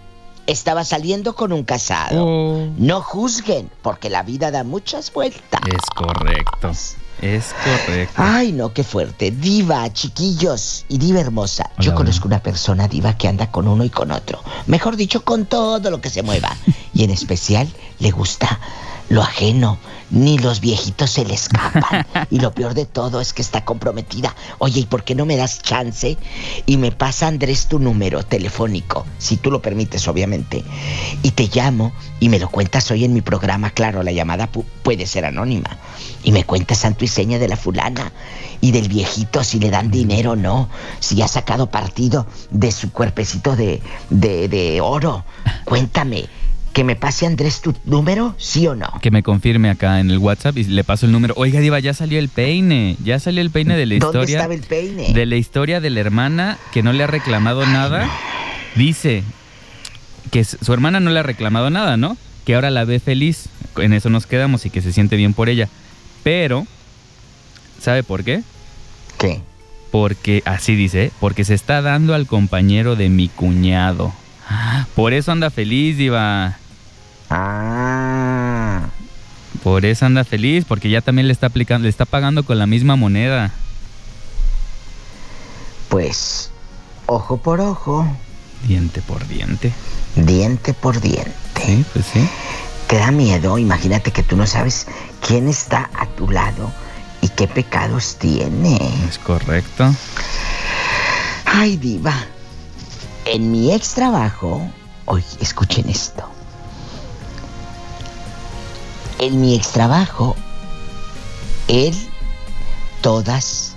estaba 0.48 0.84
saliendo 0.84 1.36
con 1.36 1.52
un 1.54 1.64
casado. 1.64 2.26
Oh, 2.26 2.68
No 2.78 3.02
juzguen, 3.02 3.70
porque 3.82 4.10
la 4.10 4.24
vida 4.24 4.52
da 4.52 4.64
muchas 4.64 5.12
vueltas. 5.12 5.62
es 5.68 5.82
correcto. 5.96 6.72
Es 7.22 7.54
correcto. 7.64 8.14
Ay, 8.18 8.52
no, 8.52 8.74
qué 8.74 8.84
fuerte. 8.84 9.32
Diva, 9.32 9.92
chiquillos 9.94 10.86
y 10.90 10.98
diva 10.98 11.22
hermosa. 11.22 11.72
Yo 11.80 11.92
Hola, 11.92 11.98
conozco 11.98 12.28
una 12.28 12.40
persona 12.44 12.88
diva 12.88 13.18
que 13.18 13.28
anda 13.30 13.52
con 13.52 13.68
uno 13.68 13.84
y 13.86 13.90
con 13.90 14.12
otro. 14.12 14.42
Mejor 14.68 14.98
dicho, 14.98 15.24
con 15.24 15.46
todo 15.46 15.90
lo 15.90 16.02
que 16.02 16.10
se 16.10 16.24
mueva. 16.24 16.56
Y 16.94 17.04
en 17.04 17.10
especial 17.12 17.68
le 18.00 18.12
gusta 18.12 18.60
lo 19.10 19.22
ajeno. 19.22 19.78
Ni 20.12 20.38
los 20.38 20.60
viejitos 20.62 21.10
se 21.12 21.26
le 21.26 21.34
escapan. 21.34 22.06
Y 22.32 22.40
lo 22.40 22.54
peor 22.54 22.74
de 22.74 22.86
todo 22.86 23.22
es 23.22 23.34
que 23.34 23.42
está 23.42 23.64
comprometida. 23.66 24.36
Oye, 24.60 24.82
¿y 24.82 24.86
por 24.86 25.04
qué 25.04 25.16
no 25.16 25.26
me 25.26 25.36
das 25.38 25.62
chance? 25.62 26.18
Y 26.66 26.78
me 26.78 26.92
pasa 26.92 27.28
Andrés 27.28 27.68
tu 27.68 27.80
número 27.80 28.24
telefónico, 28.24 29.06
si 29.18 29.38
tú 29.38 29.52
lo 29.52 29.62
permites, 29.62 30.08
obviamente. 30.08 30.64
Y 31.24 31.32
te 31.32 31.50
llamo 31.54 31.92
y 32.20 32.30
me 32.30 32.40
lo 32.40 32.50
cuentas 32.50 32.90
hoy 32.92 33.04
en 33.06 33.14
mi 33.14 33.22
programa. 33.22 33.70
Claro, 33.72 34.04
la 34.04 34.12
llamada 34.12 34.52
pu- 34.52 34.66
puede 34.84 35.06
ser 35.08 35.26
anónima. 35.26 35.78
Y 36.24 36.32
me 36.32 36.44
cuentas 36.44 36.80
santo 36.80 37.06
y 37.06 37.08
seña 37.08 37.38
de 37.40 37.48
la 37.48 37.58
fulana 37.58 38.12
y 38.62 38.72
del 38.72 38.88
viejito, 38.90 39.44
si 39.44 39.60
le 39.60 39.70
dan 39.70 39.92
dinero 39.92 40.32
o 40.32 40.36
no. 40.36 40.70
Si 41.00 41.22
ha 41.22 41.28
sacado 41.28 41.70
partido 41.70 42.26
de 42.50 42.72
su 42.72 42.92
cuerpecito 42.92 43.56
de, 43.56 43.82
de, 44.10 44.48
de 44.48 44.82
oro. 44.82 45.24
Cuéntame. 45.66 46.26
¿Que 46.76 46.84
me 46.84 46.98
pase 46.98 47.26
Andrés 47.26 47.62
tu 47.62 47.74
número? 47.86 48.36
¿Sí 48.38 48.68
o 48.68 48.76
no? 48.76 49.00
Que 49.02 49.10
me 49.10 49.24
confirme 49.24 49.70
acá 49.70 50.02
en 50.02 50.12
el 50.12 50.18
WhatsApp 50.18 50.58
y 50.58 50.66
le 50.66 50.84
paso 50.84 51.06
el 51.06 51.14
número. 51.14 51.34
Oiga, 51.38 51.62
Diva, 51.62 51.80
ya 51.80 51.94
salió 51.94 52.20
el 52.20 52.28
peine. 52.28 52.98
Ya 53.02 53.18
salió 53.18 53.40
el 53.40 53.50
peine 53.50 53.78
de 53.78 53.86
la 53.86 53.96
¿Dónde 53.98 54.08
historia. 54.20 54.36
estaba 54.40 54.54
el 54.54 54.60
peine? 54.60 55.14
De 55.14 55.26
la 55.26 55.38
historia 55.38 55.80
de 55.80 55.90
la 55.90 56.02
hermana 56.02 56.58
que 56.74 56.84
no 56.84 56.92
le 56.92 57.06
ha 57.06 57.08
reclamado 57.08 57.66
nada. 57.66 58.10
Dice 58.76 59.24
que 60.32 60.44
su 60.44 60.74
hermana 60.74 61.00
no 61.00 61.12
le 61.12 61.20
ha 61.22 61.24
reclamado 61.24 61.70
nada, 61.70 61.96
¿no? 61.96 62.18
Que 62.44 62.56
ahora 62.56 62.70
la 62.72 62.84
ve 62.84 63.00
feliz. 63.00 63.48
en 63.78 63.94
eso 63.94 64.10
nos 64.10 64.26
quedamos 64.26 64.66
y 64.66 64.70
que 64.70 64.82
se 64.82 64.92
siente 64.92 65.16
bien 65.16 65.34
por 65.34 65.48
ella. 65.48 65.70
Pero, 66.24 66.68
¿sabe 67.80 68.04
por 68.04 68.26
qué? 68.26 68.42
¿Qué? 69.18 69.40
Porque, 69.92 70.44
así 70.44 70.76
dice, 70.76 71.14
porque 71.22 71.46
se 71.46 71.54
está 71.54 71.82
dando 71.82 72.14
al 72.14 72.28
compañero 72.28 72.98
de 72.98 73.08
mi 73.08 73.30
cuñado. 73.30 74.12
Por 74.94 75.14
eso 75.14 75.32
anda 75.32 75.50
feliz, 75.50 75.98
Diva. 75.98 76.58
Ah. 77.30 78.90
Por 79.64 79.86
eso 79.86 80.06
anda 80.06 80.24
feliz, 80.24 80.66
porque 80.68 80.90
ya 80.90 81.02
también 81.02 81.28
le 81.28 81.34
está 81.34 81.48
aplicando, 81.48 81.84
le 81.84 81.90
está 81.90 82.06
pagando 82.06 82.44
con 82.44 82.60
la 82.60 82.68
misma 82.68 82.96
moneda. 82.96 83.52
Pues, 85.90 86.52
ojo 87.06 87.38
por 87.38 87.62
ojo, 87.62 88.06
Diente 88.68 89.02
por 89.02 89.28
diente. 89.28 89.72
diente 90.16 90.74
por 90.74 91.00
diente. 91.00 91.32
Sí, 91.64 91.86
pues 91.94 92.06
sí. 92.12 92.28
Te 92.88 92.98
da 92.98 93.12
miedo, 93.12 93.58
imagínate 93.58 94.12
que 94.12 94.24
tú 94.24 94.36
no 94.36 94.46
sabes 94.48 94.88
quién 95.26 95.48
está 95.48 95.90
a 95.98 96.06
tu 96.08 96.30
lado 96.30 96.72
y 97.22 97.30
qué 97.30 97.48
pecados 97.48 98.18
tiene. 98.20 98.78
Es 99.08 99.18
correcto. 99.20 99.94
Ay, 101.46 101.78
diva. 101.78 102.14
En 103.26 103.52
mi 103.52 103.74
ex 103.74 103.94
trabajo, 103.94 104.68
oye, 105.06 105.26
escuchen 105.42 105.90
esto. 105.90 106.30
En 109.20 109.40
mi 109.40 109.56
ex 109.56 109.70
trabajo, 109.70 110.36
él 111.68 111.96
todas 113.02 113.76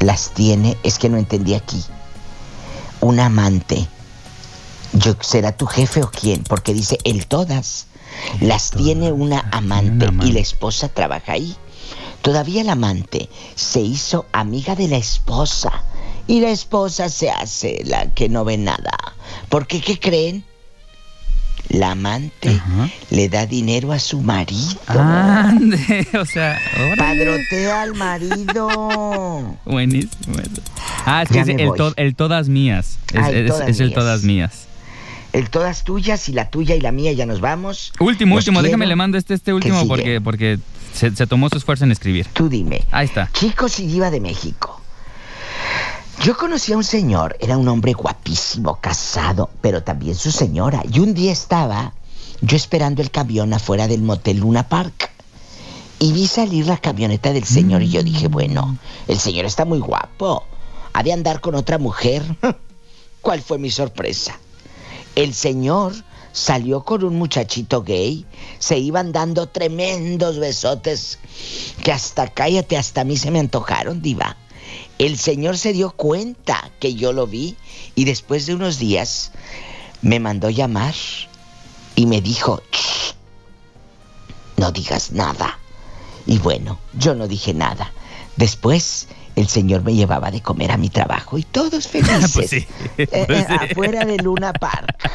las 0.00 0.30
tiene, 0.30 0.76
es 0.82 0.98
que 0.98 1.08
no 1.08 1.16
entendí 1.18 1.54
aquí. 1.54 1.82
Un 3.00 3.18
amante. 3.18 3.88
Yo 4.92 5.14
será 5.20 5.56
tu 5.56 5.66
jefe 5.66 6.02
o 6.02 6.10
quién, 6.10 6.44
porque 6.44 6.74
dice 6.74 6.98
él 7.04 7.26
todas 7.26 7.86
las 8.40 8.70
tiene 8.70 9.10
una 9.10 9.48
amante 9.50 10.06
y 10.22 10.32
la 10.32 10.40
esposa 10.40 10.88
trabaja 10.88 11.32
ahí. 11.32 11.56
Todavía 12.20 12.60
el 12.60 12.68
amante 12.68 13.28
se 13.56 13.80
hizo 13.80 14.26
amiga 14.32 14.76
de 14.76 14.86
la 14.86 14.96
esposa 14.96 15.84
y 16.28 16.40
la 16.40 16.50
esposa 16.50 17.08
se 17.08 17.30
hace 17.30 17.82
la 17.84 18.14
que 18.14 18.28
no 18.28 18.44
ve 18.44 18.58
nada. 18.58 18.96
Porque, 19.48 19.80
¿qué 19.80 19.98
creen? 19.98 20.44
La 21.68 21.92
amante 21.92 22.60
le 23.10 23.28
da 23.30 23.46
dinero 23.46 23.92
a 23.92 23.98
su 23.98 24.20
marido. 24.20 24.78
Ande, 24.88 26.06
o 26.20 26.26
sea, 26.26 26.58
órale. 26.92 26.96
Padrotea 27.24 27.82
al 27.82 27.94
marido. 27.94 29.56
Buenísimo. 29.64 30.12
Ah, 31.06 31.22
es 31.22 31.28
que 31.28 31.34
Ya 31.36 31.40
es 31.42 31.46
me 31.46 31.54
el, 31.62 31.68
voy. 31.68 31.78
to- 31.78 31.94
el 31.96 32.14
todas 32.14 32.48
mías. 32.48 32.98
Es, 33.12 33.22
Ay, 33.22 33.34
es- 33.36 33.46
todas 33.48 33.68
es 33.68 33.80
el 33.80 33.94
todas 33.94 34.22
mías. 34.22 34.66
El 35.32 35.48
todas 35.48 35.82
tuyas 35.84 36.28
y 36.28 36.32
la 36.32 36.50
tuya 36.50 36.74
y 36.74 36.80
la 36.82 36.92
mía 36.92 37.10
ya 37.12 37.24
nos 37.24 37.40
vamos. 37.40 37.92
Último, 38.00 38.34
Los 38.34 38.42
último, 38.42 38.56
quiero. 38.58 38.66
déjame 38.68 38.86
le 38.86 38.96
mando 38.96 39.16
este, 39.16 39.32
este 39.32 39.54
último 39.54 39.88
porque, 39.88 40.20
porque 40.20 40.58
se, 40.92 41.16
se 41.16 41.26
tomó 41.26 41.48
su 41.48 41.56
esfuerzo 41.56 41.84
en 41.84 41.92
escribir. 41.92 42.26
Tú 42.34 42.50
dime. 42.50 42.82
Ahí 42.90 43.06
está. 43.06 43.30
Chicos 43.32 43.80
y 43.80 43.86
diva 43.86 44.10
de 44.10 44.20
México. 44.20 44.81
Yo 46.22 46.36
conocí 46.36 46.72
a 46.72 46.76
un 46.76 46.84
señor, 46.84 47.36
era 47.40 47.58
un 47.58 47.66
hombre 47.66 47.94
guapísimo, 47.94 48.78
casado, 48.80 49.50
pero 49.60 49.82
también 49.82 50.14
su 50.14 50.30
señora. 50.30 50.84
Y 50.88 51.00
un 51.00 51.14
día 51.14 51.32
estaba 51.32 51.94
yo 52.40 52.56
esperando 52.56 53.02
el 53.02 53.10
camión 53.10 53.52
afuera 53.52 53.88
del 53.88 54.02
motel 54.02 54.36
Luna 54.36 54.68
Park. 54.68 55.10
Y 55.98 56.12
vi 56.12 56.28
salir 56.28 56.68
la 56.68 56.76
camioneta 56.76 57.32
del 57.32 57.42
señor 57.42 57.82
y 57.82 57.90
yo 57.90 58.04
dije, 58.04 58.28
bueno, 58.28 58.78
el 59.08 59.18
señor 59.18 59.46
está 59.46 59.64
muy 59.64 59.80
guapo. 59.80 60.44
Ha 60.92 61.02
de 61.02 61.12
andar 61.12 61.40
con 61.40 61.56
otra 61.56 61.78
mujer. 61.78 62.22
¿Cuál 63.20 63.42
fue 63.42 63.58
mi 63.58 63.72
sorpresa? 63.72 64.38
El 65.16 65.34
señor 65.34 65.92
salió 66.30 66.84
con 66.84 67.02
un 67.02 67.16
muchachito 67.16 67.82
gay, 67.82 68.26
se 68.60 68.78
iban 68.78 69.10
dando 69.10 69.48
tremendos 69.48 70.38
besotes 70.38 71.18
que 71.82 71.90
hasta 71.90 72.28
cállate, 72.28 72.76
hasta 72.76 73.00
a 73.00 73.04
mí 73.04 73.16
se 73.16 73.32
me 73.32 73.40
antojaron, 73.40 74.00
diva. 74.00 74.36
El 74.98 75.18
señor 75.18 75.58
se 75.58 75.72
dio 75.72 75.90
cuenta 75.90 76.70
que 76.80 76.94
yo 76.94 77.12
lo 77.12 77.26
vi 77.26 77.56
y 77.94 78.04
después 78.04 78.46
de 78.46 78.54
unos 78.54 78.78
días 78.78 79.32
me 80.00 80.20
mandó 80.20 80.48
llamar 80.50 80.94
y 81.96 82.06
me 82.06 82.20
dijo, 82.20 82.62
"Shh, 82.72 83.14
no 84.58 84.70
digas 84.72 85.12
nada. 85.12 85.58
Y 86.26 86.38
bueno, 86.38 86.78
yo 86.98 87.14
no 87.14 87.26
dije 87.26 87.52
nada. 87.52 87.92
Después 88.36 89.08
el 89.34 89.48
señor 89.48 89.82
me 89.82 89.94
llevaba 89.94 90.30
de 90.30 90.40
comer 90.40 90.70
a 90.70 90.76
mi 90.76 90.88
trabajo 90.88 91.36
y 91.38 91.42
todos 91.42 91.88
felices. 91.88 92.30
Pues 92.32 92.50
sí, 92.50 92.66
Eh, 92.98 93.06
pues 93.26 93.40
eh, 93.40 93.46
sí. 93.48 93.54
afuera 93.72 94.04
de 94.04 94.18
Luna 94.18 94.52
Park. 94.52 95.10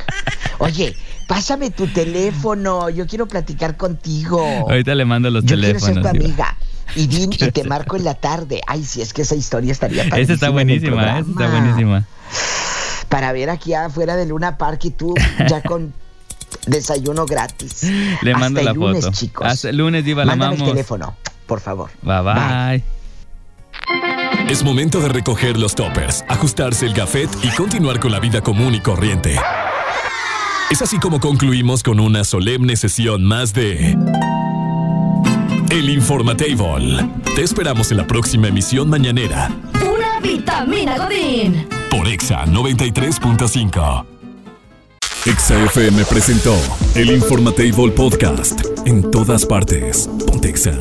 Oye, 0.60 0.96
pásame 1.28 1.70
tu 1.72 1.88
teléfono, 1.88 2.90
yo 2.90 3.06
quiero 3.08 3.28
platicar 3.28 3.78
contigo. 3.78 4.42
Ahorita 4.42 4.96
le 4.96 5.06
mando 5.06 5.30
los 5.30 5.46
Yo 5.46 5.56
quiero 5.56 5.80
ser 5.80 5.94
teléfonos. 5.94 6.12
tu 6.12 6.18
amiga. 6.26 6.58
Y, 6.96 7.08
din- 7.08 7.34
y 7.34 7.52
te 7.52 7.64
marco 7.68 7.96
en 7.96 8.04
la 8.04 8.14
tarde. 8.16 8.62
Ay, 8.68 8.84
si 8.86 9.02
es 9.02 9.14
que 9.14 9.22
esa 9.24 9.36
historia 9.36 9.72
estaría 9.72 10.04
Esa 10.04 10.34
está 10.34 10.50
buenísima, 10.50 11.20
esa 11.20 11.30
está 11.30 11.48
buenísima. 11.50 12.06
Para 13.10 13.32
ver 13.32 13.50
aquí 13.50 13.74
afuera 13.74 14.16
de 14.16 14.26
Luna 14.26 14.58
Park 14.58 14.82
y 14.86 14.90
tú 14.92 15.14
ya 15.50 15.62
con 15.62 15.94
desayuno 16.68 17.26
gratis. 17.26 17.84
Le 18.22 18.32
Hasta 18.32 18.38
mando 18.40 18.60
el 18.60 18.66
la 18.66 18.74
lunes, 18.74 19.06
foto. 19.06 19.16
chicos. 19.18 19.48
Hasta 19.48 19.70
el 19.70 19.78
lunes, 19.78 20.04
Diva, 20.04 20.26
la 20.26 20.36
Mándame 20.36 20.56
el 20.64 20.70
teléfono, 20.72 21.16
por 21.46 21.60
favor. 21.62 21.90
Bye 22.02 22.22
bye. 22.22 22.84
Es 24.50 24.64
momento 24.64 25.00
de 25.02 25.10
recoger 25.10 25.58
los 25.58 25.76
toppers, 25.76 26.24
ajustarse 26.28 26.86
el 26.86 26.94
gafet 26.94 27.30
y 27.44 27.50
continuar 27.50 28.00
con 28.00 28.12
la 28.12 28.20
vida 28.20 28.42
común 28.42 28.76
y 28.76 28.80
corriente. 28.82 29.40
Es 30.70 30.82
así 30.82 31.00
como 31.00 31.20
concluimos 31.22 31.84
con 31.84 32.00
una 32.00 32.24
solemne 32.26 32.76
sesión 32.76 33.24
más 33.24 33.54
de 33.54 33.98
El 35.78 35.92
Informatable. 35.92 37.08
Te 37.36 37.44
esperamos 37.44 37.92
en 37.92 37.98
la 37.98 38.08
próxima 38.08 38.48
emisión 38.48 38.90
mañanera 38.90 39.52
Pura 39.74 40.20
vitamina 40.24 40.98
Godín. 40.98 41.68
por 41.92 42.08
Exa 42.08 42.46
93.5. 42.48 44.06
Exa 45.28 45.64
FM 45.66 46.04
presentó 46.06 46.56
El 46.96 47.12
Informatable 47.12 47.92
Podcast. 47.92 48.60
En 48.88 49.12
todas 49.12 49.46
partes. 49.46 50.10
Pontexa. 50.26 50.74